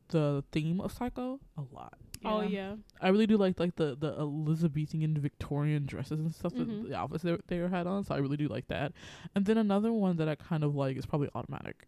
the 0.10 0.44
theme 0.52 0.80
of 0.82 0.92
Psycho 0.92 1.40
a 1.58 1.62
lot. 1.74 1.94
oh 2.26 2.42
yeah, 2.42 2.76
I 3.02 3.08
really 3.10 3.28
do 3.28 3.38
like 3.38 3.60
like 3.60 3.76
the 3.78 3.96
the 4.00 4.12
Elizabethan 4.20 5.18
Victorian 5.18 5.86
dresses 5.86 6.20
and 6.20 6.34
stuff 6.36 6.54
Mhm. 6.54 6.82
that 6.84 6.90
the 6.90 6.96
outfits 6.96 7.24
they 7.24 7.38
they 7.48 7.58
had 7.58 7.88
on. 7.88 8.04
So 8.04 8.14
I 8.16 8.18
really 8.20 8.38
do 8.38 8.48
like 8.48 8.68
that. 8.68 8.92
And 9.36 9.46
then 9.46 9.58
another 9.58 9.92
one 9.94 10.18
that 10.18 10.28
I 10.28 10.36
kind 10.36 10.64
of 10.64 10.76
like 10.76 10.98
is 10.98 11.06
probably 11.06 11.30
Automatic. 11.34 11.88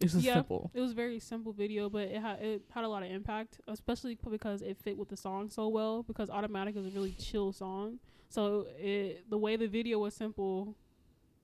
It's 0.00 0.12
just 0.12 0.24
Yeah. 0.24 0.34
simple. 0.34 0.70
it 0.74 0.80
was 0.80 0.92
a 0.92 0.94
very 0.94 1.18
simple 1.18 1.52
video, 1.52 1.90
but 1.90 2.08
it 2.08 2.20
had 2.20 2.40
it 2.40 2.62
had 2.70 2.84
a 2.84 2.88
lot 2.88 3.02
of 3.02 3.10
impact, 3.10 3.60
especially 3.66 4.16
because 4.30 4.62
it 4.62 4.76
fit 4.76 4.96
with 4.96 5.08
the 5.08 5.16
song 5.16 5.50
so 5.50 5.66
well. 5.68 6.02
Because 6.04 6.30
Automatic 6.30 6.76
is 6.76 6.86
a 6.86 6.90
really 6.90 7.12
chill 7.18 7.52
song, 7.52 7.98
So 8.28 8.66
it 8.78 9.28
the 9.28 9.38
way 9.38 9.56
the 9.56 9.66
video 9.68 9.98
was 9.98 10.14
simple, 10.14 10.76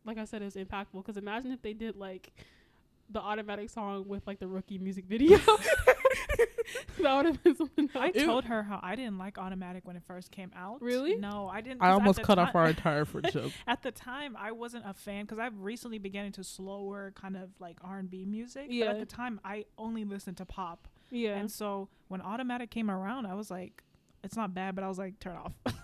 like 0.04 0.18
I 0.18 0.24
said, 0.24 0.42
is 0.42 0.54
impactful. 0.56 0.92
Because 1.02 1.16
imagine 1.16 1.50
if 1.52 1.62
they 1.62 1.72
did 1.74 1.96
like 1.96 2.32
the 3.10 3.20
automatic 3.20 3.70
song 3.70 4.06
with 4.08 4.26
like 4.26 4.38
the 4.40 4.46
rookie 4.48 4.78
music 4.78 5.04
video. 5.06 5.38
that 7.00 7.16
would 7.16 7.26
have 7.26 7.42
been 7.42 7.56
something. 7.56 7.90
I. 7.94 8.10
Told 8.10 8.44
her 8.44 8.62
how 8.62 8.80
I 8.82 8.94
didn't 8.96 9.18
like 9.18 9.38
Automatic 9.38 9.86
when 9.86 9.96
it 9.96 10.02
first 10.06 10.30
came 10.30 10.50
out. 10.56 10.80
Really? 10.80 11.16
No, 11.16 11.48
I 11.48 11.60
didn't. 11.60 11.82
I 11.82 11.90
almost 11.90 12.22
cut 12.22 12.38
off 12.38 12.54
our 12.54 12.66
entire 12.68 13.04
friendship. 13.04 13.52
At 13.66 13.82
the 13.82 13.90
time, 13.90 14.36
I 14.38 14.52
wasn't 14.52 14.84
a 14.86 14.94
fan 14.94 15.24
because 15.24 15.38
I've 15.38 15.58
recently 15.60 15.98
began 15.98 16.24
into 16.26 16.42
slower 16.44 17.12
kind 17.14 17.36
of 17.36 17.50
like 17.60 17.76
R 17.82 17.98
and 17.98 18.10
B 18.10 18.24
music. 18.24 18.66
But 18.68 18.74
Yeah. 18.74 18.86
at 18.86 18.98
the 19.00 19.06
time, 19.06 19.40
I 19.44 19.66
only 19.76 20.04
listened 20.04 20.36
to 20.38 20.44
pop, 20.46 20.88
yeah. 21.10 21.36
and 21.36 21.50
so 21.50 21.88
when 22.08 22.20
Automatic 22.22 22.70
came 22.70 22.90
around, 22.90 23.26
I 23.26 23.34
was 23.34 23.50
like, 23.50 23.82
it's 24.24 24.36
not 24.36 24.54
bad, 24.54 24.74
but 24.74 24.82
I 24.84 24.88
was 24.88 24.98
like, 24.98 25.20
turn 25.20 25.36
off. 25.36 25.52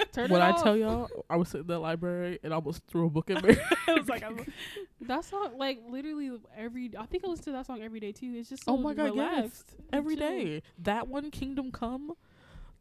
Turn 0.12 0.30
when 0.30 0.40
it 0.40 0.44
I 0.44 0.50
off. 0.50 0.62
tell 0.62 0.76
y'all, 0.76 1.08
I 1.28 1.36
was 1.36 1.48
sitting 1.48 1.62
in 1.62 1.66
the 1.68 1.78
library 1.78 2.38
and 2.42 2.52
almost 2.52 2.82
threw 2.88 3.06
a 3.06 3.10
book 3.10 3.30
at 3.30 3.44
me. 3.44 3.56
I 3.88 3.94
was 3.94 4.08
like, 4.08 4.22
I'm, 4.22 4.44
that 5.02 5.24
song, 5.24 5.52
like 5.56 5.80
literally 5.88 6.30
every. 6.56 6.90
I 6.98 7.06
think 7.06 7.24
I 7.24 7.28
listen 7.28 7.46
to 7.46 7.52
that 7.52 7.66
song 7.66 7.82
every 7.82 8.00
day 8.00 8.12
too. 8.12 8.32
It's 8.36 8.48
just 8.48 8.64
so 8.64 8.72
oh 8.72 8.76
my 8.76 8.94
god, 8.94 9.14
yes, 9.14 9.34
relaxed. 9.36 9.74
and 9.76 9.86
every 9.92 10.16
chill. 10.16 10.28
day. 10.28 10.62
That 10.78 11.08
one, 11.08 11.30
Kingdom 11.30 11.70
Come. 11.70 12.12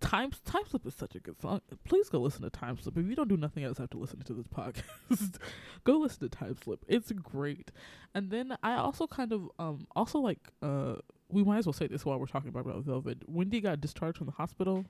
Time 0.01 0.31
Time 0.45 0.61
Slip 0.69 0.85
is 0.87 0.95
such 0.95 1.15
a 1.15 1.19
good 1.19 1.39
song. 1.41 1.61
Please 1.83 2.09
go 2.09 2.19
listen 2.21 2.41
to 2.43 2.49
Time 2.49 2.77
Slip. 2.79 2.97
If 2.97 3.05
you 3.05 3.15
don't 3.15 3.27
do 3.27 3.37
nothing 3.37 3.65
else 3.65 3.79
after 3.79 3.97
listening 3.97 4.23
to 4.23 4.33
this 4.33 4.47
podcast, 4.47 5.35
go 5.83 5.97
listen 5.97 6.21
to 6.21 6.29
Time 6.29 6.55
Slip. 6.63 6.85
It's 6.87 7.11
great. 7.11 7.71
And 8.15 8.31
then 8.31 8.55
I 8.63 8.75
also 8.75 9.07
kind 9.07 9.33
of 9.33 9.49
um 9.59 9.87
also 9.95 10.19
like 10.19 10.39
uh 10.61 10.95
we 11.29 11.43
might 11.43 11.59
as 11.59 11.65
well 11.65 11.73
say 11.73 11.87
this 11.87 12.05
while 12.05 12.19
we're 12.19 12.25
talking 12.25 12.49
about 12.49 12.65
Red 12.65 12.77
Velvet. 12.83 13.19
Wendy 13.27 13.61
got 13.61 13.79
discharged 13.81 14.17
from 14.17 14.25
the 14.27 14.33
hospital. 14.33 14.85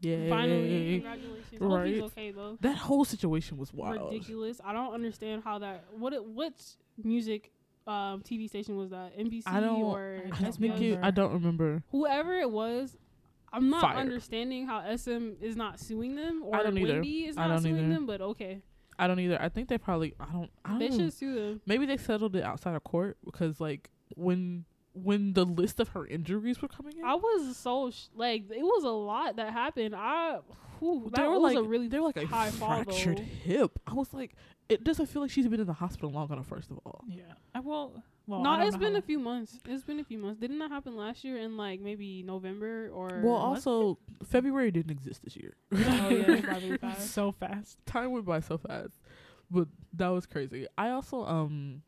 Yeah. 0.00 0.28
Finally, 0.28 1.00
congratulations. 1.02 1.60
Hope 1.60 1.84
he's 1.84 2.02
okay 2.02 2.30
though. 2.30 2.56
That 2.60 2.76
whole 2.76 3.04
situation 3.04 3.56
was 3.56 3.72
wild. 3.72 4.12
Ridiculous. 4.12 4.60
I 4.64 4.72
don't 4.72 4.94
understand 4.94 5.42
how 5.44 5.58
that. 5.58 5.84
What? 5.98 6.12
It, 6.12 6.24
which 6.24 6.54
music 7.02 7.50
um, 7.86 8.20
TV 8.22 8.48
station 8.48 8.76
was 8.76 8.90
that? 8.90 9.18
NBC 9.18 9.42
I 9.46 9.60
don't. 9.60 9.80
or 9.82 10.18
I 10.22 10.26
I 10.26 10.28
don't 10.28 10.42
don't 10.42 10.52
think 10.54 10.80
it, 10.80 10.98
I 11.02 11.10
don't 11.10 11.32
remember. 11.32 11.82
whoever 11.90 12.34
it 12.38 12.50
was. 12.50 12.96
I'm 13.50 13.70
not 13.70 13.80
Fired. 13.80 13.96
understanding 13.96 14.66
how 14.66 14.84
SM 14.94 15.30
is 15.40 15.56
not 15.56 15.80
suing 15.80 16.14
them 16.14 16.42
or 16.44 16.54
I 16.54 16.62
don't 16.64 16.76
either. 16.76 16.92
Wendy 16.94 17.24
is 17.26 17.38
I 17.38 17.46
not 17.48 17.54
don't 17.54 17.62
suing 17.62 17.78
either. 17.78 17.88
them, 17.88 18.06
but 18.06 18.20
okay, 18.20 18.60
I 18.98 19.06
don't 19.06 19.18
either. 19.18 19.40
I 19.40 19.48
think 19.48 19.68
they 19.68 19.78
probably. 19.78 20.14
I 20.20 20.26
don't. 20.30 20.50
I 20.64 20.68
don't 20.70 20.78
they 20.80 20.90
should 20.90 21.12
sue 21.14 21.34
them. 21.34 21.60
Maybe 21.66 21.86
they 21.86 21.96
settled 21.96 22.36
it 22.36 22.44
outside 22.44 22.74
of 22.76 22.84
court 22.84 23.16
because 23.24 23.58
like 23.58 23.88
when 24.14 24.64
when 25.02 25.32
the 25.32 25.44
list 25.44 25.80
of 25.80 25.88
her 25.88 26.06
injuries 26.06 26.60
were 26.62 26.68
coming 26.68 26.98
in, 26.98 27.04
I 27.04 27.14
was 27.14 27.56
so 27.56 27.90
sh- 27.90 28.06
like 28.14 28.44
it 28.50 28.62
was 28.62 28.84
a 28.84 28.90
lot 28.90 29.36
that 29.36 29.52
happened. 29.52 29.94
I 29.96 30.38
whew, 30.78 31.10
they 31.14 31.22
that 31.22 31.28
were 31.28 31.38
was 31.38 31.54
like 31.54 31.64
a 31.64 31.68
really 31.68 31.88
they 31.88 31.98
were 31.98 32.06
like 32.06 32.16
a 32.16 32.26
high 32.26 32.50
fall 32.50 32.82
fractured 32.84 33.18
though. 33.18 33.22
hip. 33.22 33.78
I 33.86 33.94
was 33.94 34.12
like, 34.12 34.34
it 34.68 34.84
doesn't 34.84 35.06
feel 35.06 35.22
like 35.22 35.30
she's 35.30 35.48
been 35.48 35.60
in 35.60 35.66
the 35.66 35.72
hospital 35.72 36.10
long 36.10 36.30
enough. 36.32 36.46
First 36.46 36.70
of 36.70 36.78
all, 36.84 37.04
yeah. 37.08 37.22
I 37.54 37.60
will. 37.60 38.02
Well, 38.26 38.42
no, 38.42 38.50
I 38.50 38.58
don't 38.58 38.66
it's 38.66 38.76
know 38.76 38.80
been 38.80 38.96
a 38.96 39.02
few 39.02 39.18
months. 39.18 39.58
It's 39.66 39.84
been 39.84 40.00
a 40.00 40.04
few 40.04 40.18
months. 40.18 40.38
Didn't 40.38 40.58
that 40.58 40.70
happen 40.70 40.94
last 40.96 41.24
year 41.24 41.38
in 41.38 41.56
like 41.56 41.80
maybe 41.80 42.22
November 42.22 42.90
or? 42.92 43.22
well, 43.24 43.50
was 43.50 43.66
also 43.66 43.98
February 44.22 44.70
didn't 44.70 44.90
exist 44.90 45.22
this 45.24 45.34
year. 45.34 45.54
oh 45.72 46.08
yeah, 46.10 46.76
fast. 46.80 47.10
so 47.14 47.32
fast. 47.32 47.78
Time 47.86 48.12
went 48.12 48.26
by 48.26 48.40
so 48.40 48.58
fast, 48.58 49.00
but 49.50 49.68
that 49.94 50.08
was 50.08 50.26
crazy. 50.26 50.66
I 50.76 50.90
also 50.90 51.24
um, 51.24 51.80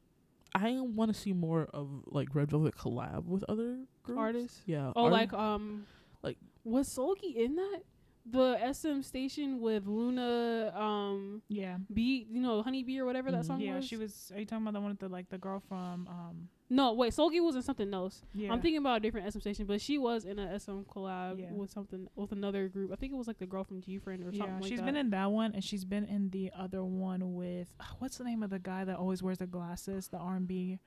I 0.54 0.80
want 0.80 1.12
to 1.14 1.18
see 1.18 1.32
more 1.32 1.68
of 1.72 1.88
like 2.06 2.34
Red 2.34 2.50
Velvet 2.50 2.76
collab 2.76 3.24
with 3.26 3.44
other 3.48 3.78
groups. 4.02 4.18
artists. 4.18 4.62
Yeah. 4.66 4.92
Oh, 4.96 5.04
art- 5.04 5.12
like 5.12 5.32
um, 5.32 5.86
like- 6.22 6.38
was 6.64 6.88
Seulgi 6.88 7.34
in 7.36 7.56
that? 7.56 7.82
The 8.26 8.58
SM 8.72 9.00
station 9.02 9.60
with 9.60 9.86
Luna, 9.86 10.72
um, 10.78 11.42
Yeah. 11.48 11.78
Bee, 11.92 12.26
you 12.30 12.40
know, 12.40 12.62
Honey 12.62 12.84
Bee 12.84 13.00
or 13.00 13.06
whatever 13.06 13.30
that 13.30 13.42
Mhm. 13.42 13.46
song 13.46 13.60
Yeah, 13.60 13.76
was. 13.76 13.84
Yeah, 13.84 13.88
she 13.88 13.96
was. 13.96 14.30
Are 14.34 14.38
you 14.38 14.46
talking 14.46 14.62
about 14.62 14.74
the 14.74 14.80
one 14.80 14.90
with 14.90 14.98
the 15.00 15.08
like 15.08 15.28
the 15.30 15.38
girl 15.38 15.60
from? 15.60 16.06
um 16.06 16.48
No, 16.72 16.92
wait, 16.92 17.12
Seulgi 17.12 17.42
was 17.42 17.56
in 17.56 17.62
something 17.62 17.92
else. 17.92 18.22
Yeah. 18.32 18.52
I'm 18.52 18.60
thinking 18.60 18.78
about 18.78 18.98
a 18.98 19.00
different 19.00 19.26
SM 19.26 19.40
station, 19.40 19.66
but 19.66 19.80
she 19.80 19.98
was 19.98 20.24
in 20.24 20.38
a 20.38 20.52
SM 20.54 20.82
collab 20.84 21.40
Yeah. 21.40 21.50
with 21.52 21.70
something 21.70 22.08
with 22.14 22.30
another 22.30 22.68
group. 22.68 22.92
I 22.92 22.96
think 22.96 23.12
it 23.12 23.16
was 23.16 23.26
like 23.26 23.38
the 23.38 23.46
girl 23.46 23.64
from 23.64 23.80
GFriend 23.80 24.24
or 24.24 24.30
Yeah, 24.30 24.38
something 24.38 24.60
like 24.60 24.68
she's 24.68 24.78
that. 24.78 24.84
been 24.86 24.96
in 24.96 25.10
that 25.10 25.32
one, 25.32 25.52
and 25.54 25.64
she's 25.64 25.84
been 25.84 26.04
in 26.04 26.30
the 26.30 26.52
other 26.54 26.84
one 26.84 27.34
with 27.34 27.74
what's 27.98 28.18
the 28.18 28.24
name 28.24 28.42
of 28.44 28.50
the 28.50 28.60
guy 28.60 28.84
that 28.84 28.96
always 28.96 29.22
wears 29.22 29.38
the 29.38 29.46
glasses, 29.48 30.08
the 30.08 30.18
R 30.18 30.36
and 30.36 30.46
B. 30.46 30.78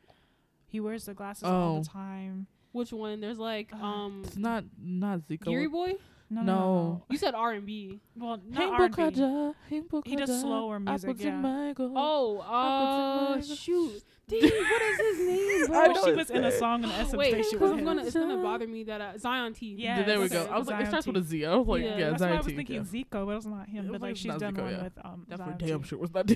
He 0.68 0.80
wears 0.80 1.06
the 1.06 1.14
glasses 1.14 1.44
all 1.44 1.78
Oh. 1.78 1.80
the 1.80 1.86
time. 1.90 2.48
Which 2.72 2.94
one? 2.94 3.20
There's 3.20 3.38
like 3.40 3.74
Uh, 3.74 3.86
um, 3.86 4.22
it's 4.24 4.38
not 4.38 4.64
not 4.80 5.20
Zico. 5.28 5.46
Giriboy. 5.48 6.00
No, 6.30 6.42
No. 6.42 6.54
no, 6.56 7.04
You 7.12 7.18
said 7.18 7.36
R 7.36 7.52
and 7.52 7.66
B. 7.66 8.00
no. 8.16 8.26
Well, 8.26 8.38
Hey, 8.52 8.66
not 8.70 8.80
R&B. 8.82 8.96
Bukaja, 8.96 9.54
hey, 9.70 9.84
He 10.06 10.16
does 10.16 10.42
slower 10.42 10.80
music, 10.80 11.16
yeah. 11.20 11.40
mango. 11.40 11.92
Oh, 11.96 12.40
uh, 12.40 13.42
shoot. 13.42 14.02
Dang, 14.30 14.40
what 14.42 14.82
is 14.82 14.98
his 15.18 15.28
name, 15.28 15.66
bro? 15.68 15.78
I 15.80 15.86
Oh, 15.86 15.92
know 15.92 16.06
she 16.06 16.12
was 16.14 16.30
in 16.30 16.46
a 16.46 16.52
song 16.52 16.84
in 16.84 16.90
the 16.90 17.06
SM 17.06 17.18
Wait, 17.18 17.32
station 17.34 17.50
because 17.52 17.60
with 17.60 17.72
it's 17.72 17.80
him. 17.80 17.86
gonna 17.86 18.04
it's 18.06 18.14
gonna 18.16 18.38
bother 18.42 18.66
me 18.68 18.84
that 18.86 19.02
uh, 19.02 19.18
Zion 19.18 19.54
T. 19.54 19.76
Yeah, 19.78 20.02
there 20.04 20.20
we 20.22 20.30
go. 20.30 20.46
I 20.50 20.58
was 20.58 20.68
like, 20.70 20.82
it 20.82 20.88
starts 20.88 21.06
with 21.06 21.18
a 21.18 21.22
Z. 21.24 21.46
I 21.46 21.54
was 21.56 21.68
like, 21.68 21.84
Yeah. 21.84 21.98
yeah, 21.98 22.10
That's 22.12 22.22
why 22.22 22.30
I 22.30 22.38
was 22.38 22.46
T, 22.46 22.56
thinking 22.56 22.76
yeah. 22.78 22.82
Zico, 23.04 23.26
but 23.26 23.36
it's 23.36 23.46
not 23.46 23.68
him. 23.68 23.88
But 23.88 23.94
like 24.00 24.02
like 24.12 24.16
she's 24.18 24.34
done 24.38 24.56
Zico, 24.56 24.64
one 24.64 24.72
yeah. 24.72 24.84
with 24.84 24.94
um. 25.04 25.26
That 25.28 25.40
for 25.40 25.44
Zion 25.46 25.58
damn 25.58 25.82
T. 25.84 25.88
sure 25.90 26.00
was 26.00 26.14
not 26.14 26.32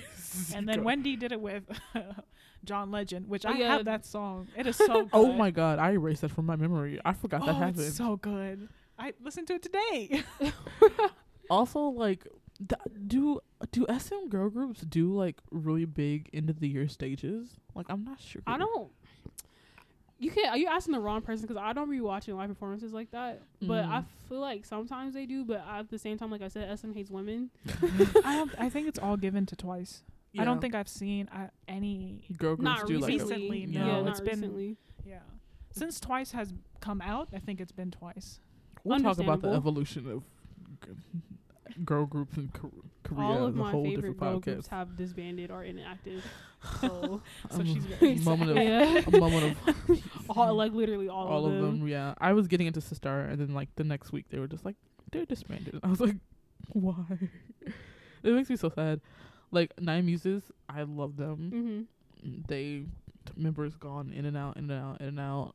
And 0.53 0.67
then 0.67 0.83
Wendy 0.83 1.15
did 1.15 1.31
it 1.31 1.39
with 1.39 1.63
John 2.65 2.91
Legend, 2.91 3.29
which 3.29 3.45
Oh, 3.45 3.51
I 3.51 3.57
yeah. 3.57 3.75
have 3.77 3.85
that 3.85 4.05
song. 4.05 4.49
It 4.57 4.67
is 4.67 4.75
so 4.75 5.03
good. 5.03 5.09
Oh 5.13 5.31
my 5.31 5.49
god, 5.51 5.79
I 5.79 5.91
erased 5.93 6.21
that 6.21 6.31
from 6.31 6.45
my 6.45 6.57
memory. 6.57 6.99
I 7.05 7.13
forgot 7.13 7.45
that 7.45 7.51
Oh, 7.51 7.53
happened. 7.53 7.79
it's 7.85 7.95
so 7.95 8.17
good. 8.17 8.67
I 8.99 9.13
listened 9.23 9.47
to 9.47 9.53
it 9.55 9.61
today. 9.63 10.23
also, 11.49 11.79
like, 11.81 12.27
d- 12.65 12.75
do 13.07 13.39
do 13.71 13.85
SM 13.89 14.29
girl 14.29 14.49
groups 14.49 14.81
do 14.81 15.13
like 15.13 15.37
really 15.51 15.85
big 15.85 16.29
end 16.33 16.49
of 16.49 16.59
the 16.59 16.67
year 16.67 16.87
stages? 16.87 17.49
Like, 17.75 17.85
I'm 17.89 18.03
not 18.03 18.19
sure. 18.19 18.41
I 18.47 18.57
don't. 18.57 18.91
You 20.19 20.31
can't. 20.31 20.49
Are 20.49 20.57
you 20.57 20.65
asking 20.67 20.93
the 20.93 20.99
wrong 20.99 21.21
person? 21.21 21.45
Because 21.47 21.61
I 21.61 21.73
don't 21.73 21.91
be 21.91 22.01
watching 22.01 22.35
live 22.35 22.49
performances 22.49 22.91
like 22.91 23.11
that. 23.11 23.41
But 23.61 23.85
I 23.85 23.99
Mm. 23.99 24.05
feel 24.29 24.39
like 24.39 24.65
sometimes 24.65 25.13
they 25.13 25.27
do. 25.27 25.45
But 25.45 25.63
at 25.69 25.89
the 25.89 25.99
same 25.99 26.17
time, 26.17 26.31
like 26.31 26.41
I 26.41 26.47
said, 26.47 26.75
SM 26.79 26.91
hates 26.93 27.11
women. 27.11 27.51
I 28.25 28.35
don't, 28.35 28.51
I 28.57 28.69
think 28.69 28.87
it's 28.87 28.97
all 28.99 29.15
given 29.17 29.45
to 29.45 29.55
twice. 29.55 30.01
I 30.39 30.43
don't 30.45 30.61
think 30.61 30.75
I've 30.75 30.87
seen 30.89 31.27
uh, 31.29 31.47
any. 31.67 32.23
girl 32.37 32.55
groups 32.55 32.63
Not 32.63 32.87
do 32.87 32.99
like. 32.99 33.07
recently. 33.09 33.35
a- 33.35 33.37
Recently, 33.51 33.65
yeah, 33.73 33.85
no, 33.85 34.01
not 34.03 34.09
it's 34.11 34.19
been- 34.19 34.29
recently. 34.41 34.77
Yeah, 35.05 35.19
since 35.71 35.99
Twice 35.99 36.31
has 36.31 36.53
come 36.81 37.01
out, 37.01 37.29
I 37.33 37.39
think 37.39 37.59
it's 37.61 37.71
been 37.71 37.89
twice. 37.91 38.39
We'll 38.87 38.99
talk 38.99 39.19
about 39.19 39.41
the 39.41 39.49
evolution 39.49 40.09
of 40.11 40.23
g- 40.85 40.91
girl 41.83 42.05
groups 42.05 42.37
in 42.37 42.49
Kor- 42.49 42.71
Korea. 43.03 43.25
All 43.27 43.45
of 43.47 43.55
my 43.55 43.71
whole 43.71 43.83
favorite 43.83 44.17
girl 44.17 44.39
podcast. 44.39 44.43
groups 44.43 44.67
have 44.67 44.97
disbanded 44.97 45.51
or 45.51 45.63
inactive. 45.63 46.23
So 46.81 47.21
So 47.51 47.63
she's 47.63 47.85
very 47.85 48.13
a 48.13 48.21
moment 48.21 48.49
of 48.51 48.57
yeah, 48.57 49.03
a 49.05 49.11
moment 49.25 49.55
of 49.87 50.01
all 50.29 50.55
like 50.55 50.73
literally 50.73 51.07
all, 51.07 51.27
all 51.27 51.45
of 51.45 51.53
them. 51.61 51.87
Yeah, 51.87 52.15
I 52.19 52.33
was 52.33 52.47
getting 52.47 52.65
into 52.65 52.79
SISTAR, 52.81 53.29
and 53.29 53.39
then 53.39 53.53
like 53.53 53.69
the 53.75 53.83
next 53.83 54.11
week 54.11 54.25
they 54.29 54.39
were 54.39 54.47
just 54.47 54.65
like 54.65 54.75
they're 55.11 55.25
disbanded. 55.25 55.75
And 55.75 55.85
I 55.85 55.87
was 55.87 56.01
like, 56.01 56.15
why? 56.73 56.95
it 58.23 58.33
makes 58.33 58.49
me 58.49 58.55
so 58.55 58.69
sad. 58.69 59.01
Like 59.51 59.71
Nine 59.79 60.07
Muses, 60.07 60.51
I 60.67 60.81
love 60.81 61.15
them. 61.15 61.87
hmm 62.23 62.41
They 62.47 62.85
members 63.35 63.75
gone 63.75 64.11
in 64.11 64.25
and 64.25 64.35
out, 64.35 64.57
in 64.57 64.69
and 64.71 64.81
out, 64.83 64.99
in 64.99 65.07
and 65.09 65.19
out, 65.19 65.53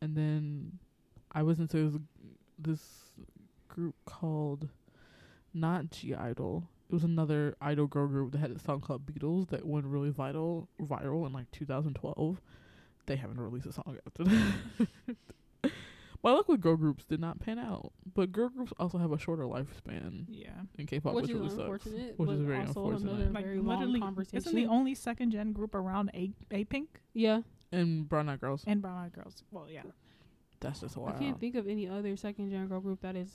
and 0.00 0.16
then 0.16 0.78
I 1.32 1.42
was 1.42 1.60
into 1.60 1.90
this, 1.90 2.00
this 2.64 3.10
group 3.68 3.94
called 4.04 4.68
not 5.54 5.90
G 5.90 6.14
Idol. 6.14 6.68
It 6.88 6.94
was 6.94 7.04
another 7.04 7.56
idol 7.60 7.86
girl 7.86 8.06
group 8.06 8.32
that 8.32 8.38
had 8.38 8.50
a 8.50 8.58
song 8.58 8.80
called 8.82 9.06
Beatles 9.06 9.48
that 9.48 9.64
went 9.66 9.86
really 9.86 10.10
vital 10.10 10.68
viral 10.80 11.26
in 11.26 11.32
like 11.32 11.50
2012. 11.52 12.40
They 13.06 13.16
haven't 13.16 13.40
released 13.40 13.66
a 13.66 13.72
song 13.72 13.96
after 14.06 14.24
that. 14.24 15.70
My 16.24 16.30
luck 16.30 16.48
with 16.48 16.60
girl 16.60 16.76
groups 16.76 17.04
did 17.04 17.18
not 17.18 17.40
pan 17.40 17.58
out, 17.58 17.92
but 18.14 18.30
girl 18.30 18.48
groups 18.48 18.72
also 18.78 18.96
have 18.98 19.10
a 19.10 19.18
shorter 19.18 19.42
lifespan 19.42 20.26
Yeah, 20.28 20.50
in 20.78 20.86
K-pop, 20.86 21.14
Which 21.14 21.22
which 21.22 21.30
is 21.32 21.36
really 21.36 21.48
sucks. 21.48 21.60
unfortunate, 21.60 22.14
which 22.18 22.30
is 22.30 22.38
but 22.38 22.46
very 22.46 22.58
also 22.60 22.84
unfortunate. 22.84 23.10
another 23.12 23.30
like 23.32 23.44
very 23.44 23.58
long 23.58 23.78
literally, 23.80 24.00
conversation. 24.00 24.36
isn't 24.38 24.54
the 24.54 24.66
only 24.66 24.94
second 24.94 25.32
gen 25.32 25.52
group 25.52 25.74
around 25.74 26.10
A 26.14 26.32
A 26.52 26.62
Pink 26.64 27.00
yeah, 27.12 27.40
And 27.72 28.08
Brown 28.08 28.28
Eyed 28.28 28.38
Girls, 28.40 28.62
and 28.68 28.80
Brown 28.80 28.98
Eyed 28.98 29.12
Girls? 29.14 29.42
Well, 29.50 29.66
yeah. 29.68 29.82
That's 30.62 30.80
just 30.80 30.96
I 30.98 31.12
can't 31.12 31.38
think 31.38 31.54
of 31.56 31.66
any 31.68 31.88
other 31.88 32.16
second 32.16 32.50
gen 32.50 32.66
girl 32.68 32.80
group 32.80 33.00
that 33.02 33.16
is 33.16 33.30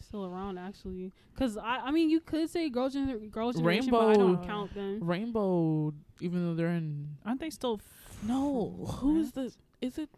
still 0.00 0.26
around 0.26 0.58
actually. 0.58 1.12
Cause 1.38 1.56
I, 1.56 1.78
I 1.78 1.90
mean, 1.90 2.10
you 2.10 2.20
could 2.20 2.50
say 2.50 2.68
girl 2.68 2.90
gen, 2.90 3.28
girls 3.30 3.56
generation, 3.56 3.90
but 3.90 4.08
I 4.08 4.14
don't 4.14 4.26
Rainbow- 4.34 4.46
count 4.46 4.74
them. 4.74 4.98
Rainbow, 5.02 5.94
even 6.20 6.44
though 6.46 6.54
they're 6.54 6.68
in 6.68 7.16
Aren't 7.24 7.40
they 7.40 7.50
still? 7.50 7.80
f- 7.82 8.18
No, 8.24 8.86
who 9.00 9.20
is 9.20 9.30
friends? 9.30 9.54
this? 9.80 9.92
Is 9.92 9.98
it? 9.98 10.10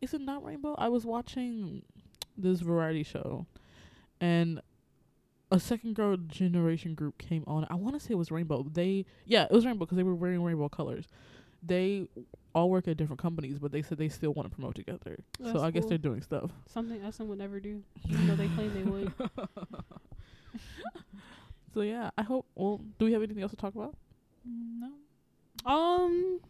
Is 0.00 0.14
it 0.14 0.20
not 0.20 0.44
Rainbow? 0.44 0.74
I 0.78 0.88
was 0.88 1.04
watching 1.04 1.82
this 2.36 2.60
variety 2.60 3.02
show, 3.02 3.46
and 4.20 4.60
a 5.52 5.58
second 5.60 5.94
girl 5.94 6.16
generation 6.16 6.94
group 6.94 7.18
came 7.18 7.42
on. 7.46 7.66
I 7.70 7.74
want 7.74 7.94
to 7.98 8.00
say 8.00 8.12
it 8.12 8.16
was 8.18 8.30
Rainbow. 8.30 8.64
They 8.72 9.04
yeah, 9.26 9.44
it 9.44 9.50
was 9.52 9.66
Rainbow 9.66 9.84
because 9.84 9.96
they 9.96 10.02
were 10.04 10.14
wearing 10.14 10.42
rainbow 10.42 10.68
colors. 10.68 11.06
They 11.62 12.08
all 12.54 12.70
work 12.70 12.88
at 12.88 12.96
different 12.96 13.20
companies, 13.20 13.58
but 13.58 13.70
they 13.70 13.82
said 13.82 13.98
they 13.98 14.08
still 14.08 14.32
want 14.32 14.48
to 14.50 14.54
promote 14.54 14.74
together. 14.74 15.18
That's 15.38 15.52
so 15.52 15.62
I 15.62 15.70
guess 15.70 15.82
cool. 15.82 15.88
they're 15.90 15.98
doing 15.98 16.22
stuff. 16.22 16.50
Something 16.66 17.00
SM 17.12 17.24
would 17.24 17.38
never 17.38 17.60
do, 17.60 17.82
even 18.08 18.26
though 18.28 18.36
they 18.36 18.48
claim 18.48 18.72
they 18.74 18.82
would. 18.82 19.12
So 21.72 21.82
yeah, 21.82 22.10
I 22.18 22.22
hope. 22.22 22.46
Well, 22.56 22.80
do 22.98 23.04
we 23.04 23.12
have 23.12 23.22
anything 23.22 23.42
else 23.42 23.52
to 23.52 23.56
talk 23.56 23.74
about? 23.76 23.94
No, 24.44 24.90
Um, 25.64 26.40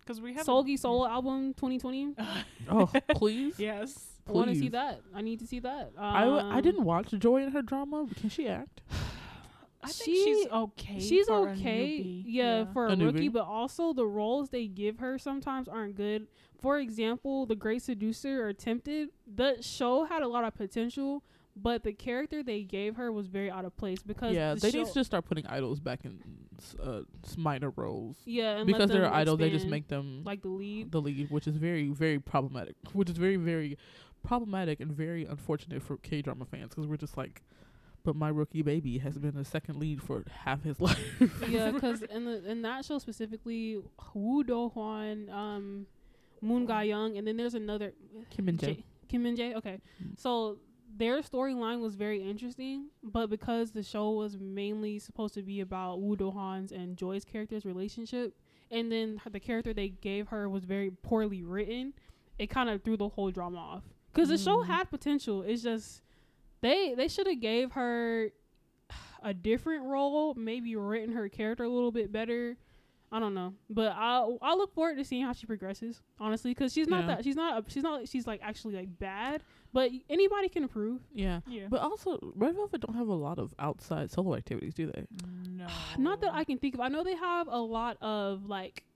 because 0.00 0.20
we 0.20 0.34
have 0.34 0.44
Seulgi 0.46 0.78
solo 0.78 1.06
album 1.08 1.54
2020. 1.54 2.14
Oh, 2.70 2.90
please. 3.14 3.54
yes. 3.58 4.08
I 4.28 4.32
want 4.32 4.50
to 4.50 4.54
see 4.54 4.68
that. 4.68 5.00
I 5.14 5.22
need 5.22 5.38
to 5.40 5.46
see 5.46 5.60
that. 5.60 5.92
Um, 5.96 6.04
I, 6.04 6.24
w- 6.24 6.46
I 6.46 6.60
didn't 6.60 6.84
watch 6.84 7.10
Joy 7.12 7.42
in 7.42 7.52
her 7.52 7.62
drama. 7.62 8.06
Can 8.20 8.28
she 8.28 8.46
act? 8.48 8.82
I 9.82 9.88
think 9.88 10.04
She- 10.16 10.24
she's 10.24 10.46
okay. 10.48 11.00
She's 11.00 11.26
for 11.26 11.48
okay, 11.50 12.00
newbie. 12.00 12.22
yeah, 12.26 12.64
for 12.72 12.86
a, 12.86 12.92
A 12.92 12.96
rookie, 12.96 13.28
newbie. 13.28 13.32
but 13.32 13.44
also 13.44 13.92
the 13.92 14.06
roles 14.06 14.50
they 14.50 14.66
give 14.68 14.98
her 15.00 15.18
sometimes 15.18 15.66
aren't 15.68 15.96
good. 15.96 16.28
For 16.60 16.78
example, 16.78 17.46
The 17.46 17.56
Great 17.56 17.82
Seducer 17.82 18.46
or 18.46 18.52
Tempted, 18.52 19.08
the 19.26 19.60
show 19.60 20.04
had 20.04 20.22
a 20.22 20.28
lot 20.28 20.44
of 20.44 20.54
potential, 20.54 21.24
but 21.56 21.82
the 21.82 21.92
character 21.92 22.42
they 22.44 22.62
gave 22.62 22.94
her 22.96 23.10
was 23.10 23.26
very 23.26 23.50
out 23.50 23.64
of 23.64 23.76
place 23.76 24.02
because 24.02 24.34
Yeah, 24.34 24.54
the 24.54 24.60
they 24.60 24.70
show, 24.70 24.78
need 24.78 24.86
to 24.86 24.94
just 24.94 25.08
start 25.10 25.24
putting 25.24 25.44
idols 25.48 25.80
back 25.80 26.04
in 26.04 26.20
s- 26.58 26.76
uh, 26.80 27.02
s- 27.24 27.36
minor 27.36 27.70
roles 27.70 28.16
yeah, 28.24 28.58
and 28.58 28.66
because 28.68 28.88
they're 28.88 29.02
them 29.02 29.12
idols. 29.12 29.38
They 29.40 29.50
just 29.50 29.66
make 29.66 29.88
them 29.88 30.22
like 30.24 30.42
the 30.42 30.48
lead. 30.48 30.92
the 30.92 31.00
lead, 31.00 31.28
which 31.30 31.48
is 31.48 31.56
very, 31.56 31.88
very 31.88 32.20
problematic. 32.20 32.76
Which 32.92 33.10
is 33.10 33.16
very, 33.18 33.36
very 33.36 33.76
problematic 34.22 34.78
and 34.80 34.92
very 34.92 35.24
unfortunate 35.24 35.82
for 35.82 35.96
K 35.96 36.22
drama 36.22 36.44
fans 36.44 36.70
because 36.70 36.86
we're 36.86 36.96
just 36.96 37.16
like, 37.16 37.42
but 38.04 38.16
my 38.16 38.28
rookie 38.28 38.62
baby 38.62 38.98
has 38.98 39.16
been 39.18 39.36
a 39.36 39.44
second 39.44 39.78
lead 39.78 40.02
for 40.02 40.24
half 40.44 40.62
his 40.62 40.80
life. 40.86 40.98
yeah, 41.48 41.70
because 41.70 42.02
in 42.02 42.24
the 42.24 42.44
in 42.50 42.62
that 42.62 42.84
show 42.84 42.98
specifically, 42.98 43.78
Woo 44.14 44.44
Do 44.44 44.68
Hwan, 44.70 45.28
um, 45.30 45.86
Moon 46.40 46.66
Ga 46.66 46.82
Young, 46.82 47.16
and 47.16 47.26
then 47.26 47.36
there's 47.36 47.54
another 47.54 47.92
Kim 48.30 48.46
Min 48.46 48.56
Jae. 48.58 48.76
J- 48.76 48.84
Kim 49.08 49.22
Min 49.22 49.36
Jae. 49.36 49.54
Okay, 49.56 49.80
Mm. 50.02 50.18
so 50.18 50.58
their 50.96 51.22
storyline 51.22 51.80
was 51.80 51.94
very 51.94 52.20
interesting, 52.22 52.88
but 53.02 53.30
because 53.30 53.70
the 53.72 53.82
show 53.82 54.10
was 54.10 54.36
mainly 54.38 54.98
supposed 54.98 55.34
to 55.34 55.42
be 55.42 55.60
about 55.60 56.00
Woo 56.00 56.16
Do 56.16 56.30
Hwan's 56.30 56.70
and 56.72 56.96
Joy's 56.96 57.24
character's 57.24 57.64
relationship, 57.64 58.34
and 58.70 58.90
then 58.92 59.20
the 59.30 59.40
character 59.40 59.72
they 59.72 59.88
gave 59.88 60.28
her 60.28 60.48
was 60.48 60.64
very 60.64 60.90
poorly 60.90 61.42
written, 61.42 61.94
it 62.38 62.48
kind 62.50 62.68
of 62.68 62.82
threw 62.82 62.96
the 62.96 63.08
whole 63.08 63.30
drama 63.30 63.58
off. 63.58 63.84
Because 64.12 64.28
the 64.28 64.36
show 64.38 64.58
Mm. 64.58 64.66
had 64.66 64.90
potential. 64.90 65.42
It's 65.42 65.62
just 65.62 66.02
they 66.62 66.94
they 66.96 67.08
should 67.08 67.26
have 67.26 67.40
gave 67.40 67.72
her 67.72 68.30
a 69.22 69.34
different 69.34 69.84
role, 69.84 70.34
maybe 70.34 70.74
written 70.76 71.14
her 71.14 71.28
character 71.28 71.64
a 71.64 71.68
little 71.68 71.92
bit 71.92 72.10
better. 72.10 72.56
I 73.14 73.20
don't 73.20 73.34
know, 73.34 73.52
but 73.68 73.92
I 73.94 74.26
I 74.40 74.54
look 74.54 74.72
forward 74.74 74.96
to 74.96 75.04
seeing 75.04 75.22
how 75.24 75.34
she 75.34 75.44
progresses. 75.46 76.00
Honestly, 76.18 76.52
because 76.52 76.72
she's 76.72 76.88
not 76.88 77.02
Yeah. 77.02 77.06
that 77.16 77.24
she's 77.24 77.36
not 77.36 77.58
a, 77.66 77.70
she's 77.70 77.82
not 77.82 78.08
she's 78.08 78.26
like 78.26 78.40
actually 78.42 78.74
like 78.74 78.98
bad, 78.98 79.42
but 79.74 79.90
anybody 80.08 80.48
can 80.48 80.62
improve. 80.62 81.02
Yeah. 81.12 81.40
Yeah. 81.46 81.66
But 81.68 81.82
also, 81.82 82.18
Red 82.34 82.54
Velvet 82.54 82.80
don't 82.80 82.96
have 82.96 83.08
a 83.08 83.14
lot 83.14 83.38
of 83.38 83.52
outside 83.58 84.10
solo 84.10 84.34
activities, 84.34 84.72
do 84.72 84.86
they? 84.86 85.04
no. 85.46 85.66
Not 85.98 86.22
that 86.22 86.32
I 86.32 86.44
can 86.44 86.56
think 86.56 86.72
of. 86.74 86.80
I 86.80 86.88
know 86.88 87.04
they 87.04 87.14
have 87.16 87.48
a 87.48 87.58
lot 87.60 87.98
of 88.00 88.46
like 88.46 88.82
m- 88.82 88.91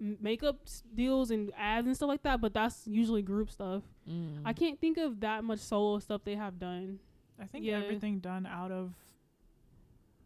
makeup 0.00 0.60
deals 0.94 1.30
and 1.30 1.50
ads 1.56 1.86
and 1.86 1.96
stuff 1.96 2.08
like 2.08 2.22
that, 2.22 2.40
but 2.40 2.54
that's 2.54 2.86
usually 2.86 3.22
group 3.22 3.50
stuff. 3.50 3.82
Mm. 4.08 4.42
I 4.44 4.52
can't 4.52 4.80
think 4.80 4.96
of 4.96 5.20
that 5.20 5.42
much 5.44 5.58
solo 5.58 5.98
stuff 5.98 6.22
they 6.24 6.36
have 6.36 6.58
done. 6.58 7.00
I 7.40 7.46
think 7.46 7.64
Yeah. 7.64 7.78
everything 7.78 8.20
done 8.20 8.46
out 8.46 8.70
of 8.70 8.94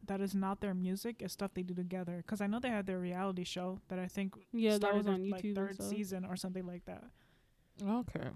that 0.07 0.21
is 0.21 0.35
not 0.35 0.61
their 0.61 0.75
music 0.75 1.23
is 1.23 1.33
stuff 1.33 1.53
they 1.55 1.63
do 1.63 1.75
together. 1.75 2.19
Because 2.19 2.41
I 2.41 2.47
know 2.49 2.59
they 2.59 2.69
had 2.71 2.87
their 2.87 2.99
reality 2.99 3.45
show 3.45 3.81
that 3.89 3.99
I 3.99 4.09
think 4.09 4.35
Yeah, 4.53 4.73
that 4.73 4.81
started 4.81 4.99
was 4.99 5.07
on 5.07 5.31
like, 5.31 5.43
YouTube 5.43 5.47
and 5.47 5.57
third 5.57 5.83
season 5.83 6.25
or 6.25 6.37
something 6.37 6.67
like 6.67 6.85
that. 6.87 7.05
Okay. 7.83 8.29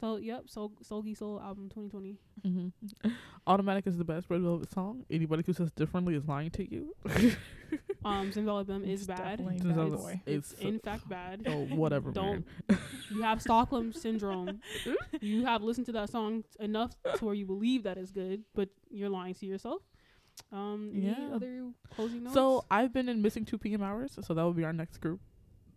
So 0.00 0.16
yep, 0.16 0.44
Sol 0.48 0.72
Seulgi 0.82 1.16
solo 1.16 1.40
album 1.40 1.68
2020. 1.68 2.18
Mm-hmm. 2.46 3.08
Automatic 3.46 3.86
is 3.86 3.96
the 3.96 4.04
best 4.04 4.26
Red 4.28 4.42
Velvet 4.42 4.70
song. 4.72 5.04
Anybody 5.10 5.42
who 5.46 5.52
says 5.52 5.70
differently 5.72 6.14
is 6.14 6.26
lying 6.26 6.50
to 6.52 6.70
you. 6.70 6.94
Um, 8.04 8.30
Zimzalabim 8.30 8.86
is 8.86 9.06
bad. 9.06 9.40
It's- 9.40 9.62
bad 9.62 9.78
it's- 9.78 10.20
It's 10.26 10.52
It's 10.52 10.60
in 10.60 10.78
fact 10.78 11.08
bad. 11.08 11.42
oh 11.46 11.64
whatever, 11.74 12.10
Don't- 12.12 12.44
man. 12.68 12.78
You 13.10 13.22
have 13.22 13.40
Stockholm 13.40 13.92
syndrome. 13.94 14.60
you 15.22 15.46
have 15.46 15.62
listened 15.62 15.86
to 15.86 15.92
that 15.92 16.10
song 16.10 16.44
enough 16.60 16.90
to 17.16 17.24
where 17.24 17.34
you 17.34 17.46
believe 17.46 17.82
that 17.84 17.96
it's 17.96 18.10
good, 18.12 18.44
but 18.54 18.68
you're 18.90 19.08
lying 19.08 19.32
to 19.34 19.46
yourself. 19.46 19.80
Um, 20.52 20.92
any 20.94 21.06
Yeah. 21.06 21.30
other 21.34 21.70
closing 21.96 22.24
notes? 22.24 22.34
So 22.34 22.66
I've 22.70 22.92
been 22.92 23.08
in 23.08 23.22
missing 23.22 23.46
2PM 23.46 23.82
hours, 23.82 24.18
so 24.20 24.34
that 24.34 24.42
will 24.42 24.52
be 24.52 24.64
our 24.64 24.72
next 24.74 24.98
group. 24.98 25.20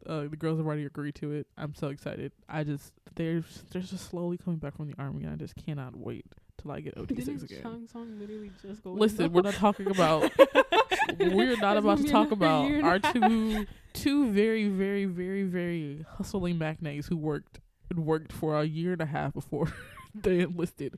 Uh, 0.05 0.27
the 0.27 0.35
girls 0.37 0.57
have 0.59 0.67
already 0.67 0.85
agreed 0.85 1.15
to 1.15 1.31
it. 1.31 1.47
I'm 1.57 1.73
so 1.73 1.87
excited. 1.87 2.33
I 2.49 2.65
just 2.65 2.91
they're 3.17 3.43
they're 3.71 3.81
just 3.81 4.09
slowly 4.09 4.37
coming 4.37 4.59
back 4.59 4.77
from 4.77 4.87
the 4.87 4.95
army, 4.97 5.23
and 5.25 5.33
I 5.33 5.35
just 5.35 5.55
cannot 5.55 5.95
wait 5.97 6.25
till 6.61 6.71
I 6.71 6.79
get 6.79 6.93
OT 6.97 7.19
six 7.21 7.43
again. 7.43 7.87
Song 7.91 8.17
literally 8.19 8.51
just 8.61 8.83
go? 8.83 8.93
Listen, 8.93 9.33
we're 9.33 9.41
not 9.41 9.55
talking 9.55 9.87
about. 9.87 10.31
we're 11.19 11.57
not 11.57 11.77
about 11.77 11.97
gonna 11.97 12.09
talk 12.09 12.31
about 12.31 12.67
year 12.69 12.77
and 12.79 12.87
a 12.87 12.89
our 12.89 12.99
two 12.99 13.65
two 13.93 14.31
very 14.31 14.67
very 14.67 15.05
very 15.05 15.43
very 15.43 16.05
hustling 16.17 16.57
magnates 16.57 17.07
who 17.07 17.17
worked 17.17 17.59
and 17.89 18.05
worked 18.05 18.31
for 18.31 18.59
a 18.59 18.63
year 18.63 18.93
and 18.93 19.01
a 19.01 19.05
half 19.05 19.33
before 19.33 19.71
they 20.15 20.39
enlisted, 20.39 20.95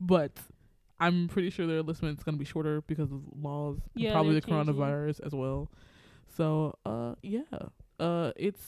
but. 0.00 0.32
I'm 1.00 1.26
pretty 1.26 1.50
sure 1.50 1.66
their 1.66 1.80
enlistment 1.80 2.18
is 2.18 2.24
gonna 2.24 2.36
be 2.36 2.44
shorter 2.44 2.80
because 2.82 3.10
of 3.10 3.20
laws, 3.36 3.80
and 3.94 4.04
Yeah, 4.04 4.12
probably 4.12 4.34
the 4.34 4.40
changing. 4.40 4.74
coronavirus 4.76 5.26
as 5.26 5.32
well. 5.32 5.68
So, 6.36 6.78
uh, 6.86 7.16
yeah, 7.20 7.42
uh, 7.98 8.30
it's 8.36 8.64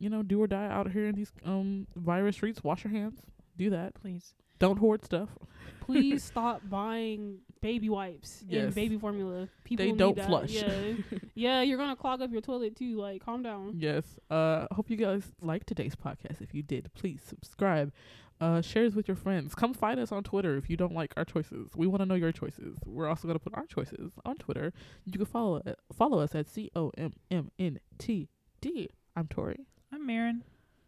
you 0.00 0.10
know 0.10 0.22
do 0.24 0.42
or 0.42 0.48
die 0.48 0.66
out 0.66 0.90
here 0.90 1.06
in 1.06 1.14
these 1.14 1.30
um 1.44 1.86
virus 1.94 2.34
streets. 2.36 2.64
Wash 2.64 2.82
your 2.84 2.92
hands. 2.92 3.20
Do 3.56 3.70
that. 3.70 3.94
Please. 3.94 4.34
Don't 4.58 4.78
hoard 4.78 5.04
stuff. 5.04 5.28
Please 5.80 6.22
stop 6.22 6.60
buying 6.68 7.38
baby 7.62 7.88
wipes 7.88 8.44
Yes. 8.46 8.64
and 8.66 8.74
baby 8.74 8.98
formula. 8.98 9.48
People 9.64 9.86
They 9.86 9.92
don't 9.92 10.20
flush. 10.20 10.50
Yeah, 10.50 10.92
yeah, 11.34 11.62
you're 11.62 11.78
gonna 11.78 11.96
clog 11.96 12.20
up 12.22 12.30
your 12.30 12.40
toilet 12.42 12.76
too. 12.76 12.96
Like, 13.00 13.24
calm 13.24 13.42
down. 13.42 13.74
Yes. 13.78 14.04
Uh 14.30 14.66
hope 14.72 14.90
you 14.90 14.96
guys 14.96 15.22
liked 15.40 15.66
today's 15.66 15.94
podcast. 15.94 16.40
If 16.40 16.52
you 16.54 16.62
did, 16.62 16.90
please 16.94 17.22
subscribe. 17.26 17.92
Uh 18.40 18.60
share 18.62 18.84
this 18.84 18.94
with 18.94 19.08
your 19.08 19.16
friends. 19.16 19.54
Come 19.54 19.72
find 19.74 19.98
us 20.00 20.12
on 20.12 20.22
Twitter 20.24 20.56
if 20.56 20.68
you 20.70 20.76
don't 20.76 20.94
like 20.94 21.12
our 21.16 21.24
choices. 21.24 21.70
We 21.74 21.86
want 21.86 22.00
to 22.00 22.06
know 22.06 22.14
your 22.14 22.32
choices. 22.32 22.78
We're 22.86 23.08
also 23.08 23.26
going 23.28 23.38
to 23.38 23.42
put 23.44 23.54
our 23.54 23.66
choices 23.66 24.12
on 24.24 24.36
Twitter. 24.36 24.72
You 25.04 25.12
can 25.12 25.24
follow 25.26 25.60
uh, 25.66 25.72
follow 25.92 26.20
us 26.20 26.34
at 26.34 26.48
C 26.48 26.70
O 26.76 26.90
M 26.96 27.12
M 27.30 27.50
N 27.58 27.80
T 27.98 28.28
D. 28.60 28.88
I'm 29.16 29.26
Tori. 29.26 29.66
I'm 29.92 30.06
Marin. 30.06 30.42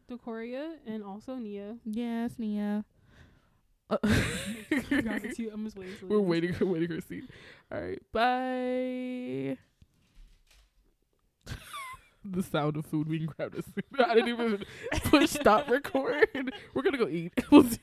Decoria 0.09 0.77
and 0.87 1.03
also 1.03 1.37
Nia. 1.37 1.77
Yes, 1.85 2.33
Nia. 2.39 2.85
Uh, 3.91 3.99
Got 5.03 5.23
it 5.23 5.37
too. 5.37 5.51
I'm 5.53 5.65
just 5.67 5.77
waiting. 5.77 5.95
till 5.99 6.09
We're 6.09 6.19
waiting 6.21 6.55
we're 6.59 6.67
waiting 6.67 6.89
for 6.89 6.95
a 6.95 7.03
seat. 7.03 7.25
All 7.71 7.79
right. 7.79 8.01
Bye. 8.11 9.59
the 12.25 12.43
sound 12.43 12.79
of 12.79 12.87
food 12.87 13.11
being 13.11 13.27
grabbed. 13.27 13.57
is- 13.57 13.67
I 13.99 14.15
didn't 14.15 14.31
even 14.31 14.65
push 15.11 15.29
stop 15.29 15.69
record. 15.69 16.27
We're 16.73 16.83
gonna 16.83 16.97
go 16.97 17.07
eat. 17.09 17.35
We'll 17.51 17.65
see. 17.65 17.79